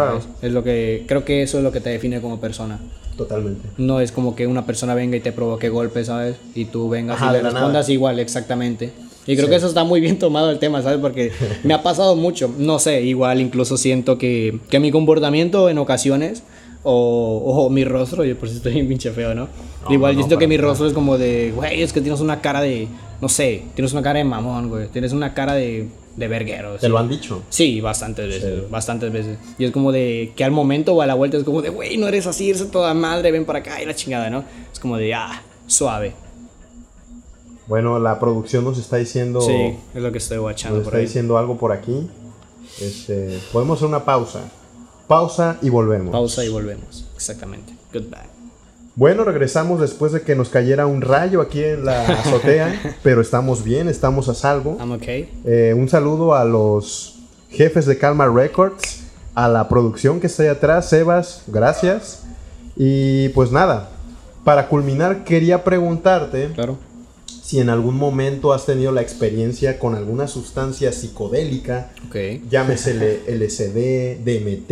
Es 0.42 0.54
lo 0.54 0.64
que 0.64 1.04
creo 1.06 1.26
que 1.26 1.44
eso 1.44 1.58
es 1.58 1.64
lo 1.66 1.72
que 1.74 1.82
te 1.82 1.90
define 1.90 2.22
como 2.22 2.40
persona. 2.40 2.80
Totalmente. 3.18 3.68
No 3.78 4.00
es 4.00 4.14
como 4.14 4.36
que 4.36 4.48
una 4.48 4.66
persona 4.66 4.96
venga 4.96 5.18
y 5.18 5.20
te 5.20 5.34
provoque 5.34 5.68
golpes, 5.68 6.08
¿sabes? 6.08 6.38
Y 6.56 6.66
tú 6.66 6.88
vengas 6.88 7.20
y 7.22 7.34
le 7.34 7.42
respondas 7.42 7.90
igual, 7.90 8.20
exactamente. 8.20 8.94
Y 9.28 9.36
creo 9.36 9.50
que 9.50 9.56
eso 9.56 9.68
está 9.68 9.84
muy 9.84 10.00
bien 10.02 10.18
tomado 10.18 10.50
el 10.50 10.60
tema, 10.60 10.82
¿sabes? 10.82 11.00
Porque 11.00 11.32
me 11.64 11.74
ha 11.74 11.84
pasado 11.84 12.16
mucho. 12.16 12.54
No 12.58 12.80
sé, 12.80 13.02
igual 13.02 13.42
incluso 13.42 13.78
siento 13.78 14.18
que, 14.18 14.60
que 14.70 14.80
mi 14.80 14.90
comportamiento 14.90 15.70
en 15.70 15.78
ocasiones, 15.78 16.44
o, 16.84 17.42
o 17.46 17.70
mi 17.70 17.84
rostro, 17.84 18.24
yo 18.24 18.38
por 18.38 18.50
si 18.50 18.58
estoy 18.58 18.82
pinche 18.84 19.12
feo, 19.12 19.36
¿no? 19.36 19.50
igual 19.90 20.14
yo 20.16 20.20
siento 20.20 20.38
que 20.38 20.48
mi 20.48 20.58
rostro 20.58 20.86
es 20.88 20.94
como 20.94 21.18
de, 21.18 21.52
güey, 21.56 21.82
es 21.82 21.94
que 21.94 22.02
tienes 22.02 22.20
una 22.20 22.42
cara 22.42 22.62
de, 22.62 22.88
no 23.22 23.30
sé, 23.30 23.64
tienes 23.76 23.94
una 23.94 24.02
cara 24.02 24.20
de 24.20 24.26
mamón, 24.26 24.70
güey. 24.70 24.88
Tienes 24.88 25.14
una 25.14 25.34
cara 25.34 25.54
de 25.54 25.88
de 26.18 26.28
verguero. 26.28 26.76
¿Te 26.76 26.90
lo 26.90 26.98
han 26.98 27.08
dicho? 27.08 27.44
Sí, 27.50 27.80
bastantes 27.80 28.28
veces, 28.28 28.70
bastantes 28.70 29.12
veces. 29.12 29.38
Y 29.58 29.66
es 29.66 29.72
como 29.72 29.92
de 29.92 30.34
que 30.36 30.44
al 30.44 30.52
momento 30.52 30.94
o 30.96 31.02
a 31.02 31.06
la 31.06 31.14
vuelta 31.14 31.38
es 31.38 31.44
como 31.44 31.62
de, 31.62 31.70
güey, 31.70 31.98
no 31.98 32.08
eres 32.08 32.26
así, 32.26 32.50
eres 32.50 32.70
toda 32.72 32.94
madre, 32.94 33.32
ven 33.32 33.46
para 33.46 33.60
acá 33.60 33.82
y 33.82 33.86
la 33.86 33.96
chingada, 33.96 34.30
¿no? 34.30 34.44
Es 34.74 34.80
como 34.80 34.98
de, 34.98 35.14
ah, 35.14 35.44
suave. 35.68 36.14
Bueno, 37.68 38.00
la 38.00 38.20
producción 38.20 38.64
nos 38.64 38.78
está 38.78 38.98
diciendo... 38.98 39.42
Sí, 39.42 39.78
es 39.94 40.02
lo 40.02 40.12
que 40.12 40.20
estoy 40.20 40.38
watchando. 40.38 40.78
Nos 40.78 40.88
está 40.88 41.00
diciendo 41.00 41.38
algo 41.38 41.58
por 41.58 41.72
aquí. 41.72 42.10
Este, 42.82 43.40
podemos 43.52 43.78
hacer 43.78 43.88
una 43.88 44.06
pausa. 44.06 44.42
Pausa 45.08 45.58
y 45.62 45.70
volvemos. 45.70 46.12
Pausa 46.12 46.44
y 46.46 46.50
volvemos, 46.50 47.06
exactamente. 47.16 47.74
Goodbye. 47.94 48.38
Bueno, 48.96 49.24
regresamos 49.24 49.80
después 49.80 50.12
de 50.12 50.22
que 50.22 50.36
nos 50.36 50.50
cayera 50.50 50.88
un 50.88 51.02
rayo 51.02 51.42
aquí 51.42 51.64
en 51.64 51.86
la 51.86 52.02
azotea, 52.20 52.98
pero 53.04 53.22
estamos 53.22 53.64
bien, 53.64 53.88
estamos 53.88 54.28
a 54.28 54.34
salvo. 54.34 54.78
I'm 54.80 54.92
okay. 54.92 55.30
Eh, 55.46 55.74
un 55.78 55.88
saludo 55.88 56.34
a 56.34 56.44
los 56.46 57.20
jefes 57.50 57.86
de 57.86 57.98
Calma 57.98 58.28
Records, 58.28 59.04
a 59.36 59.48
la 59.48 59.70
producción 59.70 60.20
que 60.20 60.28
está 60.28 60.44
ahí 60.44 60.50
atrás, 60.50 60.90
Sebas, 60.90 61.44
gracias. 61.48 62.24
Y 62.76 63.30
pues 63.30 63.52
nada, 63.52 63.90
para 64.44 64.68
culminar 64.68 65.24
quería 65.24 65.64
preguntarte 65.64 66.52
claro. 66.56 66.78
Si 67.48 67.62
en 67.62 67.70
algún 67.70 67.96
momento 67.96 68.52
has 68.52 68.66
tenido 68.66 68.92
la 68.92 69.02
experiencia 69.02 69.80
con 69.80 69.96
alguna 69.96 70.28
sustancia 70.28 70.92
psicodélica, 70.92 71.92
okay. 72.10 72.44
llámese 72.50 73.22
LSD, 73.26 74.18
DMT, 74.26 74.72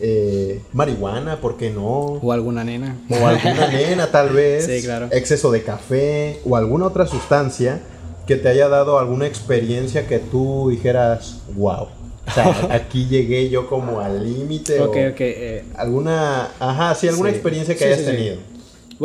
eh, 0.00 0.60
marihuana, 0.72 1.40
¿por 1.40 1.56
qué 1.56 1.70
no? 1.70 1.86
O 2.20 2.32
alguna 2.32 2.64
nena. 2.64 2.96
O 3.08 3.24
alguna 3.24 3.68
nena, 3.68 4.08
tal 4.08 4.30
vez. 4.32 4.66
Sí, 4.66 4.82
claro. 4.82 5.06
Exceso 5.12 5.52
de 5.52 5.62
café 5.62 6.40
o 6.44 6.56
alguna 6.56 6.86
otra 6.86 7.06
sustancia 7.06 7.80
que 8.26 8.34
te 8.34 8.48
haya 8.48 8.68
dado 8.68 8.98
alguna 8.98 9.28
experiencia 9.28 10.08
que 10.08 10.18
tú 10.18 10.70
dijeras, 10.70 11.42
wow. 11.54 11.86
O 12.26 12.30
sea, 12.34 12.70
aquí 12.74 13.06
llegué 13.06 13.50
yo 13.50 13.68
como 13.68 14.00
al 14.00 14.24
límite. 14.24 14.80
Ok, 14.80 14.96
ok. 15.12 15.20
Eh. 15.20 15.64
alguna, 15.76 16.48
ajá, 16.58 16.92
sí, 16.96 17.06
alguna 17.06 17.30
experiencia 17.30 17.76
que 17.76 17.84
hayas 17.84 18.04
tenido. 18.04 18.38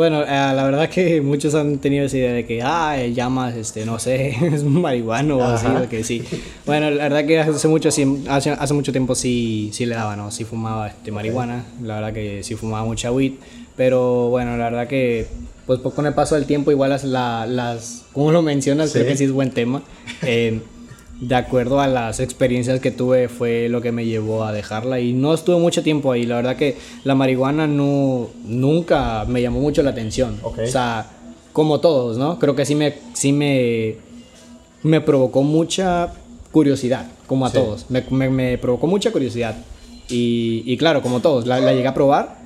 Bueno, 0.00 0.22
eh, 0.22 0.26
la 0.28 0.64
verdad 0.64 0.88
que 0.88 1.20
muchos 1.20 1.54
han 1.54 1.76
tenido 1.76 2.06
esa 2.06 2.16
idea 2.16 2.32
de 2.32 2.46
que, 2.46 2.62
ah, 2.62 2.96
llamas, 3.08 3.54
este, 3.54 3.84
no 3.84 3.98
sé, 3.98 4.28
es 4.50 4.64
marihuano 4.64 5.36
o 5.36 5.42
así, 5.42 5.66
que 5.90 6.04
sí. 6.04 6.24
Bueno, 6.64 6.90
la 6.90 7.02
verdad 7.02 7.26
que 7.26 7.38
hace 7.38 7.68
mucho, 7.68 7.90
hace, 7.90 8.50
hace 8.50 8.72
mucho 8.72 8.92
tiempo 8.92 9.14
sí, 9.14 9.68
sí 9.74 9.84
le 9.84 9.94
daba, 9.96 10.16
¿no? 10.16 10.30
Sí 10.30 10.46
fumaba 10.46 10.88
este, 10.88 11.12
marihuana, 11.12 11.66
la 11.82 11.96
verdad 11.96 12.14
que 12.14 12.42
sí 12.42 12.54
fumaba 12.54 12.82
mucha 12.86 13.12
weed, 13.12 13.34
pero 13.76 14.30
bueno, 14.30 14.56
la 14.56 14.70
verdad 14.70 14.88
que, 14.88 15.26
pues, 15.66 15.80
pues 15.80 15.94
con 15.94 16.06
el 16.06 16.14
paso 16.14 16.34
del 16.34 16.46
tiempo, 16.46 16.70
igual 16.70 16.88
las, 16.88 17.04
las 17.04 18.06
como 18.14 18.32
lo 18.32 18.40
mencionas, 18.40 18.92
creo 18.92 19.04
que 19.04 19.18
sí 19.18 19.24
es 19.24 19.32
buen 19.32 19.50
tema. 19.50 19.82
Eh, 20.22 20.62
de 21.20 21.34
acuerdo 21.34 21.80
a 21.80 21.86
las 21.86 22.18
experiencias 22.18 22.80
que 22.80 22.90
tuve 22.90 23.28
fue 23.28 23.68
lo 23.68 23.82
que 23.82 23.92
me 23.92 24.06
llevó 24.06 24.44
a 24.44 24.52
dejarla 24.52 25.00
y 25.00 25.12
no 25.12 25.34
estuve 25.34 25.58
mucho 25.58 25.82
tiempo 25.82 26.12
ahí. 26.12 26.24
La 26.24 26.36
verdad 26.36 26.56
que 26.56 26.76
la 27.04 27.14
marihuana 27.14 27.66
no, 27.66 28.28
nunca 28.44 29.24
me 29.26 29.42
llamó 29.42 29.60
mucho 29.60 29.82
la 29.82 29.90
atención. 29.90 30.38
Ok. 30.42 30.60
O 30.64 30.66
sea, 30.66 31.10
como 31.52 31.80
todos, 31.80 32.16
¿no? 32.16 32.38
Creo 32.38 32.56
que 32.56 32.64
sí 32.64 32.74
me, 32.74 32.94
sí 33.12 33.32
me, 33.32 33.96
me 34.82 35.00
provocó 35.02 35.42
mucha 35.42 36.12
curiosidad, 36.52 37.06
como 37.26 37.44
a 37.44 37.50
Sí. 37.50 37.58
todos. 37.58 37.86
Me, 37.90 38.02
me- 38.10 38.30
me 38.30 38.56
provocó 38.58 38.86
mucha 38.86 39.12
curiosidad. 39.12 39.56
Y, 40.08 40.62
y 40.66 40.76
claro, 40.78 41.02
como 41.02 41.20
todos, 41.20 41.46
la, 41.46 41.60
la 41.60 41.72
llegué 41.72 41.86
a 41.88 41.94
probar 41.94 42.38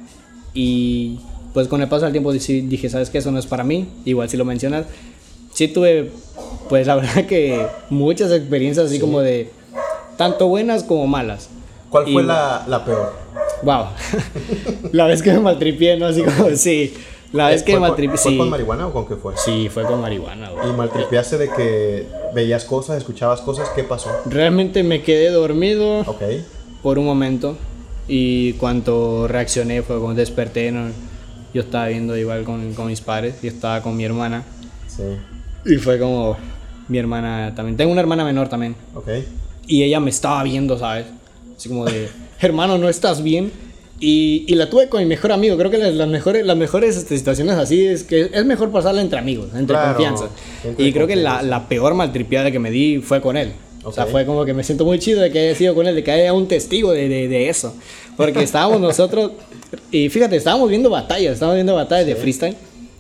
y 0.53 1.19
pues 1.53 1.69
con 1.69 1.81
el 1.81 1.89
paso 1.89 2.05
del 2.05 2.13
tiempo 2.13 2.33
dije, 2.33 2.63
dije, 2.67 2.89
¿sabes 2.91 3.09
qué? 3.11 3.19
Eso 3.19 3.31
no 3.31 3.39
es 3.39 3.47
para 3.47 3.63
mí. 3.65 3.87
Igual 4.05 4.29
si 4.29 4.37
lo 4.37 4.45
mencionas, 4.45 4.87
sí 5.53 5.69
tuve, 5.69 6.11
pues 6.69 6.87
la 6.87 6.95
verdad 6.97 7.27
que 7.27 7.67
muchas 7.91 8.31
experiencias 8.33 8.87
así 8.87 8.99
como 9.01 9.21
de 9.21 9.51
tanto 10.17 10.49
buenas 10.49 10.83
como 10.85 11.07
malas. 11.07 11.49
¿Cuál 11.91 12.05
fue 12.05 12.23
Y- 12.23 12.27
la, 12.27 12.65
la 12.67 12.85
peor? 12.85 13.13
Wow. 13.63 13.87
la 14.93 15.07
vez 15.07 15.23
que 15.23 15.33
me 15.33 15.41
maltripié, 15.41 15.97
¿no? 15.97 16.07
Así 16.07 16.23
como, 16.23 16.51
sí. 16.57 16.95
La 17.33 17.49
vez 17.49 17.63
que 17.65 17.73
¿Fue 17.73 17.81
me 17.81 17.87
con- 17.87 17.89
maltripié, 17.91 18.17
¿Fue 18.17 18.31
sí. 18.33 18.39
con 18.39 18.51
marihuana 18.51 18.87
o 18.87 18.93
con 18.93 19.07
qué 19.09 19.17
fue? 19.17 19.35
Sí, 19.37 19.69
fue 19.73 19.83
con 19.85 20.01
marihuana, 20.01 20.51
güey. 20.51 20.71
Y 20.71 20.73
maltripeaste 20.73 21.39
de 21.39 21.51
que 21.51 22.07
veías 22.35 22.65
cosas, 22.65 22.99
escuchabas 22.99 23.41
cosas, 23.41 23.69
¿qué 23.75 23.83
pasó? 23.83 24.09
Realmente 24.27 24.83
me 24.85 25.03
quedé 25.03 25.31
dormido 25.31 26.01
Ok, 26.01 26.23
por 26.83 26.99
un 26.99 27.07
momento 27.07 27.57
y 28.07 28.53
cuando 28.55 29.27
reaccioné 29.27 29.83
fue 29.83 29.99
cuando 29.99 30.21
desperté, 30.21 30.71
¿no? 30.71 30.91
yo 31.53 31.63
estaba 31.63 31.87
viendo 31.87 32.17
igual 32.17 32.45
con, 32.45 32.73
con 32.75 32.87
mis 32.89 33.01
padres, 33.01 33.37
yo 33.43 33.49
estaba 33.49 33.81
con 33.81 33.97
mi 33.97 34.05
hermana 34.05 34.43
sí, 34.89 35.03
y 35.65 35.77
fue 35.77 35.99
como 36.01 36.37
mi 36.89 36.99
hermana 36.99 37.53
también, 37.55 37.77
tengo 37.77 37.93
una 37.93 38.01
hermana 38.01 38.25
menor 38.25 38.49
también 38.49 38.75
ok. 38.95 39.09
y 39.67 39.83
ella 39.83 40.01
me 40.01 40.11
estaba 40.11 40.43
viendo, 40.43 40.79
¿sabes? 40.79 41.07
Así 41.57 41.69
como 41.69 41.85
de, 41.87 42.09
hermano, 42.41 42.79
¿no 42.79 42.89
estás 42.89 43.23
bien? 43.23 43.51
Y, 44.01 44.45
y 44.49 44.57
la 44.57 44.69
tuve 44.69 44.89
con 44.89 45.01
mi 45.01 45.07
mejor 45.07 45.31
amigo. 45.33 45.57
Creo 45.57 45.71
que 45.71 45.79
las, 45.79 45.95
las 45.95 46.09
mejores, 46.09 46.45
las 46.45 46.57
mejores 46.57 46.97
este, 46.97 47.17
situaciones 47.17 47.55
así 47.57 47.87
es 47.87 48.03
que 48.03 48.29
es 48.35 48.45
mejor 48.45 48.71
pasarla 48.71 49.01
entre 49.01 49.19
amigos, 49.19 49.51
entre 49.55 49.77
Claro, 49.77 49.95
confianza. 49.95 50.29
entre 50.65 50.85
y 50.85 50.93
creo 50.93 51.07
que 51.07 51.17
la, 51.17 51.43
la 51.43 51.69
peor 51.69 51.95
maltripiada 51.95 52.51
que 52.51 52.59
me 52.59 52.71
di 52.71 52.99
fue 52.99 53.21
con 53.21 53.37
él. 53.37 53.53
O 53.85 53.93
sea, 53.93 54.07
fue 54.07 54.27
como 54.27 54.45
que 54.45 54.53
me 54.53 54.65
siento 54.65 54.85
muy 54.85 54.99
chido 54.99 55.21
de 55.21 55.31
que 55.31 55.39
haya 55.39 55.55
sido 55.55 55.75
con 55.75 55.87
él, 55.87 55.95
de 55.95 56.03
que 56.03 56.11
haya 56.11 56.33
un 56.33 56.49
testigo 56.49 56.93
de, 56.93 57.09
de, 57.09 57.29
de 57.29 57.49
eso. 57.49 57.75
Porque 58.17 58.43
estábamos 58.43 58.81
nosotros, 58.89 59.33
y 59.91 60.09
fíjate, 60.09 60.37
estábamos 60.37 60.69
viendo 60.71 60.91
batallas, 60.91 61.35
estábamos 61.35 61.57
viendo 61.57 61.75
batallas 61.75 62.07
de 62.07 62.17
freestyle. 62.17 62.57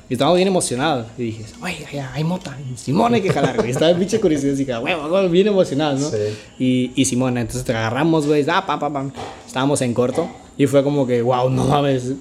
Y 0.09 0.14
estábamos 0.14 0.37
bien 0.37 0.49
emocionados. 0.49 1.07
Y 1.17 1.23
dije, 1.23 1.45
oye, 1.62 1.87
ya, 1.93 2.12
hay 2.12 2.25
mota. 2.25 2.57
y 2.73 2.77
Simón 2.77 3.14
hay 3.14 3.23
que 3.23 3.31
jalar, 3.31 3.57
güey. 3.57 3.71
Estaba 3.71 3.90
el 3.90 3.97
pinche 3.97 4.21
curiosidad. 4.21 4.83
Huevo, 4.83 5.07
huevo, 5.07 5.29
bien 5.29 5.47
emocionados, 5.47 6.01
¿no? 6.01 6.09
Sí. 6.11 6.17
Y, 6.59 6.93
y 6.95 7.05
Simón, 7.07 7.38
entonces 7.38 7.64
te 7.64 7.73
agarramos, 7.73 8.27
güey. 8.27 8.45
Ah, 8.49 8.64
pam, 8.67 8.79
pam, 8.79 8.93
pam. 8.93 9.12
Estábamos 9.47 9.81
en 9.81 9.95
corto. 9.95 10.29
Y 10.59 10.67
fue 10.67 10.85
como 10.85 11.07
que, 11.07 11.23
wow, 11.23 11.49
no 11.49 11.64
mames. 11.64 12.12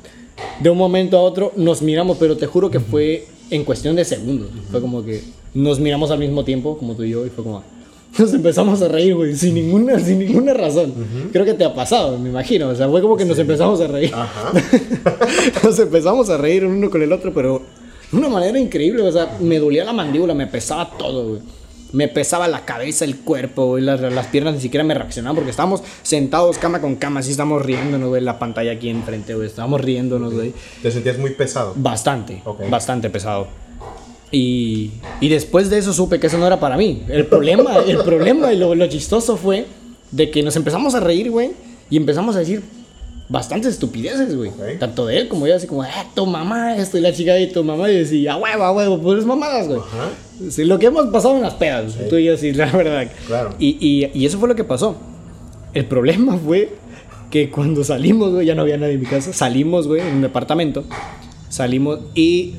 De 0.60 0.70
un 0.70 0.78
momento 0.78 1.18
a 1.18 1.22
otro 1.22 1.52
nos 1.56 1.82
miramos, 1.82 2.18
pero 2.18 2.38
te 2.38 2.48
juro 2.48 2.72
que 2.72 2.80
fue 2.80 3.28
en 3.50 3.64
cuestión 3.64 3.96
de 3.96 4.06
segundos. 4.06 4.50
Fue 4.72 4.82
como 4.82 5.04
que 5.04 5.22
nos 5.54 5.80
miramos 5.80 6.10
al 6.12 6.20
mismo 6.20 6.44
tiempo, 6.44 6.78
como 6.78 6.96
tú 6.96 7.04
y 7.04 7.10
yo, 7.10 7.26
y 7.26 7.30
fue 7.30 7.44
como. 7.44 7.64
Nos 8.18 8.34
empezamos 8.34 8.82
a 8.82 8.88
reír, 8.88 9.16
güey, 9.16 9.36
sin 9.36 9.56
ninguna, 9.56 10.00
sin 10.00 10.20
ninguna 10.20 10.54
razón. 10.54 10.94
Creo 11.32 11.46
que 11.46 11.54
te 11.54 11.66
ha 11.66 11.74
pasado, 11.74 12.18
me 12.20 12.30
imagino. 12.30 12.70
O 12.70 12.76
sea, 12.76 12.88
fue 12.88 13.02
como 13.02 13.18
que 13.18 13.26
nos 13.26 13.40
empezamos 13.40 13.82
a 13.82 13.88
reír. 13.88 14.12
Ajá. 14.14 14.52
Nos 15.64 15.80
empezamos 15.80 16.30
a 16.30 16.38
reír 16.38 16.66
uno 16.66 16.90
con 16.90 17.02
el 17.02 17.12
otro, 17.12 17.34
pero 17.34 17.62
de 18.12 18.18
una 18.18 18.30
manera 18.30 18.60
increíble. 18.60 19.02
O 19.02 19.12
sea, 19.12 19.38
me 19.40 19.58
dolía 19.60 19.84
la 19.84 19.94
mandíbula, 19.94 20.34
me 20.36 20.46
pesaba 20.48 20.92
todo, 20.98 21.28
güey. 21.30 21.42
Me 21.92 22.08
pesaba 22.08 22.48
la 22.48 22.66
cabeza, 22.66 23.06
el 23.06 23.18
cuerpo, 23.18 23.68
güey. 23.68 23.84
Las, 23.84 24.00
las 24.02 24.28
piernas 24.28 24.56
ni 24.56 24.60
siquiera 24.62 24.84
me 24.84 24.94
reaccionaban 24.96 25.36
porque 25.36 25.52
estábamos 25.52 25.84
sentados 26.02 26.58
cama 26.58 26.82
con 26.82 26.96
cama, 26.96 27.20
así 27.20 27.32
estamos 27.32 27.64
riéndonos, 27.64 28.10
güey. 28.10 28.22
La 28.22 28.38
pantalla 28.40 28.72
aquí 28.74 28.90
enfrente, 28.90 29.34
güey. 29.36 29.48
Estábamos 29.48 29.82
riéndonos, 29.82 30.34
güey. 30.34 30.54
Te 30.82 30.92
sentías 30.92 31.18
muy 31.18 31.32
pesado. 31.32 31.74
Bastante, 31.76 32.42
Ok. 32.46 32.70
bastante 32.70 33.10
pesado. 33.10 33.48
Y, 34.34 34.90
y 35.22 35.30
después 35.30 35.70
de 35.70 35.78
eso 35.78 35.94
supe 35.94 36.20
que 36.20 36.26
eso 36.28 36.40
no 36.40 36.48
era 36.48 36.60
para 36.60 36.76
mí. 36.76 37.04
El 37.08 37.28
problema, 37.28 37.78
el 37.88 38.00
problema 38.00 38.52
y 38.52 38.58
lo, 38.58 38.74
lo 38.74 38.88
chistoso 38.88 39.38
fue 39.38 39.68
de 40.12 40.32
que 40.32 40.42
nos 40.42 40.56
empezamos 40.56 40.96
a 40.96 41.00
reír, 41.00 41.30
güey, 41.30 41.52
y 41.90 41.98
empezamos 41.98 42.36
a 42.36 42.40
decir 42.40 42.64
bastantes 43.30 43.74
estupideces, 43.74 44.36
güey. 44.36 44.50
Ok. 44.50 44.80
Tanto 44.80 45.06
de 45.06 45.20
él 45.20 45.28
como 45.28 45.48
yo, 45.48 45.56
así 45.56 45.68
como, 45.68 45.84
eh, 45.84 45.90
tu 46.16 46.26
mamá, 46.26 46.76
esto 46.78 46.98
y 46.98 47.02
la 47.02 47.14
chica 47.14 47.36
de 47.36 47.46
tu 47.46 47.64
mamá, 47.64 47.92
y 47.92 47.96
decía, 47.96 48.34
a 48.34 48.38
huevo, 48.38 48.64
a 48.64 48.72
huevo, 48.72 49.00
pues 49.00 49.24
mamadas, 49.24 49.68
güey. 49.68 49.80
Ajá. 49.80 50.10
Sí, 50.50 50.66
lo 50.66 50.80
que 50.80 50.88
hemos 50.88 51.06
pasado 51.12 51.36
en 51.36 51.44
las 51.44 51.54
pedas, 51.54 51.94
tú 52.10 52.18
y 52.18 52.26
yo, 52.26 52.36
sí, 52.36 52.54
la 52.54 52.72
verdad. 52.72 53.12
Claro. 53.28 53.56
Y, 53.60 53.78
y, 53.80 54.10
y 54.20 54.26
eso 54.26 54.40
fue 54.40 54.50
lo 54.50 54.56
que 54.56 54.64
pasó. 54.64 54.96
El 55.76 55.86
problema 55.86 56.38
fue 56.38 56.76
que 57.30 57.50
cuando 57.50 57.84
salimos, 57.84 58.32
güey, 58.32 58.48
ya 58.48 58.56
no 58.56 58.64
había 58.64 58.78
nadie 58.78 58.94
en 58.94 59.00
mi 59.00 59.06
casa. 59.06 59.32
Salimos, 59.32 59.88
güey, 59.88 60.02
en 60.02 60.16
un 60.16 60.22
departamento. 60.22 60.84
Salimos 61.50 62.00
y 62.14 62.56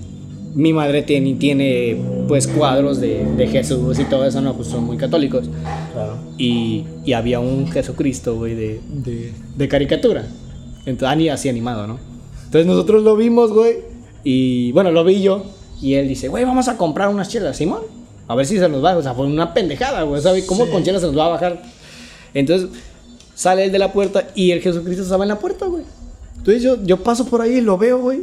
mi 0.55 0.73
madre 0.73 1.03
tiene, 1.03 1.35
tiene 1.35 1.97
pues, 2.29 2.47
cuadros 2.47 3.01
de, 3.01 3.25
de 3.37 3.47
Jesús 3.49 3.99
y 3.99 4.05
todo 4.05 4.25
eso, 4.25 4.41
¿no? 4.41 4.55
Pues 4.55 4.69
son 4.69 4.85
muy 4.85 4.97
católicos. 4.97 5.49
Claro. 5.93 6.17
Y, 6.39 6.85
y 7.05 7.13
había 7.13 7.41
un 7.41 7.67
Jesucristo, 7.71 8.37
güey, 8.37 8.55
de, 8.55 8.81
de, 8.89 9.33
de 9.57 9.69
caricatura. 9.69 10.27
Entonces, 10.87 11.09
ani- 11.09 11.29
así 11.29 11.49
animado, 11.49 11.87
¿no? 11.87 11.99
Entonces 12.45 12.67
nosotros 12.67 13.03
lo 13.03 13.17
vimos, 13.17 13.53
güey. 13.53 13.79
Y 14.23 14.71
bueno, 14.73 14.91
lo 14.93 15.03
vi 15.05 15.21
yo. 15.23 15.45
Y 15.83 15.95
él 15.95 16.07
dice, 16.09 16.29
güey, 16.29 16.45
vamos 16.45 16.69
a 16.69 16.77
comprar 16.77 17.09
unas 17.09 17.29
chelas, 17.29 17.57
Simón. 17.57 17.81
A 18.29 18.35
ver 18.35 18.47
si 18.47 18.57
se 18.59 18.69
nos 18.69 18.83
va. 18.85 18.97
O 18.97 19.03
sea, 19.03 19.13
fue 19.13 19.27
una 19.27 19.53
pendejada, 19.53 20.03
güey. 20.05 20.23
¿Sabes 20.23 20.45
cómo 20.45 20.65
Sí. 20.67 20.71
con 20.71 20.83
chelas 20.85 21.01
se 21.03 21.09
nos 21.09 21.19
va 21.19 21.27
a 21.27 21.31
bajar? 21.31 21.63
Entonces 22.33 22.69
sale 23.35 23.65
él 23.65 23.73
de 23.73 23.79
la 23.81 23.93
puerta 23.93 24.29
y 24.35 24.53
el 24.53 24.61
Jesucristo 24.61 25.03
estaba 25.03 25.25
en 25.25 25.29
la 25.29 25.39
puerta, 25.39 25.67
güey. 25.67 25.83
Entonces 26.39 26.63
yo, 26.63 26.83
yo 26.85 27.03
paso 27.03 27.27
por 27.27 27.41
ahí 27.43 27.55
y 27.57 27.61
lo 27.61 27.77
veo, 27.77 27.99
güey. 28.01 28.21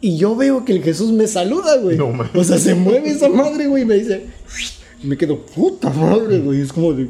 Y 0.00 0.16
yo 0.16 0.34
veo 0.34 0.64
que 0.64 0.72
el 0.72 0.82
Jesús 0.82 1.12
me 1.12 1.26
saluda, 1.26 1.76
güey. 1.76 1.98
No 1.98 2.12
o 2.34 2.44
sea, 2.44 2.58
se 2.58 2.74
mueve 2.74 3.10
esa 3.10 3.28
madre, 3.28 3.66
güey. 3.66 3.82
Y 3.82 3.86
me 3.86 3.96
dice, 3.96 4.26
y 5.02 5.06
me 5.06 5.16
quedo, 5.16 5.38
puta 5.38 5.90
madre, 5.90 6.38
güey. 6.38 6.60
Es 6.60 6.72
como 6.72 6.92
de. 6.94 7.08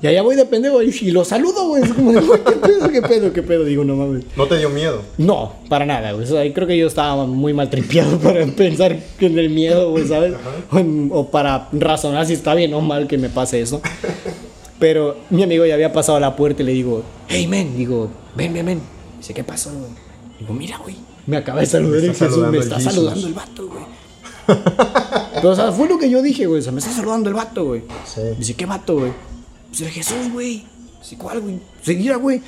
Y 0.00 0.06
allá 0.06 0.22
voy 0.22 0.34
de 0.34 0.44
pendejo 0.44 0.76
güey, 0.76 0.92
y 1.00 1.10
lo 1.12 1.24
saludo, 1.24 1.68
güey. 1.68 1.84
Es 1.84 1.92
como 1.92 2.12
de, 2.12 2.20
güey, 2.20 2.40
¿qué 2.42 2.52
pedo, 2.52 2.88
qué 2.90 3.02
pedo, 3.02 3.32
qué 3.32 3.42
pedo? 3.42 3.64
Digo, 3.64 3.84
no 3.84 3.94
mames. 3.94 4.24
¿No 4.36 4.46
te 4.46 4.58
dio 4.58 4.68
miedo? 4.68 5.00
No, 5.18 5.52
para 5.68 5.86
nada, 5.86 6.12
güey. 6.12 6.24
O 6.24 6.26
sea, 6.26 6.52
creo 6.52 6.66
que 6.66 6.76
yo 6.76 6.86
estaba 6.86 7.24
muy 7.26 7.52
mal 7.52 7.70
tripeado 7.70 8.18
para 8.22 8.44
pensar 8.46 8.98
en 9.20 9.38
el 9.38 9.50
miedo, 9.50 9.90
güey, 9.90 10.08
¿sabes? 10.08 10.34
O, 10.72 11.18
o 11.18 11.30
para 11.30 11.68
razonar 11.72 12.26
si 12.26 12.32
está 12.32 12.54
bien 12.54 12.74
o 12.74 12.80
mal 12.80 13.06
que 13.06 13.18
me 13.18 13.28
pase 13.28 13.60
eso. 13.60 13.80
Pero 14.80 15.18
mi 15.30 15.44
amigo 15.44 15.64
ya 15.66 15.74
había 15.74 15.92
pasado 15.92 16.16
a 16.16 16.20
la 16.20 16.34
puerta 16.34 16.62
y 16.62 16.66
le 16.66 16.72
digo, 16.72 17.04
hey, 17.28 17.46
men, 17.46 17.76
digo, 17.76 18.10
ven, 18.34 18.52
ven, 18.52 18.66
ven. 18.66 18.80
Dice, 19.18 19.32
¿qué 19.34 19.44
pasó, 19.44 19.70
güey? 19.70 19.92
Digo, 20.40 20.52
mira, 20.52 20.78
güey, 20.78 20.96
me 21.26 21.36
acaba 21.36 21.60
de 21.60 21.66
saludar 21.66 22.04
el 22.04 22.14
Jesús, 22.14 22.38
me 22.48 22.58
está 22.58 22.76
Jesus". 22.76 22.92
saludando 22.94 23.26
el 23.26 23.34
vato, 23.34 23.68
güey. 23.68 23.84
Pero, 25.34 25.50
o 25.50 25.56
sea, 25.56 25.72
fue 25.72 25.88
lo 25.88 25.98
que 25.98 26.10
yo 26.10 26.22
dije, 26.22 26.46
güey. 26.46 26.60
O 26.60 26.62
sea, 26.62 26.72
me 26.72 26.80
está 26.80 26.92
saludando 26.92 27.28
el 27.28 27.34
vato, 27.34 27.64
güey. 27.64 27.82
Sí. 28.06 28.20
Dice, 28.38 28.54
¿qué 28.54 28.66
vato, 28.66 28.98
güey? 28.98 29.12
Dice, 29.70 29.86
Jesús, 29.86 30.32
güey. 30.32 30.64
Dice, 31.00 31.16
¿cuál, 31.16 31.40
güey? 31.40 31.58
Seguirá, 31.82 32.16
güey. 32.16 32.40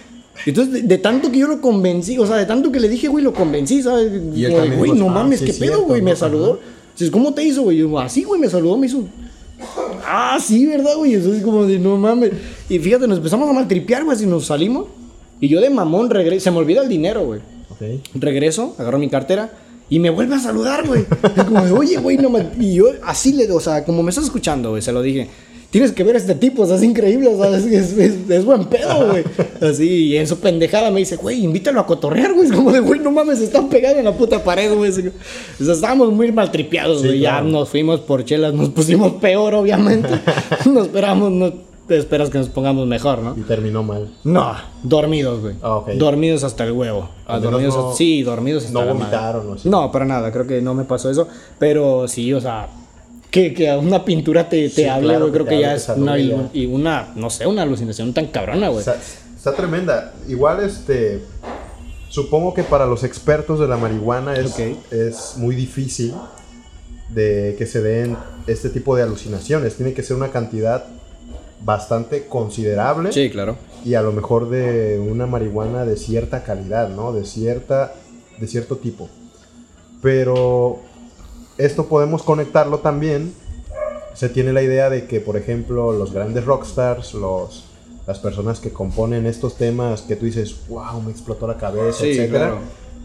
Entonces, 0.47 0.75
de, 0.75 0.83
de 0.83 0.99
tanto 0.99 1.31
que 1.31 1.39
yo 1.39 1.47
lo 1.47 1.61
convencí, 1.61 2.19
o 2.19 2.27
sea, 2.27 2.37
de 2.37 2.47
tanto 2.47 2.73
que 2.73 2.81
le 2.81 2.89
dije, 2.89 3.09
güey, 3.09 3.23
lo 3.23 3.33
convencí, 3.33 3.83
¿sabes? 3.83 4.11
Y 4.35 4.45
él 4.45 4.77
güey, 4.77 4.93
no 4.93 5.09
"Ah, 5.09 5.13
mames, 5.15 5.41
sí 5.41 5.47
¿qué 5.47 5.55
pedo, 5.55 5.83
güey? 5.83 6.03
Me 6.03 6.17
saludó. 6.17 6.59
Dices, 6.93 7.11
¿cómo 7.11 7.33
te 7.33 7.43
hizo, 7.45 7.63
güey? 7.63 7.79
Yo, 7.79 7.99
así, 8.01 8.25
güey, 8.25 8.41
me 8.41 8.49
saludó, 8.49 8.77
me 8.77 8.87
hizo. 8.87 9.05
Ah, 10.07 10.39
sí, 10.45 10.67
¿verdad, 10.67 10.97
güey? 10.97 11.15
Eso 11.15 11.33
es 11.33 11.43
como 11.43 11.65
de, 11.65 11.79
no 11.79 11.97
mames. 11.97 12.33
Y 12.69 12.79
fíjate, 12.79 13.07
nos 13.07 13.19
empezamos 13.19 13.49
a 13.49 13.53
maltripear, 13.53 14.05
güey, 14.05 14.17
así 14.17 14.27
nos 14.27 14.47
salimos. 14.47 14.87
Y 15.41 15.49
yo 15.49 15.61
de 15.61 15.71
mamón 15.71 16.11
regreso, 16.11 16.45
se 16.45 16.51
me 16.51 16.59
olvida 16.59 16.83
el 16.83 16.89
dinero, 16.89 17.25
güey. 17.25 17.41
Regreso, 18.15 18.75
agarro 18.79 18.99
mi 18.99 19.09
cartera 19.09 19.51
y 19.91 19.99
me 19.99 20.11
vuelve 20.11 20.35
a 20.37 20.39
saludar, 20.41 20.87
güey. 20.87 21.05
Como 21.47 21.65
de, 21.65 21.73
oye, 21.73 21.97
güey, 21.99 22.17
no 22.17 22.31
me... 22.31 22.47
Y 22.59 22.75
yo 22.75 22.87
así 23.05 23.33
le, 23.33 23.51
o 23.53 23.61
sea, 23.61 23.85
como 23.85 24.03
me 24.03 24.11
estás 24.11 24.25
escuchando, 24.25 24.71
güey, 24.71 24.83
se 24.83 24.93
lo 24.93 25.03
dije. 25.03 25.29
Tienes 25.71 25.91
que 25.91 26.05
ver 26.05 26.15
a 26.15 26.19
este 26.19 26.37
tipo, 26.37 26.63
o 26.63 26.67
sea, 26.67 26.77
es 26.77 26.85
increíble, 26.85 27.27
o 27.27 27.37
sea, 27.37 27.57
es, 27.59 27.65
es, 27.67 27.99
es- 27.99 28.31
es 28.31 28.45
buen 28.45 28.67
pedo, 28.67 29.09
güey. 29.11 29.25
Así, 29.61 29.89
y 30.07 30.17
en 30.17 30.29
su 30.29 30.39
pendejada 30.39 30.89
me 30.93 31.01
dice, 31.01 31.17
güey, 31.17 31.43
invítalo 31.45 31.81
a 31.81 31.87
cotorrear, 31.87 32.33
güey. 32.33 32.47
Es 32.47 32.53
como 32.55 32.71
de, 32.71 32.79
güey, 32.79 33.01
no 33.01 33.11
mames, 33.11 33.39
se 33.41 33.45
están 33.47 33.69
pegando 33.69 33.99
en 33.99 34.05
la 34.05 34.13
puta 34.17 34.43
pared, 34.45 34.73
güey. 34.73 34.91
O 34.91 34.95
sea, 35.65 35.75
estábamos 35.75 36.13
muy 36.13 36.31
maltripeados, 36.31 37.01
Sí, 37.01 37.09
güey. 37.09 37.19
claro. 37.21 37.45
Ya 37.47 37.53
nos 37.53 37.69
fuimos 37.69 37.99
por 38.01 38.25
chelas, 38.25 38.55
nos 38.55 38.69
pusimos 38.69 39.15
peor, 39.15 39.53
obviamente. 39.55 40.09
nos 40.73 40.87
esperamos, 40.87 41.33
no 41.33 41.53
te 41.87 41.97
esperas 41.99 42.31
que 42.31 42.39
nos 42.39 42.49
pongamos 42.49 42.87
mejor, 42.87 43.19
¿no? 43.21 43.35
Y 43.37 43.43
terminó 43.43 43.83
mal. 43.83 44.09
No, 44.25 44.55
dormidos, 44.83 45.41
güey. 45.41 45.55
Ah, 45.63 45.77
ok. 45.77 45.91
Dormidos 45.93 46.43
hasta 46.45 46.65
el 46.65 46.73
huevo. 46.73 47.09
Ah, 47.27 47.35
Al 47.35 47.41
menos 47.41 47.53
dormidos 47.53 47.75
no- 47.77 47.85
hasta- 47.89 47.97
sí, 47.99 48.23
dormidos 48.23 48.65
hasta 48.67 48.85
no 48.85 48.95
vomitaron 48.95 49.51
o. 49.53 49.57
No, 49.69 49.93
para 49.93 50.05
nada, 50.05 50.33
creo 50.33 50.47
que 50.47 50.61
no 50.63 50.75
me 50.75 50.85
pasó 50.85 51.11
eso. 51.11 51.29
Pero 51.59 52.09
sí, 52.09 52.33
o 52.33 52.41
sea, 52.41 52.69
que, 53.31 53.53
que 53.53 53.71
una 53.77 54.05
pintura 54.05 54.49
te, 54.49 54.69
te 54.69 54.75
Sí, 54.83 54.85
hable, 54.85 55.09
claro, 55.09 55.21
güey, 55.29 55.33
creo 55.33 55.47
que 55.47 55.61
ya 55.61 55.75
es 55.75 55.89
una, 55.89 56.19
y 56.19 56.67
una, 56.67 57.13
no 57.17 57.29
sé, 57.31 57.47
una 57.47 57.63
alucinación 57.63 58.13
tan 58.15 58.27
cabrona, 58.29 58.69
güey. 58.69 58.81
Está, 58.81 58.97
está 59.37 59.53
tremenda. 59.55 60.15
Igual, 60.29 60.63
este. 60.65 61.23
Supongo 62.09 62.55
que 62.55 62.63
para 62.63 62.87
los 62.87 63.03
expertos 63.03 63.59
de 63.59 63.67
la 63.67 63.77
marihuana 63.77 64.37
es, 64.37 64.57
es 64.93 65.35
muy 65.37 65.57
difícil 65.57 66.15
de 67.09 67.57
que 67.59 67.67
se 67.67 67.83
den 67.83 68.17
este 68.47 68.69
tipo 68.71 68.95
de 68.97 69.03
alucinaciones. 69.03 69.75
Tiene 69.75 69.95
que 69.95 70.03
ser 70.05 70.17
una 70.17 70.31
cantidad 70.31 70.85
bastante 71.65 72.27
considerable. 72.27 73.13
Sí, 73.13 73.31
claro. 73.31 73.57
Y 73.85 73.95
a 73.95 74.03
lo 74.03 74.13
mejor 74.13 74.49
de 74.51 74.99
una 74.99 75.27
marihuana 75.27 75.85
de 75.85 75.97
cierta 75.97 76.43
calidad, 76.45 76.89
¿no? 76.89 77.13
De 77.13 77.25
cierta 77.25 77.95
de 78.39 78.47
cierto 78.47 78.77
tipo. 78.77 79.09
Pero 80.03 80.79
esto 81.59 81.87
podemos 81.87 82.23
conectarlo 82.23 82.79
también. 82.79 83.33
Se 84.15 84.29
tiene 84.29 84.53
la 84.53 84.63
idea 84.63 84.91
de 84.91 85.07
que, 85.07 85.21
por 85.21 85.37
ejemplo, 85.37 85.93
los 85.93 86.13
grandes 86.13 86.45
rockstars, 86.45 87.15
los, 87.15 87.65
las 88.07 88.19
personas 88.19 88.61
que 88.61 88.71
componen 88.71 89.27
estos 89.27 89.57
temas 89.57 90.03
que 90.03 90.17
tú 90.17 90.27
dices, 90.27 90.55
wow, 90.69 91.01
me 91.03 91.11
explotó 91.11 91.47
la 91.47 91.57
cabeza, 91.57 92.01
Sí, 92.01 92.11
etcétera, 92.11 92.39
claro. 92.39 92.59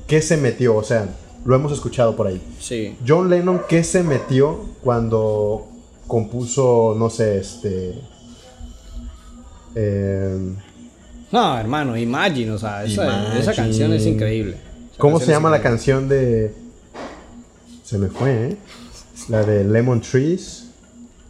¿qué 0.07 0.22
se 0.22 0.38
metió? 0.38 0.76
O 0.76 0.84
sea, 0.84 1.07
lo 1.45 1.55
hemos 1.55 1.72
escuchado 1.72 2.16
por 2.16 2.28
ahí. 2.28 2.41
Sí. 2.60 2.95
John 3.07 3.30
Lennon, 3.30 3.62
¿qué 3.68 3.84
se 3.84 4.03
metió 4.03 4.60
cuando 4.84 5.68
compuso, 6.07 6.95
no 6.97 7.10
sé, 7.10 7.39
este... 7.39 7.95
eh, 9.76 10.38
No, 11.32 11.57
hermano, 11.57 11.97
Imagine, 11.97 12.51
o 12.51 12.57
sea, 12.57 12.84
esa, 12.84 13.05
Imagine. 13.05 13.39
esa 13.39 13.53
canción 13.53 13.93
es 13.93 14.05
increíble. 14.05 14.57
Esa 14.91 14.97
¿Cómo 14.99 15.20
se 15.20 15.28
llama 15.32 15.49
la 15.49 15.61
canción 15.61 16.07
de... 16.09 16.53
Se 17.84 17.97
me 17.97 18.07
fue, 18.07 18.49
¿eh? 18.49 18.57
La 19.30 19.43
de 19.43 19.63
Lemon 19.63 20.01
Trees, 20.01 20.70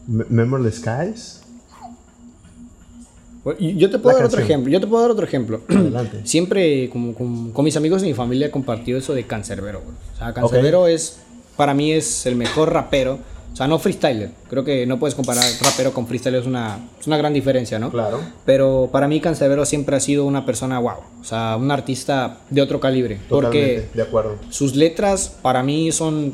Memorless 0.08 0.76
Skies. 0.76 1.40
Yo 3.58 3.90
te 3.90 3.98
puedo 4.00 4.18
La 4.18 4.24
dar 4.24 4.28
otro 4.28 4.42
ejemplo. 4.42 4.72
Yo 4.72 4.80
te 4.80 4.88
puedo 4.88 5.02
dar 5.02 5.12
otro 5.12 5.26
ejemplo. 5.26 5.62
Adelante. 5.70 6.22
Siempre 6.26 6.90
como, 6.90 7.14
con, 7.14 7.52
con 7.52 7.66
mis 7.66 7.76
amigos 7.78 8.04
y 8.04 8.08
mi 8.08 8.14
familia 8.14 8.48
he 8.48 8.52
compartido 8.52 9.00
eso 9.00 9.14
de 9.14 9.26
Cancerbero. 9.26 9.82
O 10.14 10.18
sea, 10.18 10.34
Cancerbero 10.34 10.88
es, 10.88 11.20
para 11.56 11.74
mí 11.74 11.92
es 11.92 12.26
el 12.26 12.36
mejor 12.36 12.74
rapero. 12.74 13.20
O 13.52 13.56
sea, 13.56 13.68
no 13.68 13.78
freestyler. 13.80 14.32
Creo 14.50 14.64
que 14.64 14.86
no 14.86 15.00
puedes 15.00 15.16
comparar 15.16 15.43
rapero 15.62 15.93
con 15.93 16.08
freestyler, 16.08 16.39
es 16.41 16.47
una, 16.47 16.80
es 17.00 17.08
una 17.08 17.18
gran 17.18 17.34
diferencia, 17.34 17.78
¿no? 17.78 17.91
Claro. 17.91 18.20
Pero 18.45 18.89
para 18.91 19.08
mí 19.08 19.20
Cancerbero 19.20 19.66
siempre 19.66 19.95
ha 19.95 20.00
sido 20.00 20.26
una 20.26 20.45
persona 20.45 20.80
wow. 20.80 20.93
O 21.20 21.24
sea, 21.24 21.58
un 21.60 21.70
artista 21.72 22.38
de 22.50 22.62
otro 22.62 22.80
calibre. 22.80 23.18
Porque 23.28 23.60
Totalmente, 23.60 23.89
de 23.97 24.02
acuerdo. 24.04 24.36
sus 24.50 24.76
letras 24.76 25.36
para 25.41 25.62
mí 25.64 25.91
son 25.91 26.34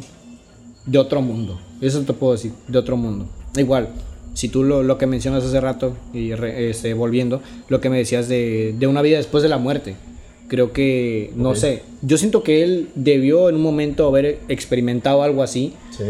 de 0.85 0.97
otro 0.99 1.21
mundo. 1.21 1.59
Eso 1.81 2.01
te 2.01 2.13
puedo 2.13 2.33
decir, 2.33 2.51
de 2.67 2.77
otro 2.77 2.95
mundo. 2.95 3.25
Igual, 3.57 3.89
si 4.33 4.49
tú 4.49 4.63
lo, 4.63 4.83
lo 4.83 4.97
que 4.99 5.07
mencionas 5.07 5.43
hace 5.43 5.59
rato, 5.61 5.95
y 6.13 6.33
re- 6.35 6.69
este, 6.69 6.93
volviendo, 6.93 7.41
lo 7.69 7.81
que 7.81 7.89
me 7.89 7.97
decías 7.97 8.27
de, 8.27 8.75
de 8.77 8.85
una 8.87 9.01
vida 9.01 9.17
después 9.17 9.41
de 9.41 9.49
la 9.49 9.57
muerte. 9.57 9.95
Creo 10.47 10.73
que, 10.73 11.31
no 11.35 11.49
Ok. 11.51 11.55
sé, 11.55 11.83
yo 12.03 12.17
siento 12.19 12.43
que 12.43 12.61
él 12.63 12.89
debió 12.93 13.49
en 13.49 13.55
un 13.55 13.63
momento 13.63 14.07
haber 14.07 14.41
experimentado 14.47 15.23
algo 15.23 15.41
así, 15.41 15.73
Sí. 15.89 16.03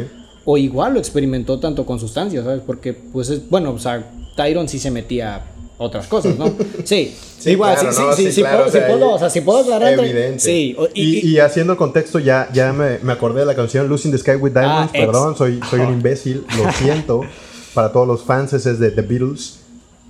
O 0.45 0.57
igual 0.57 0.93
lo 0.93 0.99
experimentó 0.99 1.59
tanto 1.59 1.85
con 1.85 1.99
sustancias, 1.99 2.45
¿sabes? 2.45 2.61
Porque, 2.65 2.93
pues, 2.93 3.29
es, 3.29 3.49
bueno, 3.49 3.71
o 3.71 3.79
sea, 3.79 4.07
Tyron 4.35 4.69
sí 4.69 4.79
se 4.79 4.91
metía 4.91 5.41
otras 5.77 6.07
cosas, 6.07 6.37
¿no? 6.37 6.53
Sí, 6.85 7.13
Sí, 7.39 7.51
igual, 7.51 7.75
claro, 7.75 7.91
sí, 7.91 8.01
¿no? 8.01 8.11
sí, 8.13 8.21
sí, 8.23 8.27
Sí, 8.29 8.35
sí 8.35 8.41
claro, 8.41 8.71
sí 8.71 8.77
puedo, 8.87 9.11
o 9.11 9.19
sea, 9.19 9.29
sí 9.29 9.41
puedo 9.41 9.59
aclarar. 9.59 9.93
Evidente. 9.99 10.39
Sí, 10.39 10.75
o- 10.79 10.87
y, 10.93 11.27
y 11.27 11.39
haciendo 11.39 11.75
contexto, 11.77 12.17
ya, 12.19 12.49
ya 12.53 12.73
me, 12.73 12.97
me 12.99 13.11
acordé 13.13 13.41
de 13.41 13.45
la 13.45 13.55
canción 13.55 13.87
Losing 13.89 14.11
the 14.11 14.17
Sky 14.17 14.31
with 14.35 14.53
Diamonds. 14.53 14.91
Ah. 14.95 14.97
Perdón, 14.97 15.35
soy, 15.37 15.59
soy 15.69 15.81
un 15.81 15.93
imbécil, 15.93 16.43
lo 16.57 16.71
siento. 16.77 17.21
Para 17.73 17.91
todos 17.91 18.07
los 18.07 18.23
fans 18.23 18.53
es 18.53 18.79
de 18.79 18.89
The 18.89 19.01
Beatles. 19.01 19.59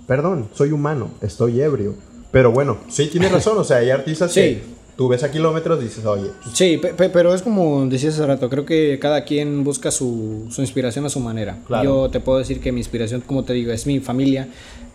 Perdón, 0.07 0.47
soy 0.53 0.71
humano, 0.71 1.09
estoy 1.21 1.59
ebrio. 1.61 1.95
Pero 2.31 2.51
bueno, 2.51 2.77
sí 2.89 3.07
tienes 3.07 3.31
razón, 3.31 3.57
o 3.57 3.63
sea, 3.63 3.77
hay 3.77 3.89
artistas 3.89 4.31
Sí. 4.33 4.39
que 4.41 4.63
tú 4.97 5.07
ves 5.07 5.23
a 5.23 5.31
kilómetros 5.31 5.79
y 5.81 5.85
dices, 5.85 6.05
oye, 6.05 6.29
pues, 6.43 6.55
Sí, 6.57 6.77
pe- 6.77 6.93
pe- 6.93 7.09
pero 7.09 7.33
es 7.35 7.41
como 7.41 7.85
decías 7.87 8.13
hace 8.15 8.25
rato, 8.25 8.49
creo 8.49 8.65
que 8.65 8.97
cada 8.99 9.23
quien 9.25 9.63
busca 9.63 9.91
su, 9.91 10.45
su 10.49 10.61
inspiración 10.61 11.05
a 11.05 11.09
su 11.09 11.19
manera. 11.19 11.57
Claro. 11.67 11.83
Yo 12.05 12.09
te 12.11 12.19
puedo 12.19 12.39
decir 12.39 12.59
que 12.59 12.71
mi 12.71 12.79
inspiración, 12.79 13.21
como 13.21 13.43
te 13.43 13.53
digo, 13.53 13.71
es 13.71 13.85
mi 13.87 13.99
familia, 13.99 14.47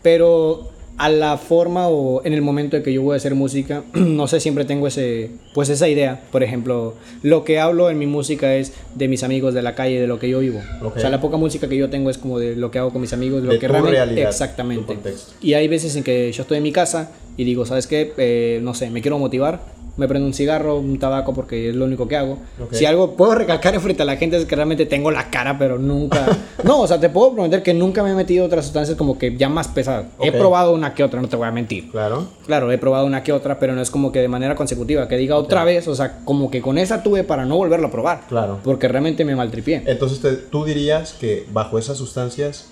pero 0.02 0.68
a 0.96 1.08
la 1.08 1.38
forma 1.38 1.88
o 1.88 2.22
en 2.26 2.34
el 2.34 2.42
momento 2.42 2.76
en 2.76 2.82
que 2.82 2.92
yo 2.92 3.00
voy 3.00 3.14
a 3.14 3.16
hacer 3.16 3.34
música, 3.34 3.84
no 3.94 4.26
sé, 4.26 4.38
siempre 4.38 4.66
tengo 4.66 4.86
ese, 4.86 5.30
pues 5.54 5.70
esa 5.70 5.88
idea. 5.88 6.20
Por 6.30 6.42
ejemplo, 6.42 6.94
lo 7.22 7.42
que 7.44 7.58
hablo 7.58 7.88
en 7.88 7.98
mi 7.98 8.06
música 8.06 8.54
es 8.54 8.72
de 8.96 9.08
mis 9.08 9.22
amigos 9.22 9.54
de 9.54 9.62
la 9.62 9.74
calle, 9.74 9.98
de 10.00 10.06
lo 10.06 10.18
que 10.18 10.28
yo 10.28 10.40
vivo. 10.40 10.60
Ok. 10.82 10.96
O 10.96 11.00
sea, 11.00 11.08
la 11.08 11.20
poca 11.20 11.38
música 11.38 11.68
que 11.70 11.76
yo 11.76 11.88
tengo 11.88 12.10
es 12.10 12.18
como 12.18 12.38
de 12.38 12.54
lo 12.54 12.70
que 12.70 12.78
hago 12.78 12.90
con 12.90 13.00
mis 13.00 13.12
amigos, 13.14 13.40
de 13.40 13.46
lo 13.46 13.52
De 13.54 13.58
que 13.58 13.66
tu 13.66 13.72
realmente... 13.72 13.96
realidad, 13.96 14.28
exactamente. 14.28 14.94
tu. 14.94 15.10
Y 15.40 15.54
hay 15.54 15.68
veces 15.68 15.96
en 15.96 16.02
que 16.04 16.30
yo 16.32 16.42
estoy 16.42 16.58
en 16.58 16.64
mi 16.64 16.72
casa 16.72 17.12
y 17.38 17.44
digo, 17.44 17.64
¿sabes 17.64 17.86
qué? 17.86 18.12
Eh, 18.18 18.60
no 18.62 18.74
sé, 18.74 18.90
me 18.90 19.00
quiero 19.00 19.18
motivar. 19.18 19.79
Me 20.00 20.08
prendo 20.08 20.26
un 20.26 20.32
cigarro, 20.34 20.78
un 20.78 20.98
tabaco, 20.98 21.34
porque 21.34 21.68
es 21.68 21.74
lo 21.76 21.84
único 21.84 22.08
que 22.08 22.16
hago. 22.16 22.38
Ok. 22.58 22.72
Si 22.72 22.86
algo 22.86 23.16
puedo 23.16 23.34
recalcar 23.34 23.78
frente 23.80 24.02
a 24.02 24.06
la 24.06 24.16
gente 24.16 24.36
es 24.38 24.46
que 24.46 24.56
realmente 24.56 24.86
tengo 24.86 25.10
la 25.10 25.30
cara, 25.30 25.58
pero 25.58 25.78
nunca. 25.78 26.26
no, 26.64 26.80
o 26.80 26.86
sea, 26.88 26.98
te 26.98 27.10
puedo 27.10 27.34
prometer 27.34 27.62
que 27.62 27.74
nunca 27.74 28.02
me 28.02 28.12
he 28.12 28.14
metido 28.14 28.46
otras 28.46 28.64
sustancias 28.64 28.96
como 28.96 29.18
que 29.18 29.36
ya 29.36 29.48
más 29.50 29.68
pesadas. 29.68 30.06
He 30.22 30.30
Ok. 30.30 30.36
probado 30.38 30.72
una 30.74 30.94
que 30.94 31.04
otra, 31.04 31.20
no 31.20 31.28
te 31.28 31.36
voy 31.36 31.46
a 31.46 31.52
mentir. 31.52 31.90
claro. 31.90 32.26
Claro, 32.46 32.72
he 32.72 32.78
probado 32.78 33.04
una 33.06 33.22
que 33.22 33.32
otra, 33.32 33.58
pero 33.58 33.74
no 33.74 33.82
es 33.82 33.90
como 33.90 34.10
que 34.10 34.20
de 34.20 34.28
manera 34.28 34.54
consecutiva. 34.56 35.06
Que 35.06 35.16
diga 35.18 35.36
otra 35.36 35.64
vez, 35.64 35.86
o 35.86 35.94
sea, 35.94 36.20
como 36.24 36.50
que 36.50 36.60
con 36.62 36.78
esa 36.78 37.02
tuve 37.02 37.22
para 37.22 37.44
no 37.44 37.56
volverlo 37.56 37.88
a 37.88 37.90
probar. 37.90 38.22
Claro. 38.28 38.58
Porque 38.64 38.88
realmente 38.88 39.24
me 39.24 39.36
maltripié. 39.36 39.82
Entonces 39.86 40.20
te- 40.20 40.36
tú 40.36 40.64
dirías 40.64 41.12
que 41.12 41.46
bajo 41.52 41.78
esas 41.78 41.98
sustancias, 41.98 42.70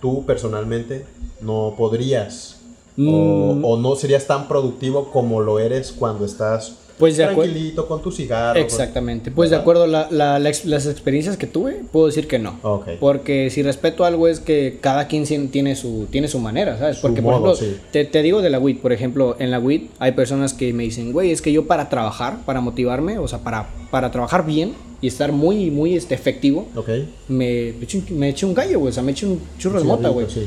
tú 0.00 0.24
personalmente 0.24 1.04
no 1.42 1.74
podrías 1.76 2.59
Mm. 2.96 3.64
o 3.64 3.76
no 3.76 3.94
serías 3.96 4.26
tan 4.26 4.48
productivo 4.48 5.10
como 5.10 5.40
lo 5.40 5.58
eres 5.58 5.92
cuando 5.92 6.24
estás 6.24 6.74
Pues 6.98 7.16
de 7.16 7.24
tranquilito 7.24 7.88
con 7.88 8.02
tu 8.02 8.10
cigarro. 8.12 8.54
con- 8.58 8.62
Exactamente. 8.62 9.30
Pues 9.30 9.48
de 9.48 9.56
acuerdo 9.56 9.84
a 9.84 9.86
la- 9.86 10.08
la- 10.10 10.38
la 10.38 10.48
ex- 10.50 10.66
las 10.66 10.84
experiencias 10.86 11.38
que 11.38 11.46
tuve, 11.46 11.80
puedo 11.90 12.06
decir 12.06 12.28
que 12.28 12.38
no. 12.38 12.58
Porque 13.00 13.48
si 13.48 13.62
respeto 13.62 14.04
algo 14.04 14.28
es 14.28 14.40
que 14.40 14.78
cada 14.82 15.06
quien 15.08 15.24
tiene 15.50 15.76
su, 15.76 16.08
tiene 16.10 16.28
su 16.28 16.38
manera, 16.40 16.76
¿sabes? 16.78 16.96
Su 16.96 17.02
Porque, 17.02 17.22
por 17.22 17.32
ejemplo, 17.32 17.54
sí. 17.54 17.76
te, 17.90 18.04
te 18.04 18.20
digo 18.22 18.42
de 18.42 18.50
la 18.50 18.58
WIT, 18.58 18.82
por 18.82 18.92
ejemplo, 18.92 19.34
en 19.38 19.50
la 19.50 19.58
WIT 19.60 19.90
hay 19.98 20.12
personas 20.12 20.52
que 20.52 20.74
me 20.74 20.82
dicen, 20.82 21.12
güey, 21.12 21.30
es 21.30 21.40
que 21.40 21.52
yo 21.52 21.66
para 21.66 21.88
trabajar, 21.88 22.44
para 22.44 22.60
motivarme, 22.60 23.18
o 23.18 23.26
sea, 23.28 23.38
para, 23.38 23.68
para 23.90 24.10
trabajar 24.10 24.44
bien 24.44 24.74
y 25.00 25.06
estar 25.06 25.32
muy, 25.32 25.70
muy 25.70 25.94
este, 25.96 26.14
efectivo, 26.14 26.66
Ok. 26.76 26.88
me, 27.28 27.72
me 27.78 27.84
eché 27.84 27.96
un- 27.98 28.18
me 28.18 28.28
eché 28.28 28.44
un 28.44 28.52
gallo, 28.52 28.78
güey, 28.78 28.90
o 28.90 28.92
sea, 28.92 29.02
me 29.02 29.12
eché 29.12 29.24
un 29.26 29.40
churro 29.58 29.78
de 29.78 29.84
mota, 29.86 30.10
güey. 30.10 30.26
Sí. 30.28 30.46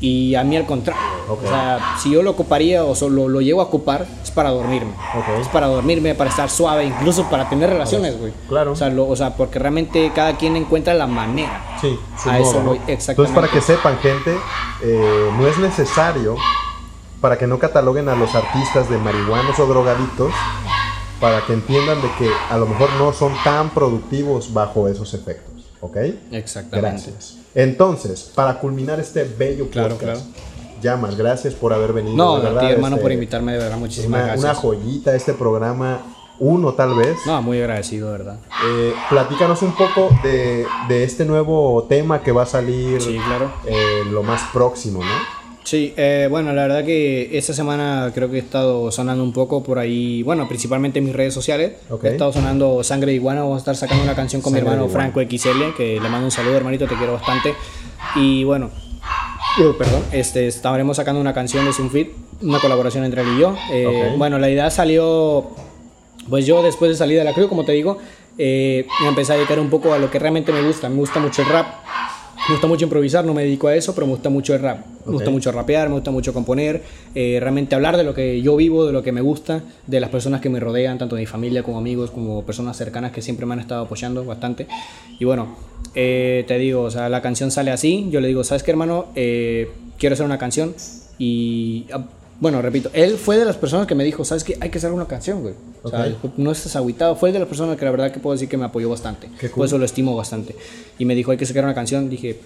Y 0.00 0.34
a 0.34 0.44
mí 0.44 0.56
al 0.56 0.66
contrario. 0.66 1.00
Ok. 1.28 1.44
O 1.44 1.48
sea, 1.48 1.96
si 1.98 2.10
yo 2.10 2.22
lo 2.22 2.32
ocuparía 2.32 2.84
o 2.84 2.94
solo 2.94 3.28
lo 3.28 3.40
llego 3.40 3.60
a 3.60 3.64
ocupar, 3.64 4.06
es 4.22 4.30
para 4.30 4.50
dormirme. 4.50 4.90
Ok. 5.16 5.40
Es 5.40 5.48
para 5.48 5.66
dormirme, 5.68 6.14
para 6.14 6.28
estar 6.30 6.50
suave, 6.50 6.84
incluso 6.84 7.24
para 7.30 7.48
tener 7.48 7.70
relaciones, 7.70 8.18
güey. 8.18 8.32
Claro. 8.48 8.72
O 8.72 8.76
sea, 8.76 8.90
lo- 8.90 9.06
o 9.08 9.16
sea, 9.16 9.34
porque 9.36 9.58
realmente 9.58 10.10
cada 10.14 10.36
quien 10.36 10.56
encuentra 10.56 10.92
la 10.94 11.06
manera. 11.06 11.76
Sí, 11.80 11.98
su 12.22 12.28
A 12.28 12.38
eso 12.38 12.60
modo, 12.60 12.74
¿no? 12.74 12.80
Entonces, 12.86 13.34
para 13.34 13.48
que 13.48 13.60
sepan, 13.60 13.96
gente, 13.98 14.36
eh, 14.82 15.30
no 15.38 15.46
es 15.46 15.56
necesario 15.58 16.36
para 17.20 17.38
que 17.38 17.46
no 17.46 17.58
cataloguen 17.58 18.08
a 18.10 18.14
los 18.16 18.34
artistas 18.34 18.90
de 18.90 18.98
marihuanos 18.98 19.58
o 19.58 19.66
drogadictos, 19.66 20.30
para 21.20 21.40
que 21.46 21.54
entiendan 21.54 22.02
de 22.02 22.08
que 22.18 22.28
a 22.50 22.58
lo 22.58 22.66
mejor 22.66 22.90
no 22.98 23.12
son 23.14 23.32
tan 23.44 23.70
productivos 23.70 24.52
bajo 24.52 24.88
esos 24.88 25.14
efectos. 25.14 25.64
¿Ok? 25.80 25.96
Exactamente. 26.32 26.90
Gracias. 26.90 27.38
Entonces, 27.54 28.30
para 28.34 28.58
culminar 28.58 28.98
este 29.00 29.24
bello 29.24 29.68
Claro, 29.70 29.96
podcast, 29.96 30.26
Llamas, 30.82 31.16
gracias 31.16 31.54
por 31.54 31.72
haber 31.72 31.92
venido. 31.92 32.16
No, 32.16 32.40
de 32.40 32.46
a 32.48 32.50
verdad, 32.50 32.66
ti, 32.68 32.72
hermano, 32.74 32.96
este, 32.96 33.02
por 33.02 33.12
invitarme, 33.12 33.52
de 33.52 33.58
verdad, 33.58 33.78
muchísimas 33.78 34.08
Una, 34.08 34.26
gracias. 34.32 34.44
una 34.44 34.54
joyita 34.54 35.14
este 35.14 35.32
programa, 35.32 36.00
uno 36.40 36.74
tal 36.74 36.94
vez. 36.96 37.16
No, 37.26 37.40
muy 37.40 37.58
agradecido, 37.60 38.10
de 38.12 38.18
verdad. 38.18 38.38
Eh, 38.66 38.92
platícanos 39.08 39.62
un 39.62 39.72
poco 39.72 40.10
de, 40.22 40.66
de 40.88 41.04
este 41.04 41.24
nuevo 41.24 41.84
tema 41.88 42.20
que 42.22 42.32
va 42.32 42.42
a 42.42 42.46
salir 42.46 43.00
Sí, 43.00 43.18
claro. 43.26 43.50
eh, 43.66 44.02
lo 44.10 44.22
más 44.22 44.42
próximo, 44.52 45.00
¿no? 45.02 45.43
Sí, 45.64 45.94
eh, 45.96 46.28
bueno, 46.30 46.52
la 46.52 46.62
verdad 46.62 46.84
que 46.84 47.36
esta 47.36 47.54
semana 47.54 48.12
creo 48.14 48.30
que 48.30 48.36
he 48.36 48.40
estado 48.40 48.90
sonando 48.92 49.24
un 49.24 49.32
poco 49.32 49.62
por 49.62 49.78
ahí, 49.78 50.22
bueno, 50.22 50.46
principalmente 50.46 50.98
en 50.98 51.06
mis 51.06 51.14
redes 51.14 51.32
sociales. 51.32 51.72
Ok. 51.88 52.04
He 52.04 52.08
estado 52.10 52.32
sonando 52.32 52.84
Sangre 52.84 53.12
de 53.12 53.16
Iguana, 53.16 53.40
vamos 53.40 53.56
a 53.56 53.58
estar 53.58 53.74
sacando 53.74 54.04
una 54.04 54.14
canción 54.14 54.42
con 54.42 54.52
Sangre 54.52 54.68
mi 54.68 54.74
hermano. 54.74 54.92
Franco 54.92 55.20
XL, 55.20 55.74
que 55.74 55.98
le 56.00 56.08
mando 56.08 56.26
un 56.26 56.30
saludo, 56.30 56.56
hermanito, 56.56 56.86
te 56.86 56.94
quiero 56.96 57.14
bastante. 57.14 57.54
Y 58.14 58.44
bueno, 58.44 58.70
uh, 59.58 59.72
perdón, 59.78 60.02
este, 60.12 60.46
estaremos 60.46 60.98
sacando 60.98 61.20
una 61.20 61.32
canción 61.32 61.64
de 61.64 61.82
un 61.82 61.90
feat, 61.90 62.08
una 62.42 62.60
colaboración 62.60 63.04
entre 63.04 63.22
él 63.22 63.28
y 63.36 63.40
yo. 63.40 63.56
Eh. 63.72 64.14
Bueno, 64.18 64.38
la 64.38 64.50
idea 64.50 64.70
salió, 64.70 65.50
pues 66.28 66.44
yo 66.44 66.62
después 66.62 66.90
de 66.90 66.96
salir 66.96 67.16
de 67.16 67.24
la 67.24 67.32
crew, 67.32 67.48
como 67.48 67.64
te 67.64 67.72
digo, 67.72 67.98
eh, 68.36 68.86
me 69.00 69.08
empecé 69.08 69.32
a 69.32 69.36
dedicar 69.36 69.58
un 69.58 69.70
poco 69.70 69.94
a 69.94 69.98
lo 69.98 70.10
que 70.10 70.18
realmente 70.18 70.52
me 70.52 70.62
gusta. 70.62 70.90
Me 70.90 70.96
gusta 70.96 71.20
mucho 71.20 71.40
el 71.40 71.48
rap, 71.48 71.66
me 72.48 72.54
gusta 72.54 72.66
mucho 72.66 72.84
improvisar, 72.84 73.24
no 73.24 73.34
me 73.34 73.42
dedico 73.42 73.68
a 73.68 73.74
eso, 73.74 73.94
pero 73.94 74.06
me 74.06 74.12
gusta 74.12 74.30
mucho 74.30 74.54
el 74.54 74.60
rap. 74.60 74.84
Me 75.06 75.12
gusta 75.12 75.30
mucho 75.30 75.52
rapear, 75.52 75.88
me 75.88 75.94
gusta 75.94 76.10
mucho 76.10 76.32
componer, 76.32 76.82
eh, 77.14 77.38
realmente 77.40 77.74
hablar 77.74 77.96
de 77.96 78.04
lo 78.04 78.14
que 78.14 78.40
yo 78.40 78.56
vivo, 78.56 78.86
de 78.86 78.92
lo 78.92 79.02
que 79.02 79.12
me 79.12 79.20
gusta, 79.20 79.62
de 79.86 80.00
las 80.00 80.10
personas 80.10 80.40
que 80.40 80.48
me 80.48 80.60
rodean, 80.60 80.98
tanto 80.98 81.16
de 81.16 81.22
mi 81.22 81.26
familia 81.26 81.62
como 81.62 81.78
amigos, 81.78 82.10
como 82.10 82.42
personas 82.44 82.76
cercanas 82.76 83.12
que 83.12 83.20
siempre 83.20 83.44
me 83.44 83.54
han 83.54 83.60
estado 83.60 83.84
apoyando 83.84 84.24
bastante. 84.24 84.66
Y 85.18 85.24
bueno, 85.24 85.56
eh, 85.94 86.44
te 86.48 86.58
digo, 86.58 86.82
o 86.82 86.90
sea, 86.90 87.08
la 87.08 87.20
canción 87.20 87.50
sale 87.50 87.70
así, 87.70 88.08
yo 88.10 88.20
le 88.20 88.28
digo, 88.28 88.44
¿sabes 88.44 88.62
qué, 88.62 88.70
hermano? 88.70 89.06
Eh, 89.14 89.70
quiero 89.98 90.14
hacer 90.14 90.26
una 90.26 90.38
canción 90.38 90.74
y... 91.18 91.86
Bueno, 92.40 92.60
repito, 92.60 92.90
él 92.92 93.16
fue 93.16 93.38
de 93.38 93.44
las 93.44 93.56
personas 93.56 93.86
que 93.86 93.94
me 93.94 94.04
dijo, 94.04 94.24
¿sabes 94.24 94.44
qué? 94.44 94.56
Hay 94.60 94.70
que 94.70 94.78
hacer 94.78 94.92
una 94.92 95.06
canción, 95.06 95.42
güey. 95.42 95.54
O 95.82 95.88
sea, 95.88 96.14
no 96.36 96.52
estás 96.52 96.76
agüitado. 96.76 97.16
Fue 97.16 97.32
de 97.32 97.38
las 97.38 97.48
personas 97.48 97.76
que 97.76 97.84
la 97.84 97.90
verdad 97.90 98.10
que 98.10 98.20
puedo 98.20 98.34
decir 98.34 98.48
que 98.48 98.56
me 98.56 98.64
apoyó 98.64 98.88
bastante. 98.90 99.28
Qué 99.38 99.48
cool. 99.48 99.60
Por 99.60 99.66
eso 99.66 99.78
lo 99.78 99.84
estimo 99.84 100.16
bastante. 100.16 100.54
Y 100.98 101.04
me 101.04 101.14
dijo, 101.14 101.30
hay 101.30 101.36
que 101.36 101.46
sacar 101.46 101.64
una 101.64 101.74
canción. 101.74 102.10
Dije, 102.10 102.40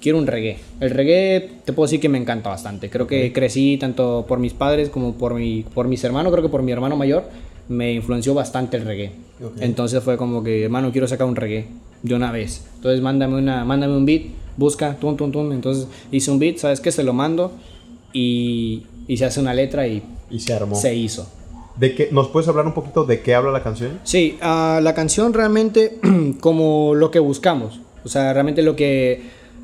quiero 0.00 0.18
un 0.18 0.26
reggae. 0.26 0.58
El 0.80 0.90
reggae 0.90 1.50
te 1.64 1.72
puedo 1.72 1.86
decir 1.86 2.00
que 2.00 2.08
me 2.08 2.18
encanta 2.18 2.50
bastante. 2.50 2.90
Creo 2.90 3.06
que 3.06 3.32
crecí 3.32 3.78
tanto 3.78 4.24
por 4.28 4.38
mis 4.38 4.52
padres 4.52 4.88
como 4.88 5.14
por, 5.14 5.34
mi, 5.34 5.64
por 5.74 5.88
mis 5.88 6.02
hermanos, 6.04 6.32
creo 6.32 6.42
que 6.42 6.50
por 6.50 6.62
mi 6.62 6.72
hermano 6.72 6.96
mayor, 6.96 7.24
me 7.68 7.92
influenció 7.92 8.34
bastante 8.34 8.76
el 8.76 8.84
reggae. 8.84 9.12
Entonces 9.60 10.02
fue 10.02 10.16
como 10.16 10.42
que, 10.42 10.64
hermano, 10.64 10.92
quiero 10.92 11.08
sacar 11.08 11.26
un 11.26 11.36
reggae 11.36 11.68
de 12.02 12.14
una 12.14 12.32
vez. 12.32 12.64
Entonces 12.76 13.00
mándame, 13.00 13.36
una, 13.36 13.64
mándame 13.64 13.96
un 13.96 14.04
beat, 14.04 14.24
busca, 14.56 14.94
tum, 14.96 15.16
tum, 15.16 15.32
tum. 15.32 15.52
Entonces 15.52 15.88
hice 16.12 16.30
un 16.30 16.38
beat, 16.38 16.58
¿sabes 16.58 16.80
qué? 16.80 16.92
Se 16.92 17.02
lo 17.02 17.14
mando 17.14 17.52
y, 18.12 18.82
y 19.06 19.16
se 19.16 19.24
hace 19.24 19.40
una 19.40 19.54
letra 19.54 19.86
y, 19.86 20.02
Y 20.30 20.40
se 20.40 20.52
armó. 20.52 20.76
se 20.76 20.94
hizo. 20.94 21.28
¿De 21.76 21.94
qué, 21.94 22.08
¿Nos 22.12 22.28
puedes 22.28 22.48
hablar 22.48 22.66
un 22.66 22.72
poquito 22.72 23.04
de 23.04 23.20
qué 23.20 23.34
habla 23.34 23.50
la 23.50 23.62
canción? 23.62 23.98
Sí, 24.04 24.38
ah, 24.40 24.80
la 24.82 24.94
canción 24.94 25.32
realmente 25.32 25.98
como 26.40 26.94
lo 26.94 27.10
que 27.10 27.18
buscamos. 27.18 27.80
O 28.04 28.08
sea, 28.08 28.32
realmente 28.32 28.62
lo 28.62 28.76
que, 28.76 29.22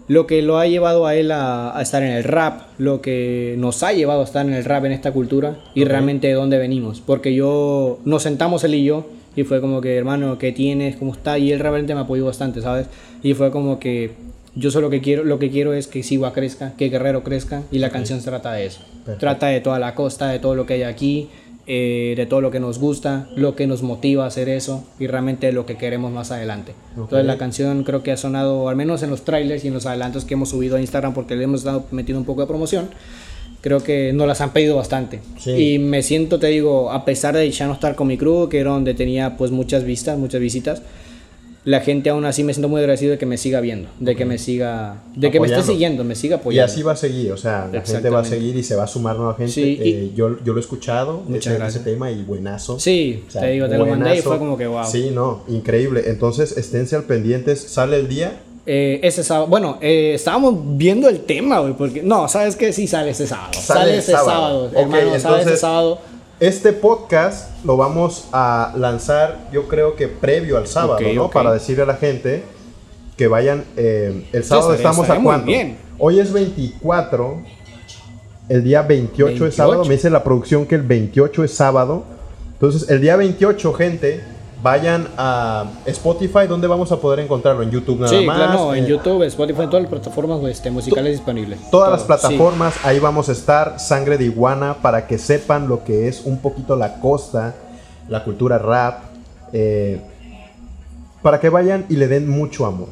lo 0.08 0.26
que 0.26 0.42
lo 0.42 0.58
ha 0.58 0.66
llevado 0.66 1.06
a 1.06 1.14
él 1.14 1.30
a, 1.30 1.76
a 1.76 1.82
estar 1.82 2.02
en 2.02 2.10
el 2.10 2.24
rap, 2.24 2.62
lo 2.78 3.00
que 3.00 3.54
nos 3.58 3.82
ha 3.82 3.92
llevado 3.92 4.22
a 4.22 4.24
estar 4.24 4.44
en 4.44 4.54
el 4.54 4.64
rap 4.64 4.84
en 4.86 4.92
esta 4.92 5.12
cultura 5.12 5.58
y 5.74 5.84
realmente 5.84 6.26
de 6.26 6.32
dónde 6.34 6.58
venimos. 6.58 7.00
Porque 7.00 7.34
yo, 7.34 8.00
nos 8.04 8.22
sentamos 8.24 8.64
él 8.64 8.74
y 8.74 8.84
yo 8.84 9.06
y 9.36 9.44
fue 9.44 9.60
como 9.60 9.80
que, 9.80 9.96
hermano, 9.96 10.38
¿qué 10.38 10.50
tienes? 10.52 10.96
¿Cómo 10.96 11.12
está? 11.12 11.38
Y 11.38 11.52
él 11.52 11.60
realmente 11.60 11.94
me 11.94 12.00
apoyó 12.00 12.24
bastante, 12.26 12.60
¿sabes? 12.60 12.88
Y 13.22 13.34
fue 13.34 13.50
como 13.52 13.78
que 13.78 14.12
yo 14.60 14.70
solo 14.70 14.90
que 14.90 15.00
quiero, 15.00 15.24
lo 15.24 15.38
que 15.38 15.50
quiero 15.50 15.72
es 15.72 15.86
que 15.86 16.02
Sigua 16.02 16.32
crezca, 16.32 16.74
que 16.76 16.90
Guerrero 16.90 17.24
crezca 17.24 17.62
y 17.72 17.78
la 17.78 17.90
canción 17.90 18.20
trata 18.20 18.52
de 18.52 18.66
eso. 18.66 18.80
Perfecto. 18.80 19.18
Trata 19.18 19.46
de 19.46 19.60
toda 19.60 19.78
la 19.78 19.94
costa, 19.94 20.28
de 20.28 20.38
todo 20.38 20.54
lo 20.54 20.66
que 20.66 20.74
hay 20.74 20.82
aquí, 20.82 21.30
eh, 21.66 22.14
de 22.16 22.26
todo 22.26 22.42
lo 22.42 22.50
que 22.50 22.60
nos 22.60 22.78
gusta, 22.78 23.28
lo 23.36 23.56
que 23.56 23.66
nos 23.66 23.82
motiva 23.82 24.24
a 24.24 24.26
hacer 24.26 24.48
eso 24.48 24.84
y 24.98 25.06
realmente 25.06 25.50
lo 25.52 25.64
que 25.64 25.76
queremos 25.76 26.12
más 26.12 26.30
adelante. 26.30 26.72
Ok. 26.92 27.04
Entonces 27.04 27.26
la 27.26 27.38
canción 27.38 27.84
creo 27.84 28.02
que 28.02 28.12
ha 28.12 28.18
sonado, 28.18 28.68
al 28.68 28.76
menos 28.76 29.02
en 29.02 29.10
los 29.10 29.22
trailers 29.24 29.64
y 29.64 29.68
en 29.68 29.74
los 29.74 29.86
adelantos 29.86 30.26
que 30.26 30.34
hemos 30.34 30.50
subido 30.50 30.76
a 30.76 30.80
Instagram 30.80 31.14
porque 31.14 31.36
le 31.36 31.44
hemos 31.44 31.64
dado 31.64 31.86
metido 31.90 32.18
un 32.18 32.26
poco 32.26 32.42
de 32.42 32.46
promoción, 32.46 32.90
creo 33.62 33.82
que 33.82 34.12
nos 34.12 34.26
las 34.26 34.42
han 34.42 34.52
pedido 34.52 34.76
bastante. 34.76 35.20
Sí. 35.38 35.52
Y 35.52 35.78
me 35.78 36.02
siento, 36.02 36.38
te 36.38 36.48
digo, 36.48 36.90
a 36.90 37.04
pesar 37.06 37.34
de 37.34 37.50
ya 37.50 37.66
no 37.66 37.72
estar 37.72 37.94
con 37.94 38.08
mi 38.08 38.18
crew, 38.18 38.48
que 38.50 38.58
era 38.58 38.70
donde 38.70 38.92
tenía 38.92 39.36
pues 39.38 39.50
muchas 39.50 39.84
vistas, 39.84 40.18
muchas 40.18 40.40
visitas, 40.40 40.82
la 41.64 41.80
gente 41.80 42.08
aún 42.08 42.24
así 42.24 42.42
me 42.42 42.54
siento 42.54 42.68
muy 42.70 42.80
agradecido 42.80 43.10
de 43.12 43.18
que 43.18 43.26
me 43.26 43.36
siga 43.36 43.60
viendo, 43.60 43.88
de 43.98 44.16
que 44.16 44.24
me 44.24 44.38
siga, 44.38 44.96
de 45.14 45.30
que 45.30 45.40
me 45.40 45.46
esté 45.46 45.62
siguiendo, 45.62 46.04
me 46.04 46.14
siga 46.14 46.36
Y 46.36 46.38
apoyando. 46.40 46.72
así 46.72 46.82
va 46.82 46.92
a 46.92 46.96
seguir, 46.96 47.32
o 47.32 47.36
sea, 47.36 47.68
la 47.70 47.82
gente 47.82 48.08
va 48.08 48.20
a 48.20 48.24
seguir 48.24 48.56
y 48.56 48.62
se 48.62 48.76
va 48.76 48.84
a 48.84 48.86
sumar 48.86 49.16
nueva 49.16 49.34
gente. 49.34 49.52
Sí, 49.52 49.78
y- 49.82 49.88
Eh, 49.90 50.10
yo, 50.16 50.42
yo 50.42 50.52
lo 50.54 50.58
he 50.58 50.62
escuchado, 50.62 51.22
Muchas 51.28 51.48
ese, 51.48 51.54
gracias. 51.58 51.82
ese 51.82 51.90
tema 51.90 52.10
y 52.10 52.22
buenazo. 52.22 52.80
Sí, 52.80 53.24
O 53.28 53.30
sea, 53.30 53.42
te 53.42 53.50
digo, 53.50 53.68
te 53.68 53.76
lo 53.76 53.84
mandé 53.86 54.16
y 54.16 54.22
fue 54.22 54.38
como 54.38 54.56
que 54.56 54.66
wow. 54.66 54.84
Sí, 54.86 55.10
no, 55.12 55.42
increíble. 55.48 56.04
Entonces, 56.06 56.56
esténse 56.56 56.96
al 56.96 57.04
pendientes. 57.04 57.60
Sale 57.60 57.98
el 57.98 58.08
día. 58.08 58.40
Eh, 58.66 59.00
ese 59.02 59.24
sábado, 59.24 59.46
bueno, 59.48 59.78
eh, 59.80 60.12
estábamos 60.14 60.54
viendo 60.76 61.08
el 61.08 61.20
tema, 61.20 61.60
güey, 61.60 61.72
porque 61.74 62.02
no, 62.02 62.28
¿sabes 62.28 62.56
qué? 62.56 62.72
Sí 62.72 62.86
sale 62.86 63.10
ese 63.10 63.26
sábado. 63.26 63.52
Sale 63.60 63.98
ese 63.98 64.12
sábado. 64.12 64.70
hermano, 64.76 65.18
sale 65.18 65.42
ese 65.42 65.56
sábado. 65.56 65.98
Este 66.40 66.72
podcast 66.72 67.50
lo 67.66 67.76
vamos 67.76 68.28
a 68.32 68.72
lanzar, 68.74 69.50
yo 69.52 69.68
creo 69.68 69.94
que 69.94 70.08
previo 70.08 70.56
al 70.56 70.66
sábado, 70.66 71.00
¿no? 71.14 71.28
Para 71.30 71.52
decirle 71.52 71.82
a 71.82 71.86
la 71.86 71.96
gente 71.96 72.42
que 73.18 73.28
vayan. 73.28 73.64
eh, 73.76 74.26
el 74.32 74.42
sábado 74.44 74.72
estamos 74.72 75.00
a 75.00 75.02
estaría 75.02 75.20
muy 75.20 75.28
cuánto? 75.28 75.46
bien. 75.46 75.76
Hoy 75.98 76.18
es 76.18 76.32
24. 76.32 77.42
El 78.48 78.64
día 78.64 78.80
28, 78.80 79.32
es 79.34 79.40
28. 79.40 79.54
sábado. 79.56 79.84
Me 79.84 79.94
dice 79.96 80.08
la 80.08 80.24
producción 80.24 80.64
que 80.64 80.76
el 80.76 80.82
28 80.82 81.44
es 81.44 81.52
sábado. 81.52 82.04
Entonces, 82.54 82.88
el 82.88 83.02
día 83.02 83.16
28, 83.16 83.72
gente, 83.74 84.24
vayan 84.62 85.08
a 85.16 85.64
Spotify, 85.86 86.46
donde 86.48 86.66
vamos 86.66 86.92
a 86.92 87.00
poder 87.00 87.20
encontrarlo. 87.20 87.62
En 87.62 87.70
YouTube 87.70 88.00
nada 88.00 88.08
Sí, 88.08 88.24
más. 88.24 88.36
claro, 88.36 88.52
no, 88.52 88.74
en 88.74 88.84
eh, 88.84 88.88
YouTube, 88.88 89.22
Spotify, 89.24 89.62
en 89.62 89.70
todas 89.70 89.82
las 89.82 89.90
plataformas 89.90 90.42
este, 90.44 90.70
musicales 90.70 91.12
disponibles. 91.12 91.58
Todas 91.70 91.70
Todo, 91.70 91.90
las 91.90 92.02
plataformas, 92.02 92.74
ahí 92.84 92.98
vamos 92.98 93.28
a 93.28 93.32
estar, 93.32 93.78
Sangre 93.80 94.18
de 94.18 94.24
Iguana, 94.24 94.76
para 94.82 95.06
que 95.06 95.18
sepan 95.18 95.68
lo 95.68 95.84
que 95.84 96.08
es 96.08 96.22
un 96.24 96.38
poquito 96.38 96.76
la 96.76 97.00
costa, 97.00 97.54
la 98.08 98.24
cultura 98.24 98.58
rap, 98.58 99.04
eh, 99.52 100.00
para 101.22 101.40
que 101.40 101.48
vayan 101.48 101.86
y 101.88 101.96
le 101.96 102.08
den 102.08 102.28
mucho 102.28 102.66
amor. 102.66 102.88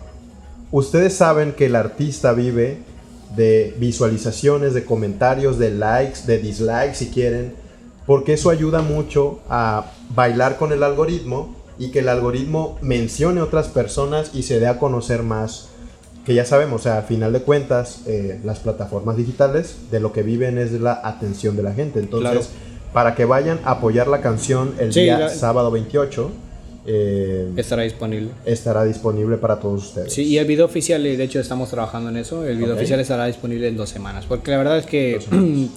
Ustedes 0.70 1.14
saben 1.14 1.52
que 1.52 1.66
el 1.66 1.76
artista 1.76 2.32
vive 2.32 2.78
de 3.34 3.74
visualizaciones, 3.78 4.74
de 4.74 4.84
comentarios, 4.84 5.58
de 5.58 5.70
likes, 5.70 6.20
de 6.26 6.38
dislikes 6.38 6.94
si 6.94 7.08
quieren, 7.10 7.54
porque 8.06 8.34
eso 8.34 8.48
ayuda 8.50 8.80
mucho 8.80 9.40
a 9.50 9.84
bailar 10.14 10.56
con 10.56 10.72
el 10.72 10.82
algoritmo 10.82 11.57
y 11.78 11.90
que 11.90 12.00
el 12.00 12.08
algoritmo 12.08 12.78
mencione 12.82 13.40
otras 13.40 13.68
personas 13.68 14.30
y 14.34 14.42
se 14.42 14.58
dé 14.60 14.66
a 14.66 14.78
conocer 14.78 15.22
más 15.22 15.68
que 16.26 16.34
ya 16.34 16.44
sabemos, 16.44 16.82
o 16.82 16.84
sea, 16.84 16.98
al 16.98 17.04
final 17.04 17.32
de 17.32 17.40
cuentas, 17.40 18.02
eh, 18.06 18.38
las 18.44 18.58
plataformas 18.58 19.16
digitales 19.16 19.76
de 19.90 19.98
lo 19.98 20.12
que 20.12 20.22
viven 20.22 20.58
es 20.58 20.70
de 20.72 20.78
la 20.78 21.00
atención 21.02 21.56
de 21.56 21.62
la 21.62 21.72
gente. 21.72 22.00
Entonces, 22.00 22.30
Claro. 22.30 22.46
para 22.92 23.14
que 23.14 23.24
vayan 23.24 23.58
a 23.64 23.70
apoyar 23.72 24.08
la 24.08 24.20
canción 24.20 24.74
el 24.78 24.92
Sí, 24.92 25.00
día 25.04 25.18
la- 25.18 25.28
sábado 25.30 25.70
28, 25.70 26.30
eh, 26.86 27.50
estará 27.56 27.82
disponible. 27.82 28.28
estará 28.44 28.84
disponible 28.84 29.38
para 29.38 29.58
todos 29.58 29.86
ustedes. 29.86 30.12
Sí, 30.12 30.24
y 30.24 30.36
el 30.36 30.46
video 30.46 30.66
oficial, 30.66 31.02
de 31.02 31.22
hecho, 31.22 31.40
estamos 31.40 31.70
trabajando 31.70 32.10
en 32.10 32.18
eso. 32.18 32.44
El 32.44 32.58
video 32.58 32.72
Ok. 32.74 32.78
oficial 32.80 33.00
estará 33.00 33.24
disponible 33.24 33.66
en 33.68 33.76
dos 33.78 33.88
semanas. 33.88 34.26
Porque 34.26 34.50
la 34.50 34.58
verdad 34.58 34.76
es 34.78 34.84
que 34.86 35.18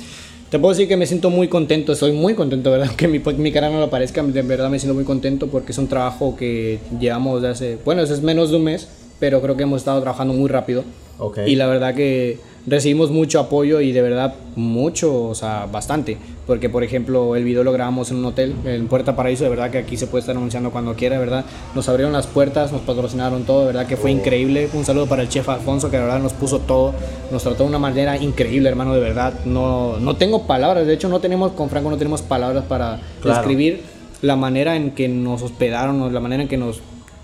te 0.51 0.59
puedo 0.59 0.73
decir 0.73 0.89
que 0.89 0.97
me 0.97 1.07
siento 1.07 1.29
muy 1.29 1.47
contento. 1.47 1.93
Estoy 1.93 2.11
muy 2.11 2.35
contento, 2.35 2.71
¿verdad? 2.71 2.91
Que 2.97 3.07
mi, 3.07 3.19
mi 3.19 3.51
cara 3.53 3.69
no 3.69 3.79
lo 3.79 3.89
parezca. 3.89 4.21
De 4.21 4.41
verdad 4.41 4.69
me 4.69 4.79
siento 4.79 4.93
muy 4.93 5.05
contento 5.05 5.47
porque 5.47 5.71
es 5.71 5.77
un 5.77 5.87
trabajo 5.87 6.35
que 6.35 6.79
llevamos 6.99 7.41
de 7.41 7.47
hace. 7.47 7.77
Bueno, 7.85 8.01
eso 8.01 8.13
es 8.13 8.21
menos 8.21 8.51
de 8.51 8.57
un 8.57 8.65
mes, 8.65 8.89
pero 9.17 9.41
creo 9.41 9.55
que 9.55 9.63
hemos 9.63 9.79
estado 9.79 10.01
trabajando 10.01 10.33
muy 10.33 10.49
rápido. 10.49 10.83
Ok. 11.19 11.39
Y 11.47 11.55
la 11.55 11.67
verdad 11.67 11.95
que 11.95 12.37
recibimos 12.67 13.09
mucho 13.11 13.39
apoyo 13.39 13.81
y 13.81 13.91
de 13.91 14.01
verdad 14.01 14.35
mucho, 14.55 15.23
o 15.25 15.35
sea, 15.35 15.67
bastante. 15.71 16.17
Porque, 16.45 16.69
por 16.69 16.83
ejemplo, 16.83 17.35
el 17.35 17.43
video 17.43 17.63
lo 17.63 17.71
grabamos 17.71 18.11
en 18.11 18.17
un 18.17 18.25
hotel, 18.25 18.53
en 18.65 18.87
Puerta 18.87 19.15
Paraíso, 19.15 19.43
de 19.45 19.49
verdad 19.49 19.69
que 19.71 19.77
aquí 19.77 19.95
se 19.95 20.07
puede 20.07 20.19
estar 20.21 20.35
anunciando 20.35 20.71
cuando 20.71 20.93
quiera, 20.95 21.15
de 21.15 21.21
verdad. 21.21 21.45
Nos 21.75 21.87
abrieron 21.87 22.11
las 22.13 22.27
puertas, 22.27 22.71
nos 22.71 22.81
patrocinaron 22.81 23.43
todo, 23.43 23.61
de 23.61 23.65
verdad 23.67 23.85
que 23.87 23.95
fue 23.95 24.11
increíble. 24.11 24.67
Un 24.73 24.83
saludo 24.83 25.07
para 25.07 25.21
el 25.21 25.29
chef 25.29 25.47
Alfonso, 25.49 25.89
que 25.89 25.97
de 25.97 26.03
verdad 26.03 26.19
nos 26.19 26.33
puso 26.33 26.59
todo, 26.59 26.93
nos 27.31 27.41
trató 27.43 27.63
de 27.63 27.69
una 27.69 27.79
manera 27.79 28.17
increíble, 28.17 28.67
hermano, 28.69 28.93
de 28.93 28.99
verdad. 28.99 29.33
No, 29.45 29.97
no 29.99 30.15
tengo 30.17 30.45
palabras, 30.45 30.85
de 30.85 30.93
hecho, 30.93 31.07
no 31.09 31.19
tenemos, 31.19 31.53
con 31.53 31.69
Franco 31.69 31.89
no 31.89 31.97
tenemos 31.97 32.21
palabras 32.21 32.65
para 32.67 32.99
Claro. 33.21 33.37
describir 33.37 33.81
la 34.21 34.35
manera 34.35 34.75
en 34.75 34.91
que 34.91 35.07
nos 35.07 35.41
hospedaron, 35.41 36.01
o 36.01 36.09
la 36.09 36.19
manera 36.19 36.43
en 36.43 36.49
que 36.49 36.57
nos 36.57 36.81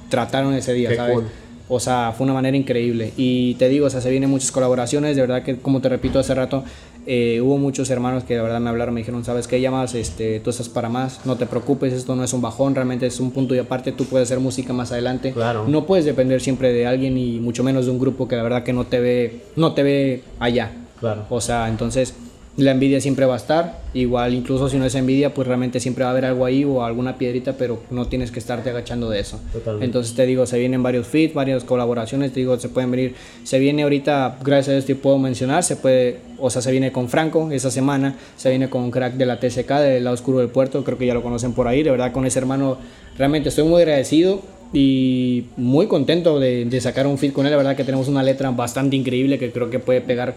trataron 0.09 0.53
ese 0.53 0.73
día, 0.73 0.89
Qué 0.89 0.95
¿sabes? 0.95 1.15
cool. 1.15 1.25
O 1.69 1.79
sea, 1.79 2.13
fue 2.15 2.23
una 2.25 2.33
manera 2.33 2.55
increíble. 2.55 3.13
Y 3.17 3.55
te 3.55 3.67
digo, 3.69 3.87
o 3.87 3.89
sea, 3.89 4.01
se 4.01 4.09
vienen 4.09 4.29
muchas 4.29 4.51
colaboraciones. 4.51 5.15
De 5.15 5.21
verdad 5.21 5.43
que, 5.43 5.57
como 5.57 5.81
te 5.81 5.89
repito 5.89 6.19
hace 6.19 6.33
rato, 6.33 6.63
eh, 7.05 7.39
hubo 7.41 7.57
muchos 7.57 7.89
hermanos 7.89 8.25
que 8.25 8.35
de 8.35 8.41
verdad 8.41 8.59
me 8.59 8.69
hablaron, 8.69 8.93
me 8.93 8.99
dijeron, 8.99 9.23
¿sabes 9.23 9.47
qué 9.47 9.61
llamas? 9.61 9.95
Este, 9.95 10.41
tú 10.41 10.49
estás 10.49 10.67
para 10.67 10.89
más, 10.89 11.25
no 11.25 11.37
te 11.37 11.45
preocupes, 11.45 11.93
esto 11.93 12.15
no 12.15 12.23
es 12.23 12.33
un 12.33 12.41
bajón, 12.41 12.75
realmente 12.75 13.05
es 13.05 13.19
un 13.21 13.31
punto 13.31 13.55
y 13.55 13.59
aparte, 13.59 13.93
tú 13.93 14.05
puedes 14.05 14.27
hacer 14.27 14.41
música 14.41 14.73
más 14.73 14.91
adelante. 14.91 15.31
Claro. 15.31 15.65
No 15.67 15.85
puedes 15.85 16.03
depender 16.03 16.41
siempre 16.41 16.73
de 16.73 16.85
alguien 16.85 17.17
y 17.17 17.39
mucho 17.39 17.63
menos 17.63 17.85
de 17.85 17.91
un 17.91 17.99
grupo 17.99 18.27
que 18.27 18.35
la 18.35 18.43
verdad 18.43 18.63
que 18.63 18.73
no 18.73 18.85
te 18.85 18.99
ve, 18.99 19.41
no 19.55 19.73
te 19.73 19.83
ve 19.83 20.23
allá. 20.39 20.71
Claro. 20.99 21.25
O 21.29 21.39
sea, 21.39 21.69
entonces 21.69 22.13
la 22.57 22.71
envidia 22.71 22.99
siempre 22.99 23.25
va 23.27 23.35
a 23.35 23.37
estar. 23.37 23.81
Igual, 23.93 24.33
incluso 24.33 24.67
si 24.67 24.77
no 24.77 24.85
es 24.85 24.95
envidia, 24.95 25.33
pues 25.33 25.47
realmente 25.47 25.79
siempre 25.79 26.03
va 26.03 26.09
a 26.09 26.11
haber 26.11 26.25
algo 26.25 26.43
ahí 26.43 26.63
o 26.63 26.83
alguna 26.83 27.17
piedrita, 27.17 27.53
pero 27.53 27.83
no 27.91 28.07
tienes 28.07 28.31
que 28.31 28.39
estarte 28.39 28.71
agachando 28.71 29.09
de 29.09 29.19
eso. 29.19 29.39
Totalmente. 29.53 29.85
Entonces 29.85 30.15
te 30.15 30.25
digo, 30.25 30.45
se 30.47 30.57
vienen 30.57 30.81
varios 30.81 31.07
feats, 31.07 31.35
varias 31.35 31.63
colaboraciones, 31.63 32.33
te 32.33 32.39
digo, 32.39 32.59
se 32.59 32.69
pueden 32.69 32.89
venir. 32.89 33.15
Se 33.43 33.59
viene 33.59 33.83
ahorita, 33.83 34.39
gracias 34.43 34.69
a 34.69 34.71
Dios 34.73 34.85
te 34.85 34.95
puedo 34.95 35.19
mencionar, 35.19 35.63
se 35.63 35.75
puede, 35.75 36.19
o 36.39 36.49
sea, 36.49 36.63
se 36.63 36.71
viene 36.71 36.91
con 36.91 37.09
Franco 37.09 37.51
esa 37.51 37.69
semana, 37.69 38.15
se 38.35 38.49
viene 38.49 38.69
con 38.69 38.81
un 38.81 38.91
crack 38.91 39.13
de 39.13 39.25
la 39.27 39.39
TCK, 39.39 39.71
del 39.73 40.03
lado 40.03 40.15
oscuro 40.15 40.39
del 40.39 40.49
puerto, 40.49 40.83
creo 40.83 40.97
que 40.97 41.05
ya 41.05 41.13
lo 41.13 41.21
conocen 41.21 41.53
por 41.53 41.67
ahí, 41.67 41.83
de 41.83 41.91
verdad 41.91 42.11
con 42.11 42.25
ese 42.25 42.39
hermano 42.39 42.79
realmente 43.17 43.49
estoy 43.49 43.65
muy 43.65 43.81
agradecido 43.81 44.41
y 44.73 45.45
muy 45.57 45.87
contento 45.87 46.39
de, 46.39 46.65
de 46.65 46.81
sacar 46.81 47.07
un 47.07 47.17
feat 47.17 47.33
con 47.33 47.45
él, 47.45 47.51
la 47.51 47.57
verdad 47.57 47.75
que 47.75 47.83
tenemos 47.83 48.07
una 48.07 48.23
letra 48.23 48.49
bastante 48.51 48.95
increíble 48.95 49.39
que 49.39 49.51
creo 49.51 49.69
que 49.69 49.79
puede 49.79 50.01
pegar 50.01 50.35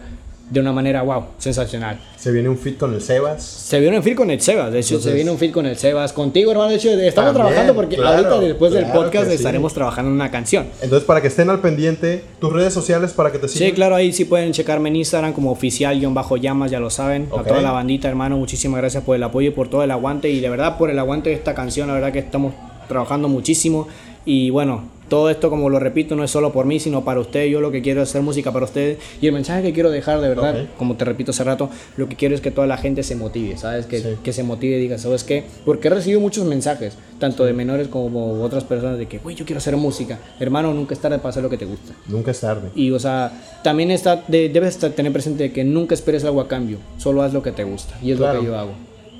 de 0.51 0.59
una 0.59 0.73
manera, 0.73 1.01
wow, 1.01 1.23
sensacional. 1.37 1.97
Se 2.17 2.29
viene 2.31 2.49
un 2.49 2.57
fit 2.57 2.77
con 2.77 2.93
el 2.93 3.01
Sebas. 3.01 3.41
Se 3.41 3.79
viene 3.79 3.97
un 3.97 4.03
feat 4.03 4.17
con 4.17 4.29
el 4.29 4.41
Sebas, 4.41 4.71
de 4.71 4.79
hecho 4.79 4.95
Entonces- 4.95 5.09
se 5.11 5.15
viene 5.15 5.31
un 5.31 5.37
feat 5.37 5.51
con 5.53 5.65
el 5.65 5.77
Sebas, 5.77 6.11
contigo 6.11 6.51
hermano, 6.51 6.69
de 6.69 6.75
hecho 6.75 6.89
estamos 6.91 7.13
También, 7.33 7.33
trabajando 7.33 7.73
porque 7.73 7.95
claro, 7.95 8.17
ahorita 8.27 8.39
después 8.41 8.73
del 8.73 8.85
podcast 8.87 9.29
sí. 9.29 9.35
estaremos 9.35 9.73
trabajando 9.73 10.09
en 10.09 10.15
una 10.15 10.29
canción. 10.29 10.67
Entonces, 10.81 11.05
para 11.07 11.21
que 11.21 11.29
estén 11.29 11.49
al 11.49 11.61
pendiente, 11.61 12.23
tus 12.39 12.51
redes 12.51 12.73
sociales 12.73 13.13
para 13.13 13.31
que 13.31 13.39
te 13.39 13.47
sigan. 13.47 13.69
Sí, 13.69 13.73
claro, 13.73 13.95
ahí 13.95 14.11
sí 14.11 14.25
pueden 14.25 14.51
checarme 14.51 14.89
en 14.89 14.97
Instagram 14.97 15.31
como 15.31 15.51
oficial-llamas, 15.51 16.69
ya 16.69 16.79
lo 16.81 16.89
saben. 16.89 17.29
A 17.35 17.43
toda 17.43 17.61
la 17.61 17.71
bandita, 17.71 18.09
hermano, 18.09 18.37
muchísimas 18.37 18.81
gracias 18.81 19.03
por 19.03 19.15
el 19.15 19.23
apoyo 19.23 19.47
y 19.47 19.51
por 19.51 19.69
todo 19.69 19.83
el 19.83 19.91
aguante. 19.91 20.29
Y 20.29 20.41
de 20.41 20.49
verdad, 20.49 20.77
por 20.77 20.89
el 20.89 20.99
aguante 20.99 21.29
de 21.29 21.35
esta 21.35 21.55
canción, 21.55 21.87
la 21.87 21.93
verdad 21.93 22.11
que 22.11 22.19
estamos 22.19 22.53
trabajando 22.89 23.29
muchísimo 23.29 23.87
y 24.25 24.49
bueno, 24.49 24.83
todo 25.09 25.29
esto, 25.29 25.49
como 25.49 25.69
lo 25.69 25.77
repito, 25.77 26.15
no 26.15 26.23
es 26.23 26.31
solo 26.31 26.53
por 26.53 26.65
mí, 26.65 26.79
sino 26.79 27.03
para 27.03 27.19
usted. 27.19 27.45
Yo 27.47 27.59
lo 27.59 27.69
que 27.69 27.81
quiero 27.81 28.01
es 28.01 28.07
hacer 28.09 28.21
música 28.21 28.53
para 28.53 28.63
usted. 28.63 28.97
Y 29.19 29.27
el 29.27 29.33
mensaje 29.33 29.61
que 29.61 29.73
quiero 29.73 29.91
dejar, 29.91 30.21
de 30.21 30.29
verdad, 30.29 30.67
como 30.77 30.95
te 30.95 31.03
repito 31.03 31.31
hace 31.31 31.43
rato, 31.43 31.69
lo 31.97 32.07
que 32.07 32.15
quiero 32.15 32.33
es 32.33 32.39
que 32.39 32.49
toda 32.49 32.65
la 32.65 32.77
gente 32.77 33.03
se 33.03 33.17
motive, 33.17 33.57
¿sabes? 33.57 33.87
Que, 33.87 33.99
Sí. 33.99 34.07
que 34.23 34.31
se 34.31 34.43
motive 34.43 34.77
y 34.77 34.79
diga, 34.79 34.97
¿sabes 34.97 35.25
qué? 35.25 35.43
Porque 35.65 35.89
he 35.89 35.91
recibido 35.91 36.21
muchos 36.21 36.45
mensajes, 36.45 36.97
tanto 37.19 37.43
de 37.43 37.51
menores 37.51 37.89
como 37.89 38.41
otras 38.41 38.63
personas, 38.63 38.97
de 38.99 39.07
que, 39.09 39.17
güey, 39.17 39.35
yo 39.35 39.43
quiero 39.43 39.57
hacer 39.57 39.75
música. 39.75 40.17
Hermano, 40.39 40.73
nunca 40.73 40.93
es 40.93 41.01
tarde 41.01 41.17
para 41.17 41.29
hacer 41.31 41.43
lo 41.43 41.49
que 41.49 41.57
te 41.57 41.65
gusta. 41.65 41.91
Nunca 42.07 42.31
es 42.31 42.39
tarde. 42.39 42.69
Y, 42.73 42.91
o 42.91 42.99
sea, 42.99 43.33
también 43.65 43.91
está, 43.91 44.23
de- 44.29 44.47
debes 44.47 44.77
tener 44.77 45.11
presente 45.11 45.51
que 45.51 45.65
nunca 45.65 45.93
esperes 45.93 46.23
algo 46.23 46.39
a 46.39 46.47
cambio, 46.47 46.77
solo 46.97 47.21
haz 47.21 47.33
lo 47.33 47.43
que 47.43 47.51
te 47.51 47.65
gusta. 47.65 47.95
Y 48.01 48.11
es 48.11 48.17
Claro. 48.17 48.35
lo 48.35 48.39
que 48.39 48.45
yo 48.47 48.57
hago. 48.57 48.71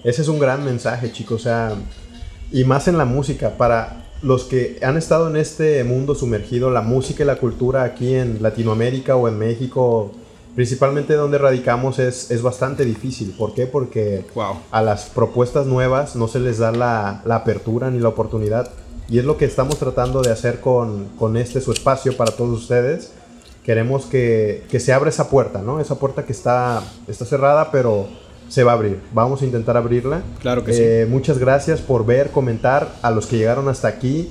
Ese 0.06 0.22
es 0.22 0.30
un 0.30 0.39
gran 0.39 0.64
mensaje, 0.64 1.12
chicos. 1.12 1.41
O 1.41 1.43
sea, 1.43 1.74
y 2.49 2.64
más 2.64 2.88
en 2.88 2.97
la 2.97 3.04
música, 3.04 3.58
para 3.58 4.01
los 4.22 4.43
que 4.43 4.80
han 4.84 4.97
estado 4.97 5.28
en 5.30 5.36
este 5.36 5.84
mundo 5.84 6.13
sumergido, 6.15 6.69
la 6.69 6.82
música 6.82 7.24
y 7.24 7.26
la 7.28 7.38
cultura 7.38 7.84
aquí 7.84 8.13
en 8.15 8.41
Latinoamérica 8.41 9.15
o 9.15 9.28
en 9.28 9.38
México, 9.39 10.11
principalmente 10.55 11.15
donde 11.15 11.38
radicamos, 11.38 11.97
es, 11.99 12.30
es 12.30 12.41
bastante 12.41 12.86
difícil. 12.86 13.34
¿Por 13.38 13.53
qué? 13.53 13.65
Porque 13.67 14.26
Wow. 14.36 14.57
a 14.72 14.82
las 14.82 15.05
propuestas 15.05 15.65
nuevas 15.65 16.15
no 16.15 16.28
se 16.28 16.39
les 16.39 16.59
da 16.59 16.72
la, 16.72 17.22
la 17.26 17.38
apertura 17.38 17.89
ni 17.89 17.99
la 17.99 18.09
oportunidad. 18.09 18.69
Y 19.09 19.19
es 19.19 19.26
lo 19.26 19.38
que 19.38 19.45
estamos 19.45 19.78
tratando 19.78 20.22
de 20.22 20.32
hacer 20.32 20.61
con, 20.61 21.07
con 21.17 21.36
este 21.36 21.59
su 21.59 21.72
espacio 21.72 22.15
para 22.15 22.32
todos 22.32 22.57
ustedes. 22.59 23.11
Queremos 23.65 24.05
que, 24.05 24.63
que 24.69 24.80
se 24.80 24.93
abra 24.93 25.09
esa 25.09 25.30
puerta, 25.30 25.61
¿no? 25.61 25.80
Esa 25.80 25.95
puerta 25.95 26.26
que 26.26 26.32
está, 26.32 26.82
está 27.07 27.26
cerrada, 27.26 27.72
pero 27.72 28.07
se 28.52 28.66
va 28.66 28.74
a 28.74 28.76
abrir. 28.76 28.99
Vamos 29.14 29.41
a 29.41 29.45
intentar 29.45 29.78
abrirla. 29.78 30.24
Claro 30.41 30.66
que 30.66 30.74
sí. 30.74 30.82
Eh, 30.84 31.08
Muchas 31.10 31.39
gracias 31.39 31.80
por 31.80 32.06
ver, 32.06 32.32
comentar. 32.32 32.93
A 33.02 33.10
los 33.10 33.26
que 33.26 33.38
llegaron 33.38 33.70
hasta 33.70 33.88
aquí, 33.88 34.30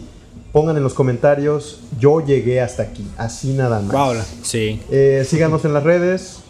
pongan 0.52 0.76
en 0.76 0.82
los 0.82 0.92
comentarios, 0.92 1.80
yo 1.98 2.20
llegué 2.20 2.60
hasta 2.60 2.82
aquí, 2.82 3.06
así 3.16 3.54
nada 3.54 3.80
más. 3.80 3.92
Wow, 3.92 4.22
sí. 4.42 4.82
Eh, 4.90 5.24
síganos 5.26 5.64
en 5.64 5.72
las 5.72 5.84
redes. 5.84 6.40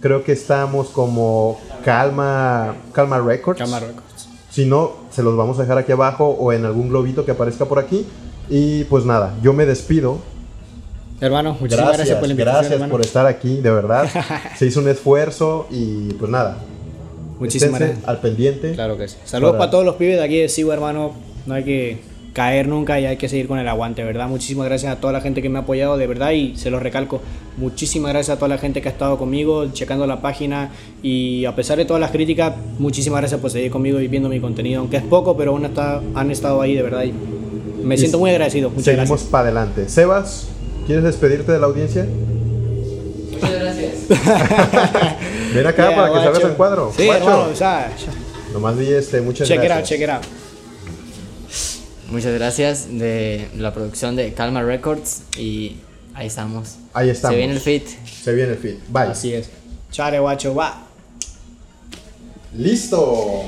Creo 0.00 0.24
que 0.24 0.32
estamos 0.32 0.88
como 0.88 1.60
Calma, 1.84 2.76
Calma 2.92 3.20
Records. 3.20 3.58
Calma 3.58 3.78
Records. 3.78 4.28
Si 4.50 4.64
no, 4.64 4.92
se 5.10 5.22
los 5.22 5.36
vamos 5.36 5.58
a 5.58 5.62
dejar 5.62 5.76
aquí 5.76 5.92
abajo 5.92 6.28
o 6.28 6.54
en 6.54 6.64
algún 6.64 6.88
globito 6.88 7.26
que 7.26 7.32
aparezca 7.32 7.66
por 7.66 7.78
aquí. 7.78 8.06
Y 8.48 8.84
pues 8.84 9.04
nada, 9.04 9.34
yo 9.42 9.52
me 9.52 9.66
despido. 9.66 10.18
Hermano, 11.20 11.58
muchísimas 11.60 11.94
gracias, 11.94 12.16
por 12.18 12.28
la 12.28 12.32
invitación, 12.32 12.54
gracias 12.54 12.72
hermano. 12.72 12.90
por 12.92 13.00
estar 13.02 13.26
aquí, 13.26 13.60
de 13.60 13.70
verdad. 13.70 14.08
se 14.56 14.64
hizo 14.64 14.80
un 14.80 14.88
esfuerzo 14.88 15.66
y 15.68 16.14
pues 16.14 16.30
nada. 16.30 16.56
Muchísimas 17.38 17.74
esténse 17.80 17.92
gracias. 17.94 18.08
al 18.08 18.20
pendiente. 18.20 18.72
Claro 18.72 18.96
que 18.98 19.08
sí. 19.08 19.16
Saludos 19.24 19.52
Para- 19.52 19.58
para 19.60 19.70
todos 19.70 19.84
los 19.84 19.94
pibes 19.96 20.16
de 20.16 20.24
aquí 20.24 20.38
de 20.38 20.48
Sigo, 20.48 20.72
hermano. 20.72 21.12
No 21.46 21.54
hay 21.54 21.64
que 21.64 21.98
caer 22.34 22.68
nunca 22.68 23.00
y 23.00 23.06
hay 23.06 23.16
que 23.16 23.28
seguir 23.28 23.48
con 23.48 23.58
el 23.58 23.66
aguante, 23.66 24.04
¿verdad? 24.04 24.28
Muchísimas 24.28 24.66
gracias 24.66 24.92
a 24.92 25.00
toda 25.00 25.12
la 25.12 25.20
gente 25.20 25.42
que 25.42 25.48
me 25.48 25.58
ha 25.58 25.62
apoyado, 25.62 25.96
de 25.96 26.06
verdad, 26.06 26.30
y 26.32 26.56
se 26.56 26.70
los 26.70 26.80
recalco. 26.82 27.20
Muchísimas 27.56 28.12
gracias 28.12 28.36
a 28.36 28.38
toda 28.38 28.48
la 28.48 28.58
gente 28.58 28.80
que 28.80 28.88
ha 28.88 28.92
estado 28.92 29.18
conmigo, 29.18 29.66
checando 29.72 30.06
la 30.06 30.20
página 30.20 30.70
y 31.02 31.44
a 31.46 31.56
pesar 31.56 31.78
de 31.78 31.84
todas 31.84 32.00
las 32.00 32.12
críticas, 32.12 32.54
muchísimas 32.78 33.20
gracias 33.22 33.40
por 33.40 33.50
seguir 33.50 33.70
conmigo 33.72 33.98
y 34.00 34.06
viendo 34.06 34.28
mi 34.28 34.38
contenido, 34.38 34.80
aunque 34.80 34.98
es 34.98 35.02
poco, 35.02 35.36
pero 35.36 35.50
aún 35.50 35.64
está, 35.64 36.00
han 36.14 36.30
estado 36.30 36.60
ahí, 36.60 36.76
de 36.76 36.82
verdad, 36.82 37.02
y 37.04 37.12
me 37.84 37.96
Y 37.96 37.98
siento 37.98 38.18
muy 38.20 38.30
agradecido. 38.30 38.68
Muchas 38.70 38.84
Seguimos 38.84 39.08
gracias. 39.08 39.30
para 39.30 39.44
adelante. 39.44 39.88
Sebas, 39.88 40.48
¿quieres 40.86 41.02
despedirte 41.04 41.50
de 41.50 41.58
la 41.58 41.66
audiencia? 41.66 42.06
Gracias. 43.78 44.08
Ven 45.54 45.66
acá 45.66 45.88
Yeah, 45.88 45.96
para 45.96 46.12
que 46.12 46.18
salgas 46.24 46.42
en 46.44 46.54
cuadro. 46.54 46.92
Sí, 46.96 47.08
hermano, 47.08 47.48
o 47.52 47.54
sea, 47.54 47.90
Nomás 48.52 48.78
di 48.78 48.92
este, 48.92 49.20
muchas 49.20 49.46
check 49.46 49.58
it 49.58 49.62
out, 49.64 49.68
gracias. 49.78 49.88
check 49.88 50.00
it 50.00 50.08
out. 50.10 50.24
Muchas 52.10 52.32
gracias 52.32 52.86
de 52.90 53.48
la 53.56 53.74
producción 53.74 54.16
de 54.16 54.32
Calma 54.32 54.62
Records 54.62 55.22
y 55.36 55.76
ahí 56.14 56.26
estamos. 56.26 56.76
Ahí 56.94 57.10
estamos. 57.10 57.34
Se 57.34 57.38
viene 57.38 57.52
el 57.52 57.60
fit. 57.60 57.86
Se 58.22 58.32
viene 58.32 58.52
el 58.52 58.58
fit. 58.58 58.78
Bye. 58.88 59.02
Así 59.10 59.34
es. 59.34 59.50
Chare, 59.90 60.18
guacho, 60.18 60.54
va. 60.54 60.86
Listo. 62.54 63.44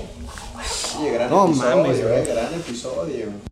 Sí, 0.63 1.09
gran 1.09 1.31
No 1.31 1.47
episodio, 1.47 1.77
mames, 1.77 1.99
eh, 1.99 2.29
gran 2.35 2.55
episodio. 2.55 3.50